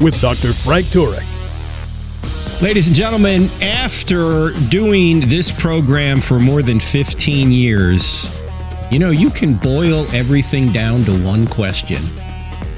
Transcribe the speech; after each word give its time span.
with 0.00 0.20
Dr. 0.20 0.52
Frank 0.52 0.86
Turek. 0.86 1.26
Ladies 2.62 2.88
and 2.88 2.96
gentlemen, 2.96 3.48
after 3.62 4.50
doing 4.68 5.20
this 5.20 5.50
program 5.50 6.20
for 6.20 6.38
more 6.38 6.60
than 6.60 6.78
15 6.78 7.50
years, 7.50 8.38
you 8.90 8.98
know, 8.98 9.10
you 9.10 9.30
can 9.30 9.54
boil 9.54 10.04
everything 10.12 10.70
down 10.72 11.00
to 11.02 11.12
one 11.24 11.46
question. 11.46 12.02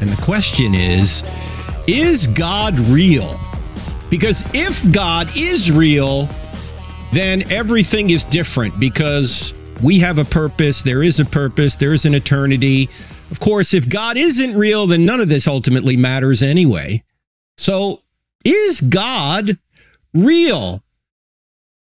And 0.00 0.08
the 0.08 0.22
question 0.22 0.74
is 0.74 1.24
Is 1.88 2.26
God 2.28 2.78
real? 2.78 3.34
Because 4.08 4.48
if 4.54 4.92
God 4.92 5.28
is 5.36 5.72
real, 5.72 6.28
then 7.12 7.50
everything 7.50 8.10
is 8.10 8.24
different 8.24 8.78
because 8.78 9.54
we 9.82 9.98
have 9.98 10.18
a 10.18 10.24
purpose, 10.24 10.82
there 10.82 11.02
is 11.02 11.18
a 11.18 11.24
purpose, 11.24 11.76
there 11.76 11.92
is 11.92 12.04
an 12.04 12.14
eternity. 12.14 12.88
Of 13.30 13.40
course, 13.40 13.74
if 13.74 13.88
God 13.88 14.16
isn't 14.16 14.56
real, 14.56 14.86
then 14.86 15.04
none 15.04 15.20
of 15.20 15.28
this 15.28 15.48
ultimately 15.48 15.96
matters 15.96 16.42
anyway. 16.42 17.02
So, 17.56 18.02
is 18.44 18.80
God 18.80 19.58
real? 20.14 20.82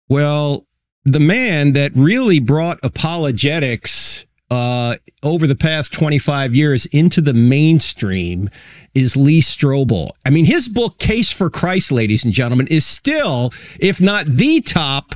Well, 0.08 0.66
the 1.04 1.20
man 1.20 1.72
that 1.72 1.92
really 1.94 2.38
brought 2.40 2.78
apologetics 2.82 4.26
uh, 4.50 4.96
over 5.22 5.46
the 5.46 5.56
past 5.56 5.92
25 5.94 6.54
years 6.54 6.86
into 6.86 7.20
the 7.20 7.32
mainstream 7.32 8.50
is 8.94 9.16
Lee 9.16 9.40
Strobel. 9.40 10.10
I 10.26 10.30
mean, 10.30 10.44
his 10.44 10.68
book, 10.68 10.98
Case 10.98 11.32
for 11.32 11.48
Christ, 11.48 11.90
ladies 11.90 12.24
and 12.24 12.34
gentlemen, 12.34 12.66
is 12.68 12.84
still, 12.84 13.50
if 13.80 14.00
not 14.00 14.26
the 14.26 14.60
top, 14.60 15.14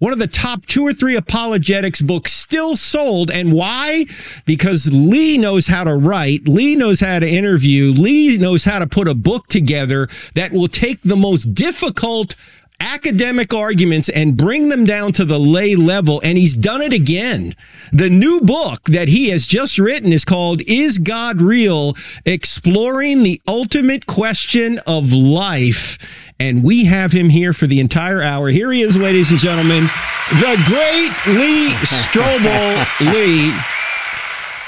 one 0.00 0.12
of 0.12 0.18
the 0.18 0.26
top 0.26 0.66
two 0.66 0.82
or 0.82 0.92
three 0.92 1.14
apologetics 1.14 2.02
books 2.02 2.32
still 2.32 2.74
sold. 2.74 3.30
And 3.30 3.52
why? 3.52 4.06
Because 4.44 4.92
Lee 4.92 5.38
knows 5.38 5.68
how 5.68 5.84
to 5.84 5.94
write, 5.94 6.48
Lee 6.48 6.74
knows 6.74 7.00
how 7.00 7.20
to 7.20 7.28
interview, 7.28 7.92
Lee 7.92 8.36
knows 8.38 8.64
how 8.64 8.80
to 8.80 8.86
put 8.86 9.06
a 9.06 9.14
book 9.14 9.46
together 9.46 10.08
that 10.34 10.52
will 10.52 10.68
take 10.68 11.02
the 11.02 11.16
most 11.16 11.54
difficult 11.54 12.34
academic 12.80 13.54
arguments 13.54 14.08
and 14.08 14.36
bring 14.36 14.68
them 14.68 14.84
down 14.84 15.12
to 15.12 15.24
the 15.24 15.38
lay 15.38 15.76
level. 15.76 16.20
And 16.24 16.36
he's 16.36 16.54
done 16.54 16.82
it 16.82 16.92
again. 16.92 17.54
The 17.92 18.10
new 18.10 18.40
book 18.40 18.82
that 18.84 19.08
he 19.08 19.28
has 19.30 19.46
just 19.46 19.78
written 19.78 20.12
is 20.12 20.24
called 20.24 20.62
Is 20.66 20.98
God 20.98 21.40
Real? 21.40 21.94
Exploring 22.24 23.22
the 23.22 23.40
Ultimate 23.46 24.06
Question 24.06 24.78
of 24.86 25.12
Life. 25.12 25.98
And 26.38 26.64
we 26.64 26.86
have 26.86 27.12
him 27.12 27.28
here 27.28 27.52
for 27.52 27.66
the 27.66 27.80
entire 27.80 28.22
hour. 28.22 28.48
Here 28.48 28.72
he 28.72 28.82
is, 28.82 28.96
ladies 28.96 29.30
and 29.30 29.38
gentlemen, 29.38 29.84
the 30.30 30.56
great 30.66 31.36
Lee 31.36 31.70
Strobel. 31.84 32.86
Lee. 33.12 33.54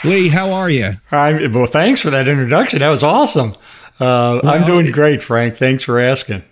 Lee, 0.05 0.29
how 0.29 0.51
are 0.51 0.69
you? 0.69 0.91
I'm, 1.11 1.53
well, 1.53 1.67
thanks 1.67 2.01
for 2.01 2.11
that 2.11 2.29
introduction. 2.29 2.81
That 2.81 2.91
was 2.91 3.03
awesome. 3.03 3.53
Uh, 4.01 4.41
well, 4.43 4.47
I'm 4.47 4.65
doing 4.65 4.91
great, 4.91 5.23
Frank. 5.23 5.57
Thanks 5.57 5.85
for 5.85 5.99
asking. 6.01 6.43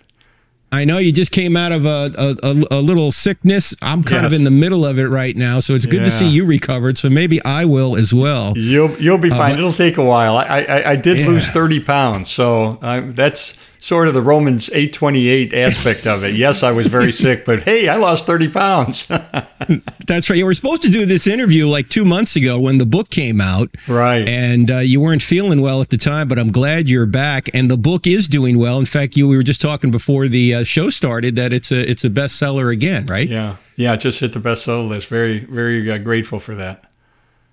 I 0.73 0.85
know 0.85 0.99
you 0.99 1.11
just 1.11 1.31
came 1.31 1.57
out 1.57 1.73
of 1.73 1.85
a, 1.85 2.11
a, 2.17 2.63
a 2.71 2.81
little 2.81 3.11
sickness. 3.11 3.75
I'm 3.81 4.03
kind 4.03 4.23
yes. 4.23 4.33
of 4.33 4.39
in 4.39 4.45
the 4.45 4.51
middle 4.51 4.85
of 4.85 4.97
it 4.99 5.07
right 5.07 5.35
now, 5.35 5.59
so 5.59 5.73
it's 5.73 5.85
good 5.85 5.99
yeah. 5.99 6.05
to 6.05 6.11
see 6.11 6.29
you 6.29 6.45
recovered. 6.45 6.97
So 6.97 7.09
maybe 7.09 7.43
I 7.43 7.65
will 7.65 7.97
as 7.97 8.13
well. 8.13 8.53
You'll 8.55 8.91
you'll 8.91 9.17
be 9.17 9.29
fine. 9.29 9.55
Uh, 9.55 9.59
It'll 9.59 9.73
take 9.73 9.97
a 9.97 10.03
while. 10.03 10.37
I 10.37 10.61
I, 10.61 10.91
I 10.91 10.95
did 10.95 11.19
yeah. 11.19 11.27
lose 11.27 11.49
30 11.49 11.83
pounds, 11.83 12.29
so 12.29 12.79
I, 12.81 13.01
that's 13.01 13.59
sort 13.81 14.07
of 14.07 14.13
the 14.13 14.21
Romans 14.21 14.69
828 14.69 15.53
aspect 15.53 16.05
of 16.05 16.23
it. 16.23 16.35
Yes, 16.35 16.61
I 16.61 16.71
was 16.71 16.87
very 16.87 17.11
sick, 17.11 17.43
but 17.43 17.63
hey, 17.63 17.89
I 17.89 17.97
lost 17.97 18.25
30 18.27 18.49
pounds. 18.49 19.07
That's 20.05 20.29
right. 20.29 20.37
You 20.37 20.45
were 20.45 20.53
supposed 20.53 20.83
to 20.83 20.89
do 20.89 21.05
this 21.05 21.25
interview 21.27 21.67
like 21.67 21.89
two 21.89 22.05
months 22.05 22.35
ago 22.35 22.59
when 22.59 22.77
the 22.77 22.85
book 22.85 23.09
came 23.09 23.41
out. 23.41 23.69
Right. 23.87 24.27
And 24.27 24.69
uh, 24.69 24.77
you 24.77 25.01
weren't 25.01 25.23
feeling 25.23 25.61
well 25.61 25.81
at 25.81 25.89
the 25.89 25.97
time, 25.97 26.27
but 26.27 26.37
I'm 26.37 26.51
glad 26.51 26.89
you're 26.89 27.07
back. 27.07 27.49
And 27.55 27.69
the 27.69 27.77
book 27.77 28.05
is 28.05 28.27
doing 28.27 28.59
well. 28.59 28.79
In 28.79 28.85
fact, 28.85 29.17
you 29.17 29.27
we 29.27 29.35
were 29.35 29.43
just 29.43 29.61
talking 29.61 29.89
before 29.89 30.27
the 30.27 30.55
uh, 30.55 30.63
show 30.63 30.89
started 30.89 31.35
that 31.35 31.51
it's 31.51 31.71
a 31.71 31.89
it's 31.89 32.05
a 32.05 32.09
bestseller 32.09 32.71
again, 32.71 33.07
right? 33.07 33.27
Yeah. 33.27 33.57
Yeah, 33.75 33.93
it 33.93 34.01
just 34.01 34.19
hit 34.19 34.33
the 34.33 34.39
bestseller 34.39 34.87
list. 34.87 35.07
Very, 35.07 35.39
very 35.39 35.89
uh, 35.89 35.97
grateful 35.97 36.39
for 36.39 36.53
that. 36.55 36.90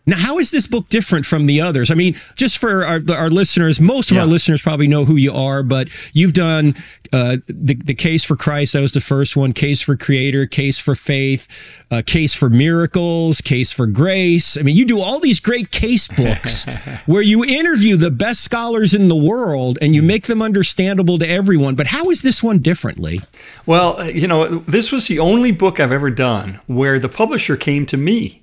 Now, 0.09 0.17
how 0.17 0.39
is 0.39 0.51
this 0.51 0.67
book 0.67 0.89
different 0.89 1.27
from 1.27 1.45
the 1.45 1.61
others? 1.61 1.91
I 1.91 1.95
mean, 1.95 2.15
just 2.35 2.57
for 2.57 2.83
our, 2.83 3.01
our 3.15 3.29
listeners, 3.29 3.79
most 3.79 4.11
of 4.11 4.15
yeah. 4.15 4.23
our 4.23 4.27
listeners 4.27 4.63
probably 4.63 4.89
know 4.89 5.05
who 5.05 5.17
you 5.17 5.33
are, 5.35 5.63
but 5.63 5.91
you've 6.15 6.33
done 6.33 6.75
uh, 7.13 7.37
the, 7.47 7.75
the 7.75 7.95
Case 7.95 8.25
for 8.25 8.35
Christ, 8.35 8.73
that 8.73 8.81
was 8.81 8.93
the 8.93 9.03
first 9.03 9.37
one, 9.37 9.53
Case 9.53 9.83
for 9.83 9.97
Creator, 9.97 10.47
Case 10.47 10.79
for 10.79 10.95
Faith, 10.95 11.47
uh, 11.91 12.01
Case 12.07 12.35
for 12.35 12.49
Miracles, 12.49 13.43
Case 13.43 13.71
for 13.71 13.87
Grace. 13.87 14.57
I 14.57 14.63
mean, 14.63 14.77
you 14.77 14.87
do 14.87 14.99
all 14.99 15.21
these 15.21 15.41
great 15.41 15.71
case 15.71 16.09
books 16.09 16.65
where 17.07 17.21
you 17.21 17.45
interview 17.45 17.97
the 17.97 18.11
best 18.11 18.43
scholars 18.43 18.95
in 18.95 19.09
the 19.09 19.17
world 19.17 19.79
and 19.83 19.95
you 19.95 20.03
make 20.03 20.27
them 20.27 20.41
understandable 20.41 21.19
to 21.19 21.29
everyone. 21.29 21.75
But 21.75 21.89
how 21.89 22.09
is 22.09 22.23
this 22.23 22.43
one 22.43 22.61
differently? 22.61 23.21
Well, 23.67 24.03
you 24.11 24.27
know, 24.27 24.47
this 24.61 24.91
was 24.91 25.07
the 25.07 25.19
only 25.19 25.53
book 25.53 25.79
I've 25.79 25.93
ever 25.93 26.11
done 26.11 26.61
where 26.67 26.99
the 26.99 27.11
publisher 27.11 27.59
came 27.59 27.85
to 27.87 27.99
me 27.99 28.43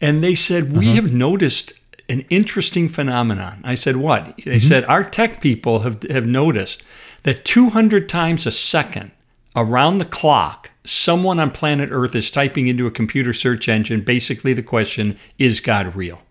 and 0.00 0.22
they 0.22 0.34
said, 0.34 0.76
We 0.76 0.86
uh-huh. 0.86 1.02
have 1.02 1.12
noticed 1.12 1.72
an 2.08 2.24
interesting 2.30 2.88
phenomenon. 2.88 3.60
I 3.64 3.74
said, 3.74 3.96
What? 3.96 4.36
They 4.36 4.42
mm-hmm. 4.42 4.58
said, 4.58 4.84
Our 4.84 5.04
tech 5.04 5.40
people 5.40 5.80
have, 5.80 6.02
have 6.04 6.26
noticed 6.26 6.82
that 7.22 7.44
200 7.44 8.08
times 8.08 8.46
a 8.46 8.52
second 8.52 9.10
around 9.56 9.98
the 9.98 10.04
clock, 10.04 10.72
someone 10.84 11.40
on 11.40 11.50
planet 11.50 11.88
Earth 11.92 12.14
is 12.14 12.30
typing 12.30 12.68
into 12.68 12.86
a 12.86 12.90
computer 12.90 13.32
search 13.32 13.68
engine 13.68 14.02
basically 14.02 14.52
the 14.52 14.62
question, 14.62 15.16
Is 15.38 15.60
God 15.60 15.94
real? 15.94 16.22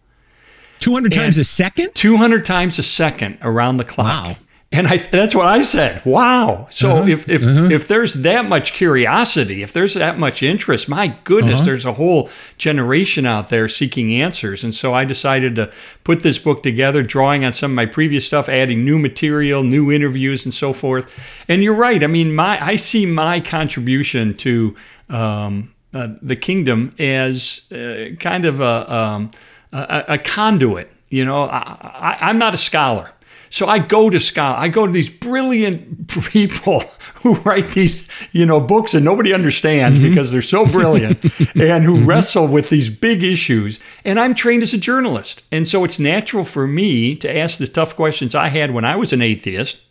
200 0.80 1.14
times 1.14 1.38
a 1.38 1.44
second? 1.46 1.96
200 1.96 2.44
times 2.44 2.78
a 2.78 2.84
second 2.84 3.38
around 3.42 3.78
the 3.78 3.86
clock. 3.86 4.38
Wow. 4.38 4.43
And 4.76 4.88
I, 4.88 4.98
that's 4.98 5.36
what 5.36 5.46
I 5.46 5.62
said. 5.62 6.04
Wow. 6.04 6.66
So 6.72 6.90
uh-huh. 6.90 7.08
if 7.08 7.30
if, 7.30 7.44
uh-huh. 7.44 7.70
if 7.72 7.88
there's 7.88 8.16
that 8.16 8.46
much 8.50 8.74
curiosity, 8.74 9.62
if 9.62 9.72
there's 9.72 9.94
that 9.94 10.18
much 10.18 10.42
interest, 10.42 10.90
my 10.90 11.16
goodness, 11.24 11.58
uh-huh. 11.58 11.66
there's 11.66 11.86
a 11.86 11.94
whole 11.94 12.28
generation 12.58 13.28
out 13.28 13.50
there 13.50 13.70
seeking 13.70 14.12
answers. 14.12 14.64
And 14.64 14.74
so 14.74 14.92
I 14.92 15.06
decided 15.06 15.56
to 15.58 15.72
put 16.04 16.24
this 16.24 16.40
book 16.40 16.64
together, 16.64 17.04
drawing 17.04 17.46
on 17.46 17.54
some 17.54 17.72
of 17.72 17.76
my 17.76 17.86
previous 17.86 18.26
stuff, 18.26 18.50
adding 18.50 18.84
new 18.84 18.98
material, 18.98 19.62
new 19.62 19.92
interviews, 19.92 20.44
and 20.44 20.54
so 20.54 20.74
forth. 20.74 21.46
And 21.48 21.62
you're 21.62 21.78
right. 21.78 22.04
I 22.04 22.08
mean, 22.08 22.34
my 22.34 22.58
I 22.60 22.76
see 22.78 23.06
my 23.06 23.42
contribution 23.42 24.34
to 24.38 24.76
um, 25.08 25.76
uh, 25.94 26.16
the 26.20 26.36
kingdom 26.36 26.96
as 26.98 27.72
uh, 27.72 28.16
kind 28.20 28.46
of 28.46 28.60
a, 28.60 28.92
um, 28.92 29.30
a, 29.72 30.04
a 30.08 30.18
conduit. 30.18 30.90
You 31.10 31.26
know, 31.26 31.44
I, 31.44 31.78
I, 31.80 32.18
I'm 32.22 32.40
not 32.40 32.56
a 32.56 32.58
scholar. 32.58 33.13
So 33.54 33.68
I 33.68 33.78
go 33.78 34.10
to 34.10 34.20
Scott. 34.20 34.58
I 34.58 34.68
go 34.68 34.88
to 34.88 34.92
these 34.92 35.12
brilliant 35.12 36.08
people 36.32 36.82
who 37.22 37.36
write 37.36 37.70
these, 37.70 38.10
you 38.32 38.48
know, 38.48 38.60
books 38.60 38.94
that 38.94 39.02
nobody 39.02 39.32
understands 39.32 40.00
mm-hmm. 40.00 40.10
because 40.10 40.32
they're 40.32 40.42
so 40.42 40.66
brilliant 40.72 41.24
and 41.56 41.84
who 41.84 41.98
mm-hmm. 41.98 42.08
wrestle 42.08 42.48
with 42.48 42.72
these 42.72 42.90
big 42.90 43.24
issues. 43.24 43.80
And 44.04 44.20
I'm 44.20 44.34
trained 44.34 44.64
as 44.64 44.74
a 44.74 44.80
journalist. 44.80 45.44
And 45.52 45.68
so 45.68 45.84
it's 45.84 46.00
natural 46.00 46.46
for 46.46 46.66
me 46.66 47.16
to 47.18 47.38
ask 47.38 47.60
the 47.60 47.68
tough 47.68 47.96
questions 47.96 48.34
I 48.34 48.48
had 48.48 48.72
when 48.72 48.86
I 48.86 48.96
was 48.96 49.14
an 49.14 49.22
atheist 49.22 49.86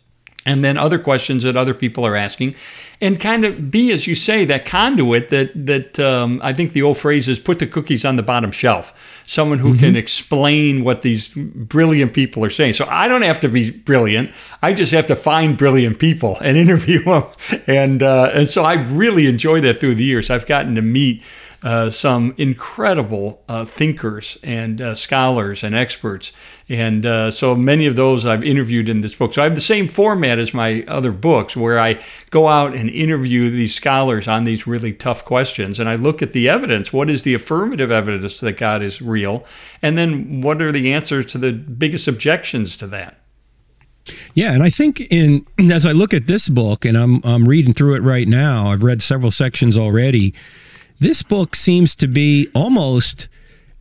and 0.45 0.63
then 0.63 0.77
other 0.77 0.99
questions 0.99 1.43
that 1.43 1.55
other 1.55 1.73
people 1.73 2.05
are 2.05 2.15
asking 2.15 2.55
and 3.03 3.19
kind 3.19 3.43
of 3.43 3.69
be, 3.69 3.91
as 3.91 4.07
you 4.07 4.15
say, 4.15 4.45
that 4.45 4.65
conduit 4.65 5.27
that 5.29 5.51
that 5.65 5.99
um, 5.99 6.39
I 6.41 6.53
think 6.53 6.71
the 6.71 6.83
old 6.83 6.97
phrase 6.97 7.27
is 7.27 7.37
put 7.37 7.59
the 7.59 7.67
cookies 7.67 8.05
on 8.05 8.15
the 8.15 8.23
bottom 8.23 8.49
shelf. 8.51 9.21
Someone 9.25 9.59
who 9.59 9.71
mm-hmm. 9.71 9.79
can 9.79 9.95
explain 9.97 10.85
what 10.85 11.01
these 11.01 11.33
brilliant 11.35 12.13
people 12.13 12.45
are 12.45 12.49
saying. 12.49 12.73
So 12.73 12.85
I 12.89 13.09
don't 13.09 13.23
have 13.23 13.41
to 13.41 13.49
be 13.49 13.71
brilliant. 13.71 14.31
I 14.61 14.73
just 14.73 14.93
have 14.93 15.05
to 15.07 15.17
find 15.17 15.57
brilliant 15.57 15.99
people 15.99 16.37
and 16.41 16.55
interview 16.65 17.03
them. 17.03 17.23
And 17.67 18.01
uh, 18.01 18.31
and 18.33 18.47
so 18.47 18.63
I've 18.63 18.95
really 18.95 19.27
enjoyed 19.27 19.65
that 19.65 19.81
through 19.81 19.95
the 19.95 20.05
years. 20.05 20.29
I've 20.29 20.47
gotten 20.47 20.75
to 20.75 20.81
meet 20.81 21.23
uh, 21.63 21.89
some 21.89 22.33
incredible 22.37 23.41
uh, 23.47 23.63
thinkers 23.63 24.37
and 24.43 24.81
uh, 24.81 24.95
scholars 24.95 25.63
and 25.63 25.73
experts. 25.73 26.33
And 26.67 27.05
uh, 27.05 27.31
so 27.31 27.55
many 27.55 27.85
of 27.85 27.95
those 27.95 28.25
I've 28.25 28.43
interviewed 28.43 28.89
in 28.89 29.01
this 29.01 29.15
book. 29.15 29.33
So 29.33 29.41
I 29.41 29.45
have 29.45 29.55
the 29.55 29.61
same 29.61 29.87
format 29.87 30.39
as 30.39 30.53
my 30.53 30.83
other 30.87 31.11
books 31.11 31.55
where 31.55 31.79
I 31.79 32.03
go 32.31 32.47
out 32.47 32.75
and 32.75 32.89
interview 32.89 33.49
these 33.49 33.73
scholars 33.73 34.27
on 34.27 34.43
these 34.43 34.67
really 34.67 34.93
tough 34.93 35.23
questions. 35.23 35.79
And 35.79 35.87
I 35.87 35.95
look 35.95 36.21
at 36.21 36.33
the 36.33 36.49
evidence. 36.49 36.91
What 36.91 37.09
is 37.09 37.23
the 37.23 37.33
affirmative 37.33 37.91
evidence 37.91 38.39
that 38.41 38.57
God 38.57 38.81
is 38.81 39.01
real? 39.01 39.45
And 39.81 39.97
then 39.97 40.41
what 40.41 40.61
are 40.61 40.71
the 40.71 40.93
answers 40.93 41.25
to 41.27 41.37
the 41.37 41.53
biggest 41.53 42.07
objections 42.07 42.75
to 42.77 42.87
that? 42.87 43.19
Yeah, 44.33 44.53
and 44.53 44.61
I 44.63 44.69
think 44.69 44.99
in 45.11 45.45
as 45.71 45.85
I 45.85 45.93
look 45.93 46.13
at 46.13 46.27
this 46.27 46.49
book, 46.49 46.83
and 46.83 46.97
I'm 46.97 47.21
I'm 47.23 47.47
reading 47.47 47.73
through 47.73 47.95
it 47.95 48.03
right 48.03 48.27
now. 48.27 48.67
I've 48.67 48.83
read 48.83 49.01
several 49.01 49.31
sections 49.31 49.77
already. 49.77 50.33
This 50.99 51.23
book 51.23 51.55
seems 51.55 51.95
to 51.95 52.07
be 52.07 52.47
almost 52.53 53.27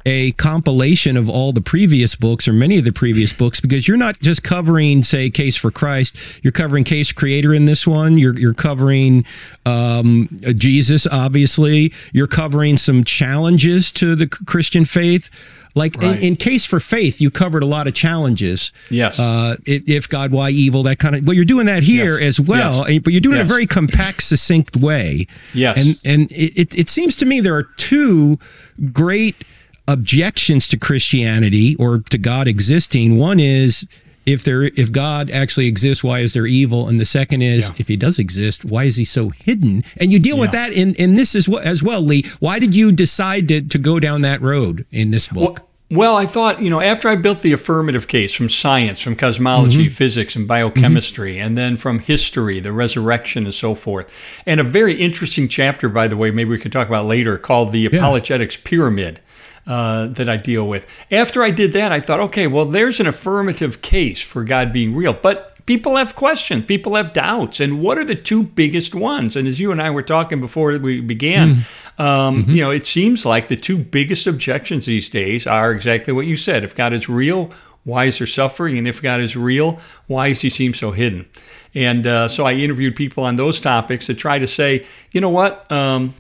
a 0.05 0.33
compilation 0.33 1.17
of 1.17 1.29
all 1.29 1.53
the 1.53 1.61
previous 1.61 2.17
books 2.17 2.49
or 2.49 2.53
many 2.53 2.79
of 2.79 2.85
the 2.85 2.93
previous 2.93 3.33
books 3.33 3.61
because 3.61 3.87
you're 3.87 3.97
not 3.97 4.19
just 4.21 4.43
covering 4.43 5.03
say 5.03 5.31
case 5.31 5.57
for 5.57 5.71
christ 5.71 6.43
you're 6.43 6.53
covering 6.53 6.85
case 6.85 7.13
creator 7.13 7.55
in 7.55 7.65
this 7.65 7.87
one 7.87 8.19
you're, 8.19 8.39
you're 8.39 8.55
covering 8.55 9.25
um, 9.67 10.29
jesus 10.55 11.07
obviously 11.07 11.93
you're 12.13 12.27
covering 12.27 12.77
some 12.77 13.05
challenges 13.05 13.93
to 13.93 14.15
the 14.15 14.27
christian 14.27 14.85
faith 14.85 15.31
like 15.75 15.97
right. 15.97 16.17
in, 16.19 16.29
in, 16.29 16.37
case 16.37 16.67
for 16.67 16.81
faith 16.81 17.21
you 17.21 17.31
covered 17.31 17.63
a 17.63 17.67
lot 17.67 17.87
of 17.87 17.95
challenges 17.95 18.73
yes 18.91 19.19
uh, 19.19 19.57
if 19.65 20.09
god 20.09 20.33
why 20.33 20.51
evil 20.51 20.83
that 20.83 20.99
kind 20.99 21.15
of 21.15 21.27
well 21.27 21.35
you're 21.35 21.45
doing 21.45 21.67
that 21.67 21.83
here 21.83 22.19
yes. 22.19 22.39
as 22.39 22.49
well 22.49 22.89
yes. 22.91 23.01
but 23.03 23.13
you're 23.13 23.21
doing 23.21 23.37
yes. 23.37 23.41
it 23.41 23.45
in 23.45 23.47
a 23.47 23.49
very 23.49 23.67
compact 23.67 24.23
succinct 24.23 24.77
way 24.77 25.27
yes 25.55 25.77
and 25.79 25.99
and 26.05 26.33
it, 26.33 26.77
it 26.79 26.89
seems 26.89 27.17
to 27.17 27.25
me 27.25 27.41
there 27.41 27.55
are 27.55 27.69
two 27.77 28.39
great 28.93 29.45
objections 29.89 30.69
to 30.69 30.79
Christianity 30.79 31.77
or 31.77 31.99
to 31.99 32.19
God 32.19 32.49
existing. 32.49 33.19
One 33.19 33.41
is 33.41 33.89
if 34.25 34.45
there 34.45 34.63
if 34.63 34.93
God 34.93 35.31
actually 35.31 35.67
exists, 35.67 36.05
why 36.05 36.21
is 36.21 36.33
there 36.33 36.47
evil? 36.47 36.89
And 36.89 37.01
the 37.01 37.05
second 37.05 37.43
is 37.43 37.71
yeah. 37.71 37.77
if 37.79 37.89
he 37.89 37.97
does 37.97 38.19
exist, 38.19 38.65
why 38.65 38.85
is 38.85 38.97
he 38.97 39.05
so 39.05 39.31
hidden? 39.31 39.83
And 39.97 40.13
you 40.13 40.19
deal 40.19 40.37
yeah. 40.37 40.43
with 40.43 40.53
that 40.53 40.73
in, 40.73 40.95
in 40.95 41.17
this 41.17 41.35
as 41.35 41.49
well, 41.49 41.61
as 41.61 41.83
well, 41.83 42.01
Lee. 42.01 42.25
Why 42.41 42.59
did 42.59 42.75
you 42.75 42.93
decide 42.93 43.49
to, 43.49 43.63
to 43.63 43.79
go 43.79 43.99
down 43.99 44.23
that 44.23 44.41
road 44.41 44.87
in 44.91 45.11
this 45.11 45.29
book? 45.29 45.59
Well, 45.59 45.69
well, 45.91 46.17
I 46.17 46.25
thought, 46.25 46.63
you 46.63 46.71
know, 46.71 46.81
after 46.81 47.07
I 47.11 47.17
built 47.17 47.43
the 47.43 47.53
affirmative 47.53 48.09
case 48.09 48.35
from 48.35 48.49
science, 48.49 48.99
from 49.03 49.15
cosmology, 49.15 49.87
mm-hmm. 49.87 49.93
physics, 49.93 50.35
and 50.35 50.49
biochemistry, 50.49 51.35
mm-hmm. 51.35 51.47
and 51.49 51.59
then 51.59 51.77
from 51.77 51.99
history, 51.99 52.61
the 52.61 52.73
resurrection, 52.73 53.45
and 53.45 53.55
so 53.55 53.75
forth, 53.75 54.43
and 54.47 54.59
a 54.59 54.65
very 54.65 54.95
interesting 54.95 55.49
chapter, 55.49 55.91
by 55.91 56.09
the 56.09 56.17
way, 56.17 56.31
maybe 56.31 56.49
we 56.49 56.59
could 56.59 56.73
talk 56.73 56.89
about 56.89 57.05
later, 57.05 57.37
called 57.37 57.73
the 57.73 57.81
yeah. 57.81 57.89
Apologetics 57.93 58.57
Pyramid 58.57 59.21
uh, 59.67 60.09
that 60.09 60.29
I 60.29 60.37
deal 60.37 60.67
with. 60.67 60.87
After 61.11 61.43
I 61.43 61.51
did 61.51 61.73
that, 61.73 61.93
I 61.93 62.01
thought, 62.01 62.21
okay, 62.21 62.47
well, 62.47 62.65
there's 62.65 63.01
an 63.01 63.07
affirmative 63.07 63.83
case 63.83 64.23
for 64.23 64.45
God 64.45 64.73
being 64.73 64.95
real. 64.95 65.13
But 65.13 65.53
people 65.67 65.97
have 65.97 66.17
questions, 66.17 66.65
people 66.65 66.97
have 66.97 67.13
doubts. 67.13 67.61
And 67.61 67.81
what 67.81 67.99
are 67.99 68.05
the 68.05 68.15
two 68.15 68.43
biggest 68.43 68.95
ones? 68.95 69.37
And 69.37 69.47
as 69.47 69.61
you 69.61 69.71
and 69.71 69.81
I 69.81 69.91
were 69.91 70.03
talking 70.03 70.41
before 70.41 70.77
we 70.79 71.01
began, 71.01 71.57
mm. 71.57 72.01
um, 72.01 72.43
mm-hmm. 72.43 72.51
you 72.51 72.63
know, 72.63 72.71
it 72.71 72.87
seems 72.87 73.25
like 73.25 73.49
the 73.49 73.57
two 73.57 73.79
biggest 73.79 74.27
objections 74.27 74.87
these 74.87 75.09
days 75.09 75.47
are 75.47 75.73
exactly 75.73 76.13
what 76.13 76.27
you 76.27 76.37
said. 76.37 76.65
If 76.65 76.75
God 76.75 76.93
is 76.93 77.09
real, 77.09 77.51
why 77.85 78.05
is 78.05 78.19
there 78.19 78.27
suffering? 78.27 78.79
And 78.79 78.87
if 78.87 79.03
God 79.03 79.21
is 79.21 79.37
real, 79.37 79.79
why 80.07 80.29
does 80.29 80.41
he 80.41 80.51
seem 80.51 80.75
so 80.75 80.93
hidden? 80.93 81.29
And 81.75 82.07
uh, 82.07 82.29
so 82.29 82.45
I 82.45 82.53
interviewed 82.53 82.97
people 82.97 83.25
on 83.25 83.37
those 83.37 83.59
topics 83.59 84.07
to 84.07 84.15
try 84.15 84.39
to 84.39 84.47
say, 84.47 84.87
you 85.11 85.21
know 85.21 85.31
what? 85.31 85.71
Um, 85.73 86.15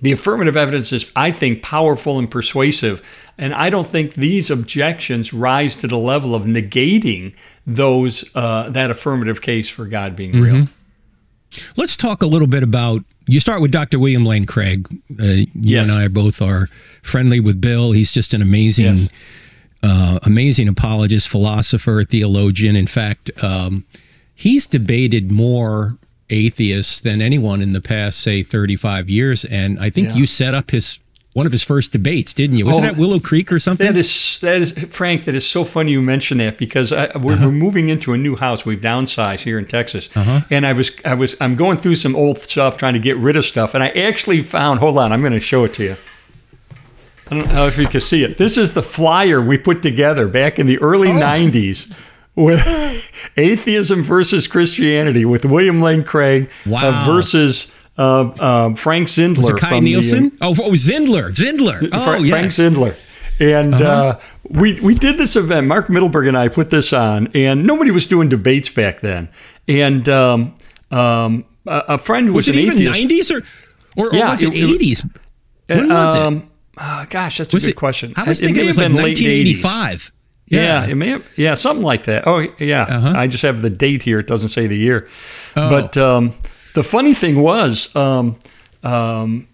the 0.00 0.12
affirmative 0.12 0.56
evidence 0.56 0.92
is, 0.92 1.10
I 1.16 1.30
think, 1.30 1.62
powerful 1.62 2.18
and 2.18 2.30
persuasive. 2.30 3.02
And 3.36 3.52
I 3.52 3.70
don't 3.70 3.86
think 3.86 4.14
these 4.14 4.50
objections 4.50 5.32
rise 5.32 5.74
to 5.76 5.86
the 5.86 5.98
level 5.98 6.34
of 6.34 6.44
negating 6.44 7.36
those 7.66 8.24
uh, 8.34 8.70
that 8.70 8.90
affirmative 8.90 9.42
case 9.42 9.68
for 9.68 9.86
God 9.86 10.16
being 10.16 10.32
mm-hmm. 10.32 10.42
real. 10.42 10.66
Let's 11.76 11.96
talk 11.96 12.22
a 12.22 12.26
little 12.26 12.48
bit 12.48 12.62
about. 12.62 13.02
You 13.26 13.40
start 13.40 13.60
with 13.60 13.70
Dr. 13.70 13.98
William 13.98 14.24
Lane 14.24 14.46
Craig. 14.46 14.88
Uh, 14.90 15.24
you 15.24 15.46
yes. 15.54 15.82
and 15.82 15.92
I 15.92 16.08
both 16.08 16.40
are 16.40 16.68
friendly 17.02 17.40
with 17.40 17.60
Bill. 17.60 17.92
He's 17.92 18.12
just 18.12 18.32
an 18.32 18.40
amazing, 18.40 18.96
yes. 18.96 19.08
uh, 19.82 20.18
amazing 20.24 20.68
apologist, 20.68 21.28
philosopher, 21.28 22.04
theologian. 22.04 22.76
In 22.76 22.86
fact, 22.86 23.30
um, 23.42 23.84
he's 24.34 24.66
debated 24.66 25.30
more 25.30 25.98
atheists 26.30 27.00
than 27.00 27.20
anyone 27.20 27.60
in 27.62 27.72
the 27.72 27.80
past, 27.80 28.20
say, 28.20 28.42
35 28.42 29.08
years. 29.08 29.44
And 29.44 29.78
I 29.78 29.90
think 29.90 30.08
yeah. 30.08 30.14
you 30.14 30.26
set 30.26 30.54
up 30.54 30.70
his 30.70 31.00
one 31.34 31.46
of 31.46 31.52
his 31.52 31.62
first 31.62 31.92
debates, 31.92 32.34
didn't 32.34 32.56
you? 32.56 32.66
Wasn't 32.66 32.84
oh, 32.84 32.88
that 32.90 32.98
Willow 32.98 33.20
Creek 33.20 33.52
or 33.52 33.60
something? 33.60 33.86
That 33.86 33.96
is 33.96 34.40
that 34.40 34.56
is 34.56 34.72
Frank. 34.72 35.24
That 35.24 35.36
is 35.36 35.48
so 35.48 35.62
funny 35.62 35.92
you 35.92 36.02
mention 36.02 36.38
that 36.38 36.58
because 36.58 36.92
I, 36.92 37.16
we're, 37.16 37.34
uh-huh. 37.34 37.46
we're, 37.46 37.52
moving 37.52 37.88
into 37.90 38.12
a 38.12 38.18
new 38.18 38.34
house. 38.34 38.66
We've 38.66 38.80
downsized 38.80 39.40
here 39.40 39.56
in 39.56 39.66
Texas, 39.66 40.14
uh-huh. 40.16 40.40
and 40.50 40.66
I 40.66 40.72
was 40.72 40.90
I 41.04 41.14
was 41.14 41.36
I'm 41.40 41.54
going 41.54 41.76
through 41.76 41.94
some 41.94 42.16
old 42.16 42.38
stuff 42.38 42.76
trying 42.76 42.94
to 42.94 42.98
get 42.98 43.16
rid 43.18 43.36
of 43.36 43.44
stuff, 43.44 43.74
and 43.74 43.84
I 43.84 43.88
actually 43.88 44.42
found. 44.42 44.80
Hold 44.80 44.98
on, 44.98 45.12
I'm 45.12 45.20
going 45.20 45.32
to 45.32 45.40
show 45.40 45.64
it 45.64 45.74
to 45.74 45.84
you. 45.84 45.96
I 47.30 47.36
don't 47.36 47.48
know 47.52 47.66
if 47.66 47.76
you 47.76 47.86
can 47.86 48.00
see 48.00 48.24
it. 48.24 48.38
This 48.38 48.56
is 48.56 48.72
the 48.72 48.82
flyer 48.82 49.40
we 49.40 49.58
put 49.58 49.82
together 49.82 50.28
back 50.28 50.58
in 50.58 50.66
the 50.66 50.78
early 50.78 51.10
oh. 51.10 51.20
90s 51.20 52.07
with 52.38 53.32
atheism 53.36 54.02
versus 54.02 54.46
Christianity 54.46 55.24
with 55.24 55.44
William 55.44 55.80
Lane 55.80 56.04
Craig 56.04 56.50
uh, 56.66 56.70
wow. 56.70 56.80
uh, 56.84 57.12
versus 57.12 57.72
uh, 57.98 58.30
uh, 58.38 58.74
Frank 58.74 59.08
Zindler. 59.08 59.38
Was 59.38 59.50
it 59.50 59.58
Kai 59.58 59.80
Nielsen? 59.80 60.30
The, 60.30 60.38
oh, 60.42 60.54
oh, 60.62 60.72
Zindler. 60.72 61.30
Zindler. 61.30 61.88
Oh, 61.92 62.04
Frank, 62.04 62.26
yes. 62.26 62.56
Frank 62.56 62.74
Zindler. 62.74 63.04
And 63.40 63.74
uh-huh. 63.74 63.84
uh, 63.84 64.20
we 64.50 64.80
we 64.80 64.94
did 64.94 65.18
this 65.18 65.36
event. 65.36 65.66
Mark 65.66 65.88
Mittelberg 65.88 66.26
and 66.26 66.36
I 66.36 66.48
put 66.48 66.70
this 66.70 66.92
on, 66.92 67.28
and 67.34 67.66
nobody 67.66 67.90
was 67.90 68.06
doing 68.06 68.28
debates 68.28 68.68
back 68.68 69.00
then. 69.00 69.28
And 69.68 70.08
um, 70.08 70.54
um, 70.90 71.44
a, 71.66 71.98
friend 71.98 72.28
was, 72.28 72.46
was 72.46 72.48
it 72.48 72.56
an 72.56 72.60
even 72.60 72.94
atheist. 72.94 73.30
90s 73.30 73.36
or, 73.96 74.02
or, 74.02 74.10
yeah, 74.12 74.30
was 74.30 74.42
it, 74.42 74.54
it 74.54 74.80
80s? 74.80 75.20
When 75.68 75.88
was 75.88 76.16
um, 76.16 76.50
it? 76.78 77.10
Gosh, 77.10 77.38
that's 77.38 77.54
was 77.54 77.64
a 77.64 77.66
good 77.68 77.72
it, 77.72 77.76
question. 77.76 78.12
I 78.16 78.24
was 78.24 78.40
thinking 78.40 78.62
it, 78.62 78.64
it 78.64 78.68
was 78.68 78.78
like 78.78 78.92
1985. 78.92 80.12
Yeah. 80.50 80.86
yeah, 80.86 80.90
it 80.92 80.94
may 80.94 81.08
have, 81.08 81.32
yeah, 81.36 81.54
something 81.54 81.84
like 81.84 82.04
that. 82.04 82.24
Oh, 82.26 82.46
yeah. 82.58 82.82
Uh-huh. 82.82 83.14
I 83.16 83.26
just 83.26 83.42
have 83.42 83.60
the 83.60 83.70
date 83.70 84.02
here. 84.02 84.18
It 84.18 84.26
doesn't 84.26 84.48
say 84.48 84.66
the 84.66 84.78
year. 84.78 85.06
Oh. 85.56 85.68
But 85.70 85.96
um, 85.96 86.28
the 86.74 86.82
funny 86.82 87.12
thing 87.12 87.42
was, 87.42 87.94
um, 87.94 88.38
um, 88.82 89.46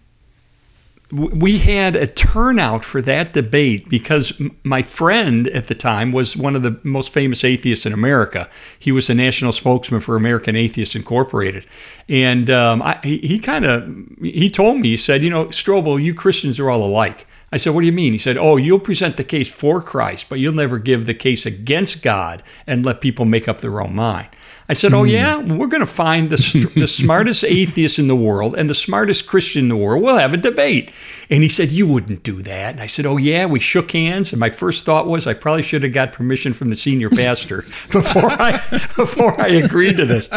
we 1.11 1.59
had 1.59 1.95
a 1.95 2.07
turnout 2.07 2.83
for 2.83 3.01
that 3.01 3.33
debate 3.33 3.89
because 3.89 4.41
my 4.63 4.81
friend 4.81 5.47
at 5.49 5.65
the 5.67 5.75
time 5.75 6.11
was 6.11 6.35
one 6.35 6.55
of 6.55 6.63
the 6.63 6.79
most 6.83 7.13
famous 7.13 7.43
atheists 7.43 7.85
in 7.85 7.93
America. 7.93 8.49
He 8.79 8.91
was 8.91 9.07
the 9.07 9.15
national 9.15 9.51
spokesman 9.51 10.01
for 10.01 10.15
American 10.15 10.55
Atheists 10.55 10.95
Incorporated, 10.95 11.65
and 12.09 12.49
um, 12.49 12.81
I, 12.81 12.99
he, 13.03 13.19
he 13.19 13.39
kind 13.39 13.65
of 13.65 13.87
he 14.19 14.49
told 14.49 14.79
me 14.79 14.89
he 14.89 14.97
said, 14.97 15.21
you 15.21 15.29
know, 15.29 15.45
Strobel, 15.47 16.01
you 16.01 16.13
Christians 16.13 16.59
are 16.59 16.69
all 16.69 16.83
alike. 16.83 17.27
I 17.51 17.57
said, 17.57 17.73
What 17.73 17.81
do 17.81 17.87
you 17.87 17.93
mean? 17.93 18.13
He 18.13 18.19
said, 18.19 18.37
Oh, 18.37 18.57
you'll 18.57 18.79
present 18.79 19.17
the 19.17 19.23
case 19.23 19.51
for 19.51 19.81
Christ, 19.81 20.27
but 20.29 20.39
you'll 20.39 20.53
never 20.53 20.79
give 20.79 21.05
the 21.05 21.13
case 21.13 21.45
against 21.45 22.03
God 22.03 22.43
and 22.65 22.85
let 22.85 23.01
people 23.01 23.25
make 23.25 23.47
up 23.47 23.61
their 23.61 23.81
own 23.81 23.95
mind. 23.95 24.29
I 24.67 24.73
said, 24.73 24.93
Oh, 24.93 25.03
hmm. 25.03 25.09
yeah, 25.09 25.37
we're 25.37 25.67
going 25.67 25.81
to 25.81 25.85
find 25.85 26.29
the, 26.29 26.71
the 26.75 26.87
smartest 26.87 27.43
atheist 27.47 27.99
in 27.99 28.07
the 28.07 28.15
world 28.15 28.55
and 28.55 28.69
the 28.69 28.75
smartest 28.75 29.27
Christian 29.27 29.63
in 29.63 29.69
the 29.69 29.77
world. 29.77 30.03
We'll 30.03 30.17
have 30.17 30.33
a 30.33 30.37
debate. 30.37 30.91
And 31.29 31.43
he 31.43 31.49
said, 31.49 31.71
You 31.71 31.87
wouldn't 31.87 32.23
do 32.23 32.41
that. 32.41 32.73
And 32.73 32.81
I 32.81 32.87
said, 32.87 33.05
Oh, 33.05 33.17
yeah. 33.17 33.45
We 33.45 33.59
shook 33.59 33.91
hands. 33.91 34.33
And 34.33 34.39
my 34.39 34.49
first 34.49 34.85
thought 34.85 35.07
was, 35.07 35.27
I 35.27 35.33
probably 35.33 35.63
should 35.63 35.83
have 35.83 35.93
got 35.93 36.13
permission 36.13 36.53
from 36.53 36.69
the 36.69 36.75
senior 36.75 37.09
pastor 37.11 37.61
before 37.91 38.31
I, 38.31 38.57
before 38.95 39.39
I 39.39 39.47
agreed 39.47 39.97
to 39.97 40.05
this. 40.05 40.27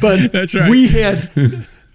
But 0.00 0.32
That's 0.32 0.54
right. 0.54 0.70
we 0.70 0.88
had 0.88 1.30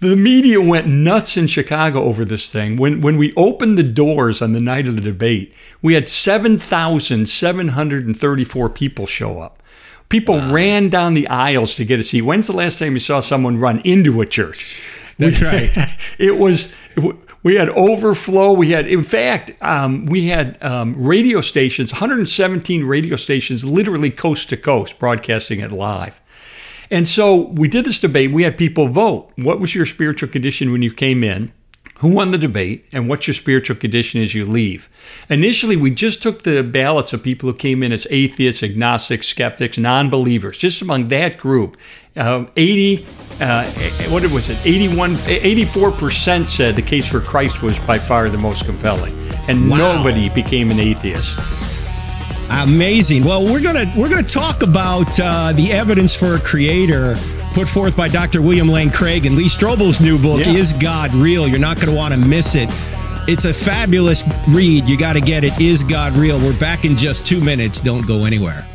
the 0.00 0.16
media 0.16 0.60
went 0.60 0.86
nuts 0.86 1.36
in 1.36 1.46
Chicago 1.46 2.02
over 2.02 2.24
this 2.24 2.48
thing. 2.48 2.76
When 2.76 3.00
when 3.00 3.16
we 3.16 3.32
opened 3.36 3.78
the 3.78 3.84
doors 3.84 4.42
on 4.42 4.52
the 4.52 4.60
night 4.60 4.88
of 4.88 4.96
the 4.96 5.02
debate, 5.02 5.54
we 5.82 5.94
had 5.94 6.08
7,734 6.08 8.70
people 8.70 9.06
show 9.06 9.40
up. 9.40 9.62
People 10.08 10.36
wow. 10.36 10.52
ran 10.52 10.88
down 10.88 11.14
the 11.14 11.28
aisles 11.28 11.76
to 11.76 11.84
get 11.84 12.00
a 12.00 12.02
seat. 12.02 12.22
When's 12.22 12.48
the 12.48 12.56
last 12.56 12.78
time 12.78 12.94
you 12.94 12.98
saw 12.98 13.20
someone 13.20 13.58
run 13.58 13.80
into 13.80 14.20
a 14.20 14.26
church? 14.26 14.84
That's 15.18 15.42
right. 15.42 15.70
it 16.18 16.38
was 16.38 16.74
we 17.42 17.54
had 17.54 17.70
overflow. 17.70 18.52
We 18.52 18.70
had, 18.70 18.86
in 18.86 19.02
fact, 19.02 19.52
um, 19.62 20.06
we 20.06 20.28
had 20.28 20.62
um, 20.62 20.94
radio 21.02 21.40
stations, 21.40 21.92
117 21.92 22.84
radio 22.84 23.16
stations, 23.16 23.64
literally 23.64 24.10
coast 24.10 24.50
to 24.50 24.56
coast, 24.56 24.98
broadcasting 24.98 25.60
it 25.60 25.72
live. 25.72 26.20
And 26.90 27.08
so 27.08 27.48
we 27.48 27.68
did 27.68 27.84
this 27.84 28.00
debate. 28.00 28.32
We 28.32 28.42
had 28.42 28.58
people 28.58 28.88
vote. 28.88 29.30
What 29.36 29.60
was 29.60 29.74
your 29.74 29.86
spiritual 29.86 30.28
condition 30.28 30.72
when 30.72 30.82
you 30.82 30.92
came 30.92 31.22
in? 31.22 31.52
Who 32.00 32.08
won 32.08 32.30
the 32.30 32.38
debate? 32.38 32.86
And 32.92 33.10
what's 33.10 33.26
your 33.26 33.34
spiritual 33.34 33.76
condition 33.76 34.22
as 34.22 34.34
you 34.34 34.46
leave? 34.46 34.88
Initially, 35.28 35.76
we 35.76 35.90
just 35.90 36.22
took 36.22 36.42
the 36.42 36.62
ballots 36.62 37.12
of 37.12 37.22
people 37.22 37.50
who 37.50 37.56
came 37.56 37.82
in 37.82 37.92
as 37.92 38.06
atheists, 38.10 38.62
agnostics, 38.62 39.28
skeptics, 39.28 39.76
non 39.76 40.08
believers, 40.08 40.56
just 40.56 40.80
among 40.80 41.08
that 41.08 41.36
group. 41.36 41.76
Uh, 42.16 42.46
80, 42.56 43.04
uh, 43.40 43.64
what 44.08 44.22
was 44.32 44.48
it? 44.48 44.58
81, 44.64 45.12
84% 45.14 46.46
said 46.48 46.74
the 46.74 46.82
case 46.82 47.08
for 47.08 47.20
Christ 47.20 47.62
was 47.62 47.78
by 47.80 47.98
far 47.98 48.30
the 48.30 48.38
most 48.38 48.64
compelling. 48.64 49.12
And 49.46 49.68
wow. 49.68 49.76
nobody 49.76 50.30
became 50.30 50.70
an 50.70 50.80
atheist. 50.80 51.38
Amazing. 52.50 53.24
Well, 53.24 53.44
we're 53.44 53.62
gonna 53.62 53.86
we're 53.96 54.08
gonna 54.08 54.22
talk 54.22 54.62
about 54.62 55.18
uh, 55.20 55.52
the 55.52 55.72
evidence 55.72 56.14
for 56.14 56.34
a 56.34 56.40
creator 56.40 57.14
put 57.52 57.68
forth 57.68 57.96
by 57.96 58.08
Dr. 58.08 58.42
William 58.42 58.68
Lane 58.68 58.90
Craig 58.90 59.26
and 59.26 59.36
Lee 59.36 59.48
Strobel's 59.48 60.00
new 60.00 60.18
book, 60.18 60.44
yeah. 60.44 60.52
Is 60.52 60.72
God 60.72 61.12
Real? 61.14 61.48
You're 61.48 61.58
not 61.58 61.76
going 61.76 61.88
to 61.88 61.94
want 61.94 62.14
to 62.14 62.20
miss 62.20 62.54
it. 62.54 62.68
It's 63.28 63.44
a 63.44 63.52
fabulous 63.52 64.24
read. 64.48 64.88
You 64.88 64.96
got 64.98 65.14
to 65.14 65.20
get 65.20 65.44
it. 65.44 65.58
Is 65.60 65.84
God 65.84 66.12
Real? 66.14 66.38
We're 66.38 66.58
back 66.58 66.84
in 66.84 66.96
just 66.96 67.26
two 67.26 67.40
minutes. 67.40 67.80
Don't 67.80 68.06
go 68.06 68.24
anywhere. 68.24 68.66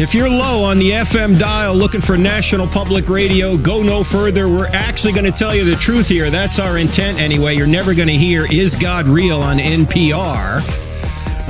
If 0.00 0.14
you're 0.14 0.28
low 0.28 0.62
on 0.62 0.78
the 0.78 0.90
FM 0.92 1.36
dial 1.40 1.74
looking 1.74 2.00
for 2.00 2.16
National 2.16 2.68
Public 2.68 3.08
Radio, 3.08 3.58
go 3.58 3.82
no 3.82 4.04
further. 4.04 4.48
We're 4.48 4.68
actually 4.68 5.12
going 5.12 5.24
to 5.24 5.32
tell 5.32 5.56
you 5.56 5.64
the 5.64 5.74
truth 5.74 6.06
here. 6.06 6.30
That's 6.30 6.60
our 6.60 6.78
intent 6.78 7.18
anyway. 7.18 7.56
You're 7.56 7.66
never 7.66 7.94
going 7.94 8.06
to 8.06 8.14
hear 8.14 8.46
Is 8.48 8.76
God 8.76 9.08
Real 9.08 9.42
on 9.42 9.58
NPR. 9.58 10.87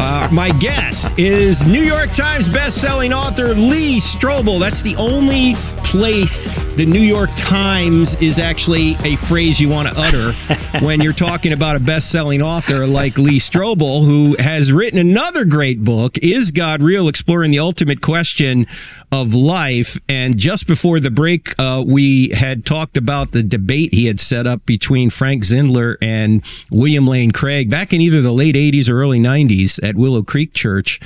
Uh, 0.01 0.29
my 0.33 0.51
guest 0.61 1.19
is 1.19 1.67
New 1.67 1.81
York 1.83 2.13
Times 2.13 2.49
best-selling 2.49 3.13
author 3.13 3.49
Lee 3.55 3.99
Strobel. 3.99 4.61
That's 4.61 4.81
the 4.81 4.95
only 4.97 5.55
place 5.89 6.55
the 6.77 6.85
New 6.85 7.01
York 7.01 7.31
Times 7.35 8.21
is 8.21 8.39
actually 8.39 8.93
a 9.05 9.17
phrase 9.17 9.59
you 9.59 9.71
want 9.71 9.89
to 9.89 9.95
utter 9.97 10.85
when 10.85 11.01
you're 11.01 11.15
talking 11.15 11.55
about 11.55 11.77
a 11.77 11.81
best-selling 11.81 12.43
author 12.43 12.87
like 12.87 13.17
Lee 13.17 13.39
Strobel, 13.39 14.05
who 14.05 14.37
has 14.39 14.71
written 14.71 14.99
another 14.99 15.47
great 15.47 15.83
book, 15.83 16.19
"Is 16.19 16.51
God 16.51 16.83
Real?" 16.83 17.09
Exploring 17.09 17.53
the 17.53 17.59
ultimate 17.59 18.03
question 18.03 18.67
of 19.11 19.35
life. 19.35 19.99
And 20.11 20.37
just 20.37 20.67
before 20.67 21.01
the 21.01 21.11
break, 21.11 21.55
uh, 21.59 21.83
we 21.87 22.29
had 22.29 22.67
talked 22.67 22.99
about 22.99 23.33
the 23.33 23.43
debate 23.43 23.95
he 23.95 24.07
had 24.07 24.21
set 24.21 24.47
up 24.47 24.67
between 24.67 25.09
Frank 25.09 25.43
Zindler 25.43 25.97
and 26.03 26.45
William 26.71 27.07
Lane 27.07 27.31
Craig 27.31 27.71
back 27.71 27.95
in 27.95 28.03
either 28.03 28.21
the 28.21 28.33
late 28.33 28.55
'80s 28.57 28.91
or 28.91 29.01
early 29.01 29.19
'90s 29.19 29.83
at 29.89 29.97
Willow 29.97 30.23
Creek 30.23 30.53
Church. 30.55 31.01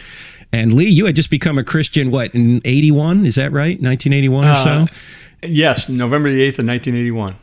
And 0.52 0.74
Lee, 0.74 0.88
you 0.88 1.06
had 1.06 1.16
just 1.16 1.30
become 1.30 1.56
a 1.56 1.64
Christian, 1.64 2.10
what, 2.10 2.34
in 2.34 2.60
81? 2.64 3.24
Is 3.24 3.36
that 3.36 3.52
right? 3.52 3.80
1981 3.80 4.44
or 4.44 4.48
uh, 4.48 4.54
so? 4.56 4.86
Yes, 5.42 5.88
November 5.88 6.30
the 6.30 6.40
8th 6.40 6.58
of 6.58 6.66
1981. 6.66 7.36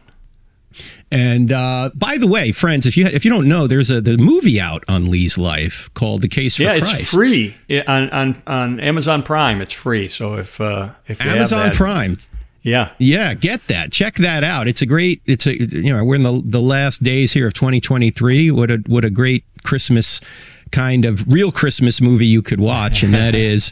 And 1.12 1.52
uh, 1.52 1.90
by 1.96 2.18
the 2.18 2.28
way, 2.28 2.52
friends, 2.52 2.86
if 2.86 2.96
you 2.96 3.08
if 3.08 3.26
you 3.26 3.32
don't 3.32 3.48
know, 3.48 3.66
there's 3.66 3.90
a 3.90 4.00
the 4.00 4.18
movie 4.20 4.62
out 4.62 4.84
on 4.88 5.10
Lee's 5.10 5.40
life 5.40 5.92
called 5.96 6.22
The 6.22 6.28
Case 6.28 6.58
for 6.58 6.64
yeah, 6.64 6.78
Christ. 6.78 6.94
Yeah, 6.94 7.00
it's 7.00 7.12
free 7.12 7.56
on, 7.88 8.10
on 8.12 8.44
on 8.46 8.80
Amazon 8.80 9.24
Prime. 9.24 9.60
It's 9.60 9.74
free. 9.74 10.08
So 10.08 10.36
if 10.36 10.62
uh, 10.62 10.92
if 11.08 11.20
Amazon 11.26 11.70
that, 11.70 11.74
Prime, 11.74 12.18
yeah, 12.62 12.92
yeah, 13.00 13.34
get 13.34 13.66
that. 13.68 13.92
Check 13.92 14.16
that 14.16 14.44
out. 14.44 14.68
It's 14.68 14.84
a 14.84 14.86
great. 14.86 15.24
It's 15.26 15.48
a 15.48 15.58
you 15.58 15.92
know 15.92 16.06
we're 16.06 16.16
in 16.16 16.24
the 16.24 16.44
the 16.46 16.62
last 16.62 17.02
days 17.04 17.34
here 17.34 17.48
of 17.48 17.54
2023. 17.54 18.52
What 18.52 18.70
a 18.70 18.84
what 18.86 19.04
a 19.04 19.10
great 19.10 19.46
Christmas 19.64 20.22
kind 20.72 21.06
of 21.06 21.32
real 21.32 21.52
Christmas 21.52 22.02
movie 22.02 22.26
you 22.26 22.42
could 22.42 22.60
watch, 22.60 23.04
and 23.04 23.14
that 23.14 23.36
is 23.36 23.72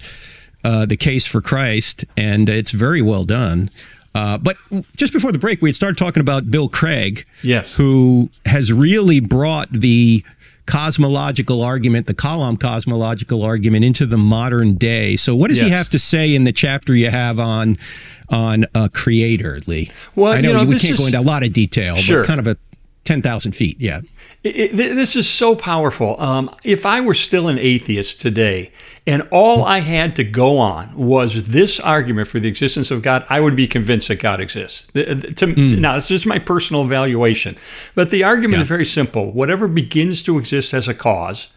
uh, 0.64 0.86
The 0.86 0.98
Case 0.98 1.26
for 1.26 1.42
Christ. 1.42 2.06
And 2.16 2.50
it's 2.50 2.72
very 2.72 3.02
well 3.02 3.26
done. 3.26 3.70
Uh, 4.16 4.38
but 4.38 4.58
just 4.96 5.14
before 5.14 5.32
the 5.32 5.38
break, 5.38 5.62
we 5.62 5.70
had 5.70 5.76
started 5.76 5.98
talking 5.98 6.22
about 6.22 6.50
Bill 6.50 6.68
Craig, 6.68 7.26
yes, 7.44 7.76
who 7.76 8.32
has 8.46 8.74
really 8.74 9.20
brought 9.20 9.70
the 9.72 10.24
cosmological 10.66 11.62
argument, 11.62 12.08
the 12.08 12.14
Kalam 12.14 12.60
cosmological 12.60 13.44
argument, 13.44 13.86
into 13.86 14.06
the 14.06 14.18
modern 14.18 14.74
day. 14.76 15.16
So, 15.16 15.36
what 15.36 15.50
does 15.50 15.60
yes. 15.60 15.68
he 15.68 15.74
have 15.74 15.90
to 15.90 16.00
say 16.00 16.34
in 16.34 16.46
the 16.46 16.52
chapter 16.52 16.96
you 16.96 17.10
have 17.10 17.40
on 17.40 17.78
on 18.30 18.66
a 18.76 18.90
creator, 18.90 19.60
Lee? 19.68 19.92
Well, 20.16 20.34
I 20.34 20.42
know, 20.42 20.50
you 20.50 20.54
know 20.56 20.66
we 20.66 20.80
can't 20.80 20.94
is, 20.94 21.00
go 21.00 21.06
into 21.06 21.20
a 21.20 21.22
lot 21.22 21.44
of 21.44 21.54
detail, 21.54 21.96
sure. 21.96 22.22
but 22.22 22.28
kind 22.28 22.40
of 22.40 22.48
a 22.48 22.58
ten 23.04 23.22
thousand 23.22 23.52
feet, 23.54 23.78
yeah. 23.80 24.02
It, 24.44 24.56
it, 24.56 24.76
this 24.76 25.16
is 25.16 25.28
so 25.28 25.56
powerful. 25.56 26.20
Um, 26.22 26.50
if 26.64 26.86
I 26.86 27.02
were 27.02 27.16
still 27.16 27.48
an 27.48 27.58
atheist 27.58 28.22
today 28.22 28.72
and 29.06 29.28
all 29.32 29.66
I 29.66 29.80
had 29.80 30.16
to 30.18 30.24
go 30.24 30.58
on 30.60 30.96
was 30.96 31.50
this 31.50 31.80
argument 31.80 32.28
for 32.28 32.40
the 32.40 32.48
existence 32.48 32.92
of 32.92 33.02
God, 33.02 33.26
I 33.30 33.40
would 33.40 33.56
be 33.56 33.68
convinced 33.68 34.08
that 34.10 34.20
God 34.20 34.40
exists. 34.40 34.86
The, 34.94 35.16
the, 35.16 35.34
to, 35.34 35.48
mm. 35.48 35.80
Now, 35.80 35.96
this 35.96 36.12
is 36.12 36.26
my 36.26 36.40
personal 36.40 36.84
evaluation, 36.84 37.58
but 37.96 38.12
the 38.12 38.24
argument 38.24 38.58
yeah. 38.58 38.64
is 38.64 38.68
very 38.70 38.86
simple. 38.86 39.32
Whatever 39.32 39.68
begins 39.68 40.22
to 40.24 40.38
exist 40.38 40.72
has 40.72 40.88
a 40.88 40.94
cause. 40.94 41.50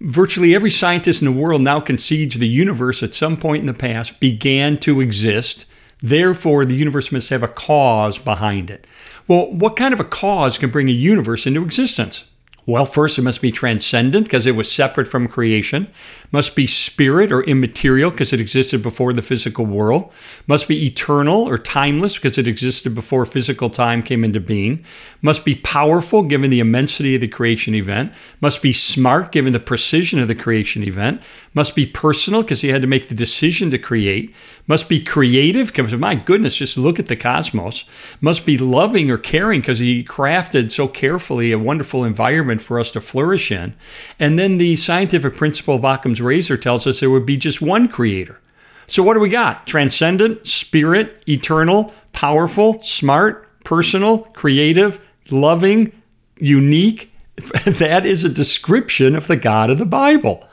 Virtually 0.00 0.54
every 0.54 0.70
scientist 0.70 1.22
in 1.22 1.26
the 1.26 1.40
world 1.40 1.62
now 1.62 1.80
concedes 1.80 2.38
the 2.38 2.48
universe 2.48 3.02
at 3.02 3.14
some 3.14 3.36
point 3.36 3.60
in 3.60 3.66
the 3.66 3.72
past 3.72 4.20
began 4.20 4.76
to 4.78 5.00
exist. 5.00 5.64
Therefore, 6.00 6.64
the 6.64 6.76
universe 6.76 7.10
must 7.10 7.30
have 7.30 7.42
a 7.42 7.48
cause 7.48 8.18
behind 8.18 8.70
it. 8.70 8.86
Well, 9.26 9.50
what 9.50 9.76
kind 9.76 9.94
of 9.94 10.00
a 10.00 10.04
cause 10.04 10.58
can 10.58 10.70
bring 10.70 10.88
a 10.88 10.92
universe 10.92 11.46
into 11.46 11.62
existence? 11.62 12.28
Well, 12.66 12.84
first, 12.84 13.16
it 13.16 13.22
must 13.22 13.40
be 13.40 13.52
transcendent 13.52 14.26
because 14.26 14.44
it 14.44 14.56
was 14.56 14.70
separate 14.70 15.06
from 15.06 15.28
creation. 15.28 15.86
Must 16.32 16.56
be 16.56 16.66
spirit 16.66 17.30
or 17.30 17.44
immaterial 17.44 18.10
because 18.10 18.32
it 18.32 18.40
existed 18.40 18.82
before 18.82 19.12
the 19.12 19.22
physical 19.22 19.64
world. 19.64 20.12
Must 20.48 20.66
be 20.66 20.84
eternal 20.84 21.48
or 21.48 21.58
timeless 21.58 22.16
because 22.16 22.38
it 22.38 22.48
existed 22.48 22.92
before 22.92 23.24
physical 23.24 23.70
time 23.70 24.02
came 24.02 24.24
into 24.24 24.40
being. 24.40 24.84
Must 25.22 25.44
be 25.44 25.54
powerful 25.54 26.24
given 26.24 26.50
the 26.50 26.58
immensity 26.58 27.14
of 27.14 27.20
the 27.20 27.28
creation 27.28 27.72
event. 27.72 28.12
Must 28.40 28.60
be 28.60 28.72
smart 28.72 29.30
given 29.30 29.52
the 29.52 29.60
precision 29.60 30.18
of 30.18 30.26
the 30.26 30.34
creation 30.34 30.82
event. 30.82 31.22
Must 31.54 31.76
be 31.76 31.86
personal 31.86 32.42
because 32.42 32.62
he 32.62 32.68
had 32.70 32.82
to 32.82 32.88
make 32.88 33.06
the 33.08 33.14
decision 33.14 33.70
to 33.70 33.78
create. 33.78 34.34
Must 34.66 34.88
be 34.88 35.04
creative 35.04 35.68
because, 35.68 35.94
my 35.94 36.16
goodness, 36.16 36.56
just 36.56 36.76
look 36.76 36.98
at 36.98 37.06
the 37.06 37.14
cosmos. 37.14 37.84
Must 38.20 38.44
be 38.44 38.58
loving 38.58 39.08
or 39.08 39.18
caring 39.18 39.60
because 39.60 39.78
he 39.78 40.02
crafted 40.02 40.72
so 40.72 40.88
carefully 40.88 41.52
a 41.52 41.58
wonderful 41.58 42.02
environment 42.02 42.55
for 42.58 42.78
us 42.80 42.90
to 42.92 43.00
flourish 43.00 43.50
in. 43.50 43.74
And 44.18 44.38
then 44.38 44.58
the 44.58 44.76
scientific 44.76 45.36
principle 45.36 45.76
of 45.76 45.84
Occam's 45.84 46.20
razor 46.20 46.56
tells 46.56 46.86
us 46.86 47.00
there 47.00 47.10
would 47.10 47.26
be 47.26 47.36
just 47.36 47.62
one 47.62 47.88
creator. 47.88 48.40
So 48.86 49.02
what 49.02 49.14
do 49.14 49.20
we 49.20 49.28
got? 49.28 49.66
Transcendent, 49.66 50.46
spirit, 50.46 51.22
eternal, 51.28 51.94
powerful, 52.12 52.80
smart, 52.82 53.48
personal, 53.64 54.18
creative, 54.18 55.04
loving, 55.30 55.92
unique. 56.38 57.12
that 57.66 58.06
is 58.06 58.24
a 58.24 58.28
description 58.28 59.16
of 59.16 59.26
the 59.26 59.36
God 59.36 59.70
of 59.70 59.78
the 59.78 59.86
Bible. 59.86 60.46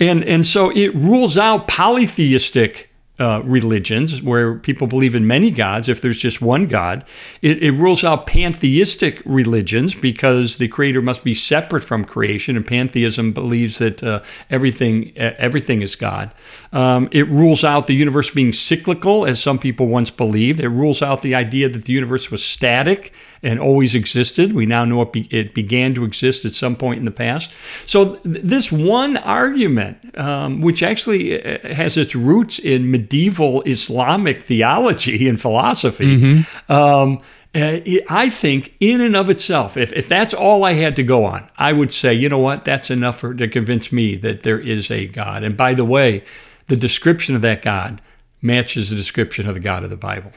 And, 0.00 0.24
and 0.24 0.46
so 0.46 0.70
it 0.70 0.94
rules 0.94 1.38
out 1.38 1.68
polytheistic 1.68 2.90
uh, 3.18 3.40
religions 3.44 4.20
where 4.22 4.56
people 4.56 4.86
believe 4.86 5.14
in 5.14 5.26
many 5.26 5.50
gods 5.50 5.88
if 5.88 6.02
there's 6.02 6.18
just 6.18 6.42
one 6.42 6.66
God. 6.66 7.04
It, 7.40 7.62
it, 7.62 7.72
rules 7.72 8.04
out 8.04 8.26
pantheistic 8.26 9.22
religions 9.24 9.94
because 9.94 10.58
the 10.58 10.68
creator 10.68 11.00
must 11.00 11.24
be 11.24 11.32
separate 11.32 11.82
from 11.82 12.04
creation, 12.04 12.56
and 12.56 12.66
pantheism 12.66 13.32
believes 13.32 13.78
that 13.78 14.02
uh, 14.02 14.22
everything 14.50 15.12
everything 15.16 15.82
is 15.82 15.96
God. 15.96 16.32
Um, 16.76 17.08
it 17.10 17.26
rules 17.28 17.64
out 17.64 17.86
the 17.86 17.94
universe 17.94 18.30
being 18.30 18.52
cyclical, 18.52 19.24
as 19.24 19.42
some 19.42 19.58
people 19.58 19.86
once 19.86 20.10
believed. 20.10 20.60
It 20.60 20.68
rules 20.68 21.00
out 21.00 21.22
the 21.22 21.34
idea 21.34 21.70
that 21.70 21.86
the 21.86 21.92
universe 21.94 22.30
was 22.30 22.44
static 22.44 23.14
and 23.42 23.58
always 23.58 23.94
existed. 23.94 24.52
We 24.52 24.66
now 24.66 24.84
know 24.84 25.00
it, 25.00 25.10
be, 25.10 25.26
it 25.30 25.54
began 25.54 25.94
to 25.94 26.04
exist 26.04 26.44
at 26.44 26.52
some 26.54 26.76
point 26.76 26.98
in 26.98 27.06
the 27.06 27.10
past. 27.10 27.50
So, 27.88 28.16
th- 28.16 28.42
this 28.42 28.70
one 28.70 29.16
argument, 29.16 30.18
um, 30.18 30.60
which 30.60 30.82
actually 30.82 31.42
uh, 31.42 31.66
has 31.66 31.96
its 31.96 32.14
roots 32.14 32.58
in 32.58 32.90
medieval 32.90 33.62
Islamic 33.62 34.42
theology 34.42 35.30
and 35.30 35.40
philosophy, 35.40 36.18
mm-hmm. 36.18 36.70
um, 36.70 37.22
uh, 37.54 37.80
I 38.10 38.28
think, 38.28 38.74
in 38.80 39.00
and 39.00 39.16
of 39.16 39.30
itself, 39.30 39.78
if, 39.78 39.94
if 39.94 40.08
that's 40.10 40.34
all 40.34 40.62
I 40.62 40.74
had 40.74 40.94
to 40.96 41.02
go 41.02 41.24
on, 41.24 41.48
I 41.56 41.72
would 41.72 41.94
say, 41.94 42.12
you 42.12 42.28
know 42.28 42.38
what, 42.38 42.66
that's 42.66 42.90
enough 42.90 43.20
for, 43.20 43.32
to 43.32 43.48
convince 43.48 43.90
me 43.90 44.14
that 44.16 44.42
there 44.42 44.60
is 44.60 44.90
a 44.90 45.06
God. 45.06 45.42
And 45.42 45.56
by 45.56 45.72
the 45.72 45.86
way, 45.86 46.22
the 46.68 46.76
description 46.76 47.34
of 47.34 47.42
that 47.42 47.62
God 47.62 48.00
matches 48.42 48.90
the 48.90 48.96
description 48.96 49.48
of 49.48 49.54
the 49.54 49.60
God 49.60 49.84
of 49.84 49.90
the 49.90 49.96
Bible. 49.96 50.32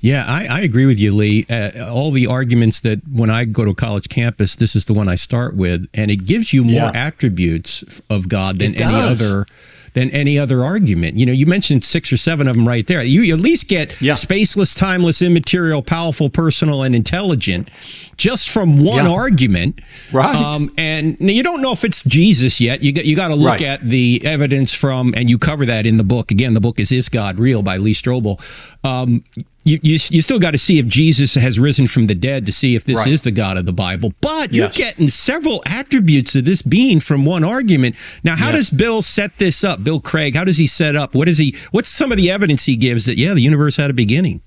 Yeah, 0.00 0.24
I, 0.26 0.46
I 0.50 0.60
agree 0.62 0.86
with 0.86 0.98
you, 0.98 1.14
Lee. 1.14 1.46
Uh, 1.48 1.88
all 1.88 2.10
the 2.10 2.26
arguments 2.26 2.80
that 2.80 3.00
when 3.08 3.30
I 3.30 3.44
go 3.44 3.64
to 3.64 3.70
a 3.70 3.74
college 3.74 4.08
campus, 4.08 4.56
this 4.56 4.74
is 4.74 4.84
the 4.84 4.92
one 4.92 5.08
I 5.08 5.14
start 5.14 5.54
with, 5.54 5.86
and 5.94 6.10
it 6.10 6.26
gives 6.26 6.52
you 6.52 6.64
more 6.64 6.74
yeah. 6.74 6.92
attributes 6.92 8.00
of 8.10 8.28
God 8.28 8.58
than 8.58 8.74
any 8.74 8.92
other 8.92 9.46
than 9.94 10.10
any 10.10 10.38
other 10.38 10.64
argument. 10.64 11.16
You 11.16 11.26
know, 11.26 11.32
you 11.32 11.46
mentioned 11.46 11.84
six 11.84 12.12
or 12.12 12.16
seven 12.16 12.48
of 12.48 12.56
them 12.56 12.66
right 12.66 12.86
there. 12.86 13.02
You 13.02 13.32
at 13.34 13.40
least 13.40 13.68
get 13.68 14.00
yeah. 14.00 14.14
spaceless, 14.14 14.76
timeless, 14.76 15.20
immaterial, 15.20 15.82
powerful, 15.82 16.30
personal, 16.30 16.82
and 16.82 16.94
intelligent 16.94 17.68
just 18.16 18.50
from 18.50 18.82
one 18.82 19.04
yeah. 19.04 19.10
argument. 19.12 19.80
Right. 20.12 20.34
Um, 20.34 20.72
and 20.78 21.16
you 21.20 21.42
don't 21.42 21.60
know 21.60 21.72
if 21.72 21.84
it's 21.84 22.02
Jesus 22.04 22.60
yet. 22.60 22.82
You 22.82 22.92
got 22.92 23.04
you 23.04 23.16
got 23.16 23.28
to 23.28 23.34
look 23.34 23.60
right. 23.60 23.62
at 23.62 23.82
the 23.82 24.22
evidence 24.24 24.72
from, 24.72 25.12
and 25.16 25.28
you 25.28 25.38
cover 25.38 25.66
that 25.66 25.86
in 25.86 25.96
the 25.96 26.04
book. 26.04 26.30
Again, 26.30 26.54
the 26.54 26.60
book 26.60 26.78
is 26.78 26.92
Is 26.92 27.08
God 27.08 27.38
Real 27.38 27.62
by 27.62 27.76
Lee 27.76 27.94
Strobel. 27.94 28.40
Um, 28.84 29.24
you, 29.64 29.78
you, 29.82 29.92
you 29.92 30.22
still 30.22 30.38
got 30.38 30.52
to 30.52 30.58
see 30.58 30.78
if 30.78 30.86
Jesus 30.86 31.34
has 31.34 31.58
risen 31.58 31.86
from 31.86 32.06
the 32.06 32.14
dead 32.14 32.46
to 32.46 32.52
see 32.52 32.74
if 32.74 32.84
this 32.84 32.98
right. 32.98 33.08
is 33.08 33.22
the 33.22 33.30
God 33.30 33.56
of 33.56 33.66
the 33.66 33.72
Bible. 33.72 34.12
But 34.20 34.52
yes. 34.52 34.76
you're 34.76 34.86
getting 34.86 35.08
several 35.08 35.62
attributes 35.66 36.34
of 36.34 36.44
this 36.44 36.62
being 36.62 37.00
from 37.00 37.24
one 37.24 37.44
argument. 37.44 37.96
Now, 38.24 38.36
how 38.36 38.50
yes. 38.50 38.70
does 38.70 38.70
Bill 38.70 39.02
set 39.02 39.38
this 39.38 39.62
up? 39.62 39.84
Bill 39.84 40.00
Craig, 40.00 40.34
how 40.34 40.44
does 40.44 40.58
he 40.58 40.66
set 40.66 40.96
up? 40.96 41.14
What 41.14 41.28
is 41.28 41.38
he? 41.38 41.56
What's 41.70 41.88
some 41.88 42.10
of 42.10 42.18
the 42.18 42.30
evidence 42.30 42.64
he 42.64 42.76
gives 42.76 43.06
that 43.06 43.18
yeah, 43.18 43.34
the 43.34 43.40
universe 43.40 43.76
had 43.76 43.90
a 43.90 43.94
beginning? 43.94 44.40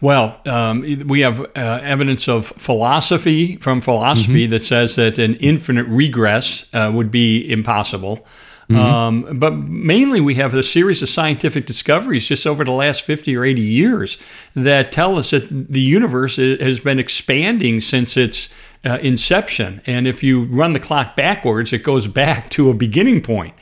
Well, 0.00 0.40
um, 0.46 0.84
we 1.06 1.20
have 1.20 1.40
uh, 1.40 1.80
evidence 1.82 2.28
of 2.28 2.46
philosophy 2.46 3.56
from 3.56 3.80
philosophy 3.80 4.44
mm-hmm. 4.44 4.50
that 4.50 4.62
says 4.62 4.96
that 4.96 5.18
an 5.18 5.34
infinite 5.36 5.86
regress 5.88 6.68
uh, 6.72 6.90
would 6.94 7.10
be 7.10 7.50
impossible. 7.50 8.26
Mm-hmm. 8.68 8.80
Um, 8.80 9.38
but 9.38 9.54
mainly, 9.54 10.20
we 10.20 10.34
have 10.34 10.52
a 10.52 10.62
series 10.62 11.00
of 11.00 11.08
scientific 11.08 11.66
discoveries 11.66 12.26
just 12.26 12.46
over 12.46 12.64
the 12.64 12.72
last 12.72 13.02
50 13.02 13.36
or 13.36 13.44
80 13.44 13.60
years 13.60 14.18
that 14.54 14.90
tell 14.90 15.16
us 15.18 15.30
that 15.30 15.48
the 15.48 15.80
universe 15.80 16.36
has 16.36 16.80
been 16.80 16.98
expanding 16.98 17.80
since 17.80 18.16
its 18.16 18.52
uh, 18.84 18.98
inception. 19.02 19.82
And 19.86 20.08
if 20.08 20.22
you 20.22 20.46
run 20.46 20.72
the 20.72 20.80
clock 20.80 21.14
backwards, 21.14 21.72
it 21.72 21.84
goes 21.84 22.08
back 22.08 22.50
to 22.50 22.68
a 22.70 22.74
beginning 22.74 23.20
point. 23.22 23.54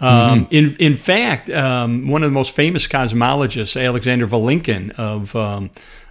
Um, 0.00 0.48
in 0.50 0.76
in 0.80 0.94
fact, 0.94 1.48
um, 1.50 2.08
one 2.08 2.22
of 2.22 2.30
the 2.30 2.34
most 2.34 2.54
famous 2.54 2.86
cosmologists, 2.86 3.82
Alexander 3.82 4.26
Vilenkin 4.26 4.90
of 4.92 5.34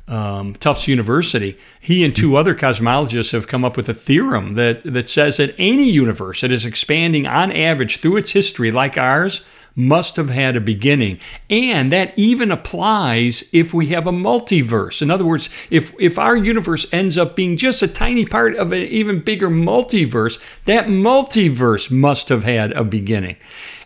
um, 0.07 0.53
Tufts 0.53 0.87
University, 0.87 1.57
he 1.79 2.03
and 2.03 2.15
two 2.15 2.35
other 2.35 2.53
cosmologists 2.53 3.31
have 3.31 3.47
come 3.47 3.63
up 3.63 3.77
with 3.77 3.87
a 3.87 3.93
theorem 3.93 4.55
that 4.55 4.83
that 4.83 5.09
says 5.09 5.37
that 5.37 5.55
any 5.57 5.89
universe 5.89 6.41
that 6.41 6.51
is 6.51 6.65
expanding 6.65 7.25
on 7.25 7.51
average 7.51 7.97
through 7.97 8.17
its 8.17 8.31
history, 8.31 8.71
like 8.71 8.97
ours, 8.97 9.45
must 9.75 10.15
have 10.17 10.29
had 10.29 10.55
a 10.55 10.61
beginning. 10.61 11.19
And 11.49 11.91
that 11.91 12.17
even 12.17 12.51
applies 12.51 13.43
if 13.51 13.73
we 13.73 13.87
have 13.87 14.05
a 14.05 14.11
multiverse. 14.11 15.01
In 15.01 15.09
other 15.09 15.25
words, 15.25 15.49
if, 15.69 15.99
if 15.99 16.19
our 16.19 16.35
universe 16.35 16.85
ends 16.93 17.17
up 17.17 17.35
being 17.35 17.57
just 17.57 17.81
a 17.81 17.87
tiny 17.87 18.25
part 18.25 18.55
of 18.55 18.71
an 18.71 18.83
even 18.83 19.19
bigger 19.19 19.49
multiverse, 19.49 20.63
that 20.65 20.85
multiverse 20.87 21.89
must 21.89 22.29
have 22.29 22.43
had 22.43 22.71
a 22.73 22.83
beginning. 22.83 23.37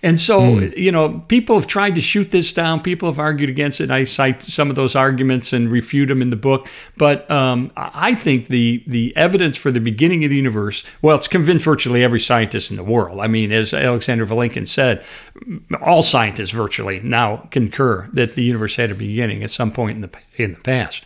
And 0.04 0.20
so, 0.20 0.40
mm. 0.40 0.78
you 0.78 0.92
know, 0.92 1.24
people 1.28 1.56
have 1.56 1.68
tried 1.68 1.96
to 1.96 2.02
shoot 2.02 2.32
this 2.32 2.54
down. 2.54 2.82
People 2.82 3.10
have 3.10 3.20
argued 3.20 3.50
against 3.50 3.82
it. 3.82 3.90
I 3.90 4.04
cite 4.04 4.42
some 4.42 4.70
of 4.70 4.76
those 4.76 4.96
arguments 4.96 5.54
and 5.54 5.70
refute 5.70 6.10
them 6.10 6.22
in 6.22 6.30
the 6.30 6.36
book. 6.36 6.68
But 6.98 7.30
um, 7.32 7.72
I 7.76 8.14
think 8.16 8.48
the 8.48 8.84
the 8.88 9.16
evidence 9.16 9.58
for 9.58 9.72
the 9.72 9.80
beginning 9.80 10.24
of 10.24 10.30
the 10.30 10.36
universe, 10.36 10.84
well, 11.02 11.16
it's 11.16 11.28
convinced 11.28 11.66
virtually 11.66 12.04
every 12.04 12.20
scientist 12.20 12.72
in 12.72 12.78
the 12.78 12.84
world. 12.84 13.20
I 13.20 13.28
mean, 13.28 13.52
as 13.52 13.74
Alexander 13.74 14.26
Vilenkin 14.26 14.68
said, 14.68 15.06
all 15.82 16.04
scientists 16.04 16.52
virtually 16.52 17.02
now 17.04 17.48
concur 17.52 18.10
that 18.14 18.36
the 18.36 18.44
universe 18.44 18.76
had 18.76 18.92
a 18.92 18.96
beginning 18.96 19.44
at 19.44 19.52
some 19.52 19.72
point 19.72 19.96
in 19.96 20.02
the 20.02 20.10
in 20.36 20.54
the 20.54 20.60
past. 20.60 21.04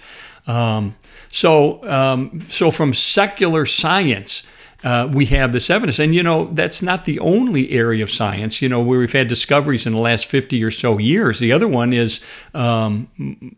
Um, 0.48 0.96
so, 1.30 1.84
um, 1.90 2.42
so 2.42 2.72
from 2.72 2.94
secular 2.94 3.66
science 3.66 4.46
uh, 4.84 5.10
we 5.12 5.26
have 5.28 5.54
this 5.54 5.70
evidence. 5.70 6.00
And, 6.00 6.16
you 6.16 6.24
know, 6.24 6.46
that's 6.46 6.82
not 6.82 7.06
the 7.06 7.20
only 7.20 7.72
area 7.72 8.04
of 8.04 8.10
science, 8.10 8.62
you 8.62 8.70
know, 8.70 8.82
where 8.82 9.00
we've 9.00 9.12
had 9.12 9.28
discoveries 9.28 9.86
in 9.86 9.94
the 9.94 10.00
last 10.00 10.26
50 10.26 10.64
or 10.64 10.72
so 10.72 10.98
years. 10.98 11.40
The 11.40 11.52
other 11.52 11.68
one 11.68 11.94
is 11.94 12.20
um, 12.54 13.08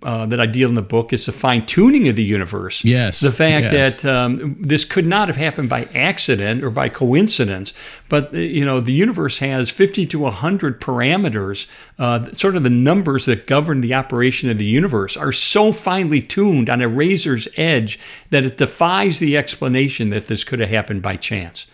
uh, 0.04 0.26
that 0.28 0.40
I 0.40 0.46
deal 0.46 0.70
in 0.70 0.76
the 0.76 0.82
book 0.82 1.14
is 1.14 1.26
the 1.26 1.32
fine 1.32 1.66
tuning 1.66 2.08
of 2.08 2.16
the 2.16 2.24
universe. 2.24 2.84
Yes. 2.84 3.22
The 3.22 3.32
fact 3.32 3.72
yes. 3.72 4.02
that 4.02 4.14
um, 4.14 4.58
this 4.60 4.84
could 4.84 5.06
not 5.06 5.28
have 5.30 5.38
happened 5.38 5.70
by 5.70 5.88
accident 5.94 6.64
or 6.64 6.70
by 6.70 6.90
coincidence, 6.90 7.74
but, 8.14 8.32
uh, 8.32 8.38
you 8.38 8.64
know, 8.64 8.80
the 8.80 8.94
universe 8.94 9.40
has 9.40 9.72
50 9.72 10.06
to 10.06 10.20
100 10.20 10.80
parameters, 10.80 11.66
uh, 11.98 12.24
sort 12.26 12.56
of 12.56 12.62
the 12.62 12.70
numbers 12.70 13.26
that 13.26 13.48
govern 13.48 13.82
the 13.82 13.96
operation 13.96 14.52
of 14.52 14.60
the 14.60 14.66
universe 14.66 15.18
are 15.18 15.32
so 15.32 15.72
finely 15.72 16.22
tuned 16.22 16.70
on 16.70 16.80
a 16.80 16.88
razor's 16.88 17.48
edge 17.58 18.00
that 18.30 18.46
it 18.46 18.58
defies 18.58 19.18
the 19.18 19.36
explanation 19.36 20.12
that 20.12 20.28
this 20.28 20.44
could 20.44 20.60
have 20.60 20.70
happened 20.70 21.02
by 21.02 21.16
chance. 21.16 21.66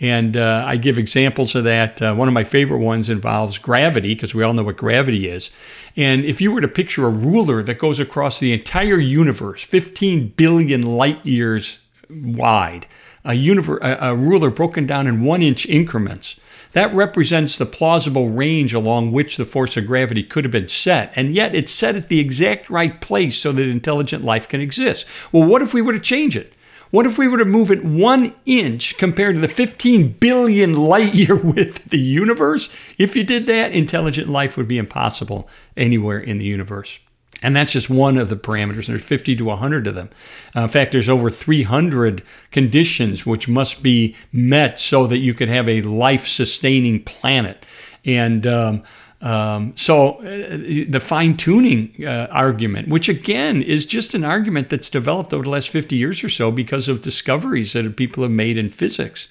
And 0.00 0.34
uh, 0.34 0.64
I 0.66 0.78
give 0.78 0.96
examples 0.96 1.54
of 1.54 1.64
that. 1.64 2.00
Uh, 2.00 2.14
one 2.14 2.26
of 2.26 2.32
my 2.32 2.44
favorite 2.44 2.78
ones 2.78 3.10
involves 3.10 3.58
gravity, 3.58 4.14
because 4.14 4.34
we 4.34 4.42
all 4.42 4.54
know 4.54 4.64
what 4.64 4.78
gravity 4.78 5.28
is. 5.28 5.50
And 5.94 6.24
if 6.24 6.40
you 6.40 6.52
were 6.52 6.62
to 6.62 6.68
picture 6.68 7.04
a 7.04 7.10
ruler 7.10 7.62
that 7.64 7.78
goes 7.78 8.00
across 8.00 8.40
the 8.40 8.54
entire 8.54 8.98
universe, 8.98 9.62
15 9.62 10.28
billion 10.28 10.80
light 10.80 11.26
years 11.26 11.80
wide, 12.08 12.86
a, 13.24 13.98
a 14.00 14.16
ruler 14.16 14.50
broken 14.50 14.86
down 14.86 15.06
in 15.06 15.22
one 15.22 15.42
inch 15.42 15.66
increments, 15.66 16.36
that 16.72 16.94
represents 16.94 17.58
the 17.58 17.66
plausible 17.66 18.30
range 18.30 18.72
along 18.72 19.12
which 19.12 19.36
the 19.36 19.44
force 19.44 19.76
of 19.76 19.86
gravity 19.86 20.22
could 20.22 20.44
have 20.44 20.52
been 20.52 20.68
set, 20.68 21.12
and 21.14 21.34
yet 21.34 21.54
it's 21.54 21.72
set 21.72 21.96
at 21.96 22.08
the 22.08 22.18
exact 22.18 22.70
right 22.70 23.00
place 23.00 23.36
so 23.36 23.52
that 23.52 23.68
intelligent 23.68 24.24
life 24.24 24.48
can 24.48 24.60
exist. 24.60 25.06
Well, 25.32 25.46
what 25.46 25.62
if 25.62 25.74
we 25.74 25.82
were 25.82 25.92
to 25.92 26.00
change 26.00 26.36
it? 26.36 26.52
What 26.90 27.06
if 27.06 27.16
we 27.16 27.26
were 27.26 27.38
to 27.38 27.46
move 27.46 27.70
it 27.70 27.84
one 27.84 28.34
inch 28.44 28.98
compared 28.98 29.36
to 29.36 29.40
the 29.40 29.48
15 29.48 30.12
billion 30.12 30.74
light 30.74 31.14
year 31.14 31.36
width 31.42 31.86
of 31.86 31.90
the 31.90 31.98
universe? 31.98 32.68
If 32.98 33.16
you 33.16 33.24
did 33.24 33.46
that, 33.46 33.72
intelligent 33.72 34.28
life 34.28 34.56
would 34.56 34.68
be 34.68 34.78
impossible 34.78 35.48
anywhere 35.74 36.18
in 36.18 36.36
the 36.38 36.44
universe. 36.44 37.00
And 37.42 37.56
that's 37.56 37.72
just 37.72 37.90
one 37.90 38.16
of 38.16 38.28
the 38.28 38.36
parameters. 38.36 38.86
There's 38.86 39.04
50 39.04 39.36
to 39.36 39.44
100 39.44 39.86
of 39.86 39.94
them. 39.94 40.10
Uh, 40.54 40.62
in 40.62 40.68
fact, 40.68 40.92
there's 40.92 41.08
over 41.08 41.30
300 41.30 42.22
conditions 42.50 43.26
which 43.26 43.48
must 43.48 43.82
be 43.82 44.16
met 44.32 44.78
so 44.78 45.06
that 45.06 45.18
you 45.18 45.34
could 45.34 45.48
have 45.48 45.68
a 45.68 45.82
life 45.82 46.26
sustaining 46.26 47.02
planet. 47.02 47.66
And 48.04 48.46
um, 48.46 48.82
um, 49.22 49.72
so 49.76 50.18
uh, 50.18 50.22
the 50.88 51.00
fine 51.00 51.36
tuning 51.36 51.94
uh, 52.04 52.26
argument, 52.30 52.88
which 52.88 53.08
again 53.08 53.62
is 53.62 53.86
just 53.86 54.14
an 54.14 54.24
argument 54.24 54.68
that's 54.68 54.88
developed 54.88 55.32
over 55.32 55.44
the 55.44 55.50
last 55.50 55.70
50 55.70 55.94
years 55.94 56.24
or 56.24 56.28
so 56.28 56.50
because 56.50 56.88
of 56.88 57.02
discoveries 57.02 57.72
that 57.72 57.96
people 57.96 58.24
have 58.24 58.32
made 58.32 58.58
in 58.58 58.68
physics. 58.68 59.28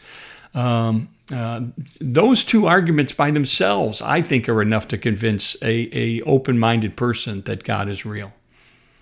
Um, 0.53 1.09
uh, 1.31 1.61
those 1.99 2.43
two 2.43 2.65
arguments 2.67 3.13
by 3.13 3.31
themselves, 3.31 4.01
I 4.01 4.21
think, 4.21 4.49
are 4.49 4.61
enough 4.61 4.87
to 4.89 4.97
convince 4.97 5.55
a, 5.61 5.89
a 5.91 6.21
open-minded 6.23 6.95
person 6.95 7.41
that 7.43 7.63
God 7.63 7.89
is 7.89 8.05
real. 8.05 8.33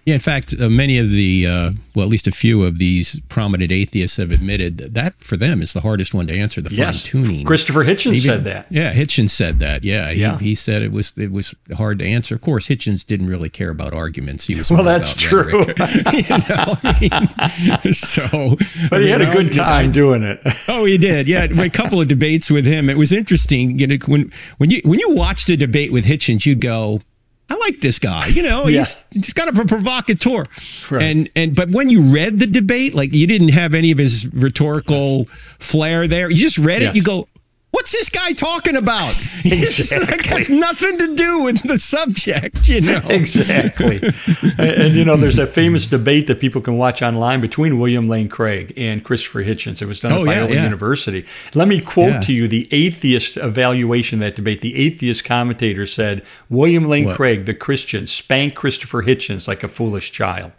Yeah, 0.10 0.16
in 0.16 0.22
fact, 0.22 0.56
uh, 0.60 0.70
many 0.70 0.98
of 0.98 1.12
the, 1.12 1.46
uh, 1.46 1.72
well, 1.94 2.04
at 2.04 2.10
least 2.10 2.26
a 2.26 2.32
few 2.32 2.64
of 2.66 2.80
these 2.80 3.20
prominent 3.30 3.72
atheists 3.72 4.18
have 4.18 4.32
admitted 4.32 4.80
that, 4.80 4.96
that 4.96 5.24
for 5.24 5.38
them 5.38 5.62
is 5.62 5.74
the 5.74 5.82
hardest 5.82 6.16
one 6.16 6.26
to 6.26 6.34
answer. 6.36 6.62
The 6.62 6.74
yes. 6.74 7.08
fine 7.08 7.24
tuning. 7.24 7.46
Christopher 7.46 7.84
Hitchens 7.84 8.14
Even, 8.14 8.18
said 8.18 8.44
that. 8.46 8.66
Yeah, 8.72 8.92
Hitchens 8.92 9.30
said 9.30 9.60
that. 9.60 9.84
Yeah, 9.84 10.10
he, 10.10 10.22
yeah. 10.22 10.40
he 10.40 10.56
said 10.56 10.82
it 10.82 10.92
was 10.92 11.16
it 11.16 11.32
was 11.32 11.54
hard 11.78 12.00
to 12.00 12.08
answer. 12.08 12.34
Of 12.34 12.42
course, 12.42 12.68
Hitchens 12.68 13.06
didn't 13.06 13.28
really 13.28 13.50
care 13.50 13.70
about 13.70 13.94
arguments. 13.94 14.48
He 14.48 14.56
was 14.56 14.72
well, 14.72 14.84
that's 14.84 15.14
true. 15.14 15.52
you 15.52 16.38
know, 16.50 16.74
I 16.82 17.80
mean, 17.84 17.94
so, 17.94 18.56
but 18.90 19.02
he 19.02 19.10
had 19.10 19.22
a 19.22 19.32
good 19.32 19.54
time 19.54 19.92
doing 19.92 20.24
it. 20.24 20.40
oh, 20.68 20.86
he 20.86 20.98
did. 20.98 21.28
Yeah, 21.28 21.44
a 21.44 21.70
couple 21.70 22.02
of 22.02 22.08
debates 22.08 22.50
with 22.50 22.66
him. 22.66 22.90
It 22.90 22.98
was 22.98 23.14
interesting. 23.14 23.78
You 23.78 23.86
know, 23.86 23.98
when 24.08 24.32
when 24.58 24.72
you 24.72 24.82
when 24.86 24.98
you 24.98 25.12
watched 25.12 25.50
a 25.50 25.56
debate 25.56 25.92
with 25.92 26.06
Hitchens, 26.06 26.48
you'd 26.48 26.62
go, 26.62 27.02
I 27.50 27.56
like 27.56 27.80
this 27.80 28.00
guy. 28.00 28.28
You 28.28 28.44
know, 28.44 28.68
yeah. 28.68 28.80
he's, 28.80 29.06
he's 29.12 29.34
kind 29.34 29.50
of 29.50 29.58
a 29.58 29.66
provocateur. 29.66 30.44
Right. 30.92 31.04
And 31.04 31.30
and 31.36 31.56
but 31.56 31.70
when 31.70 31.90
you 31.90 32.14
read 32.14 32.40
the 32.40 32.48
debate, 32.48 32.94
like 32.94 33.14
you 33.14 33.28
didn't 33.28 33.50
have 33.50 33.74
any 33.74 33.92
of 33.92 33.98
his 33.98 34.32
rhetorical 34.34 35.20
yes. 35.20 35.58
flair 35.60 36.08
there. 36.08 36.30
You 36.30 36.38
just 36.38 36.58
read 36.58 36.82
yes. 36.82 36.92
it. 36.92 36.96
You 36.96 37.04
go, 37.04 37.28
what's 37.72 37.92
this 37.92 38.10
guy 38.10 38.34
talking 38.34 38.76
about? 38.76 39.14
Exactly. 39.42 40.38
Has 40.38 40.50
nothing 40.50 40.98
to 40.98 41.16
do 41.16 41.44
with 41.44 41.64
the 41.64 41.80
subject, 41.80 42.68
you 42.70 42.82
know. 42.82 43.02
exactly. 43.10 43.98
and, 44.60 44.82
and, 44.82 44.94
you 44.94 45.06
know, 45.06 45.16
there's 45.16 45.40
a 45.40 45.48
famous 45.48 45.88
debate 45.88 46.28
that 46.28 46.40
people 46.40 46.62
can 46.62 46.78
watch 46.78 47.02
online 47.02 47.42
between 47.42 47.80
William 47.80 48.08
Lane 48.08 48.28
Craig 48.28 48.74
and 48.76 49.04
Christopher 49.04 49.44
Hitchens. 49.44 49.82
It 49.82 49.86
was 49.86 50.02
done 50.02 50.12
oh, 50.12 50.22
at 50.22 50.28
Biola 50.28 50.50
yeah, 50.50 50.56
yeah. 50.56 50.64
University. 50.66 51.26
Let 51.56 51.68
me 51.68 51.80
quote 51.80 52.10
yeah. 52.10 52.20
to 52.20 52.34
you 52.34 52.48
the 52.48 52.68
atheist 52.72 53.38
evaluation 53.38 54.18
of 54.18 54.22
that 54.22 54.36
debate. 54.36 54.62
The 54.62 54.76
atheist 54.76 55.24
commentator 55.24 55.86
said, 55.86 56.24
William 56.50 56.86
Lane 56.86 57.06
what? 57.06 57.16
Craig, 57.16 57.46
the 57.46 57.54
Christian, 57.54 58.06
spanked 58.06 58.56
Christopher 58.56 59.04
Hitchens 59.04 59.48
like 59.48 59.64
a 59.64 59.70
foolish 59.70 60.12
child. 60.12 60.52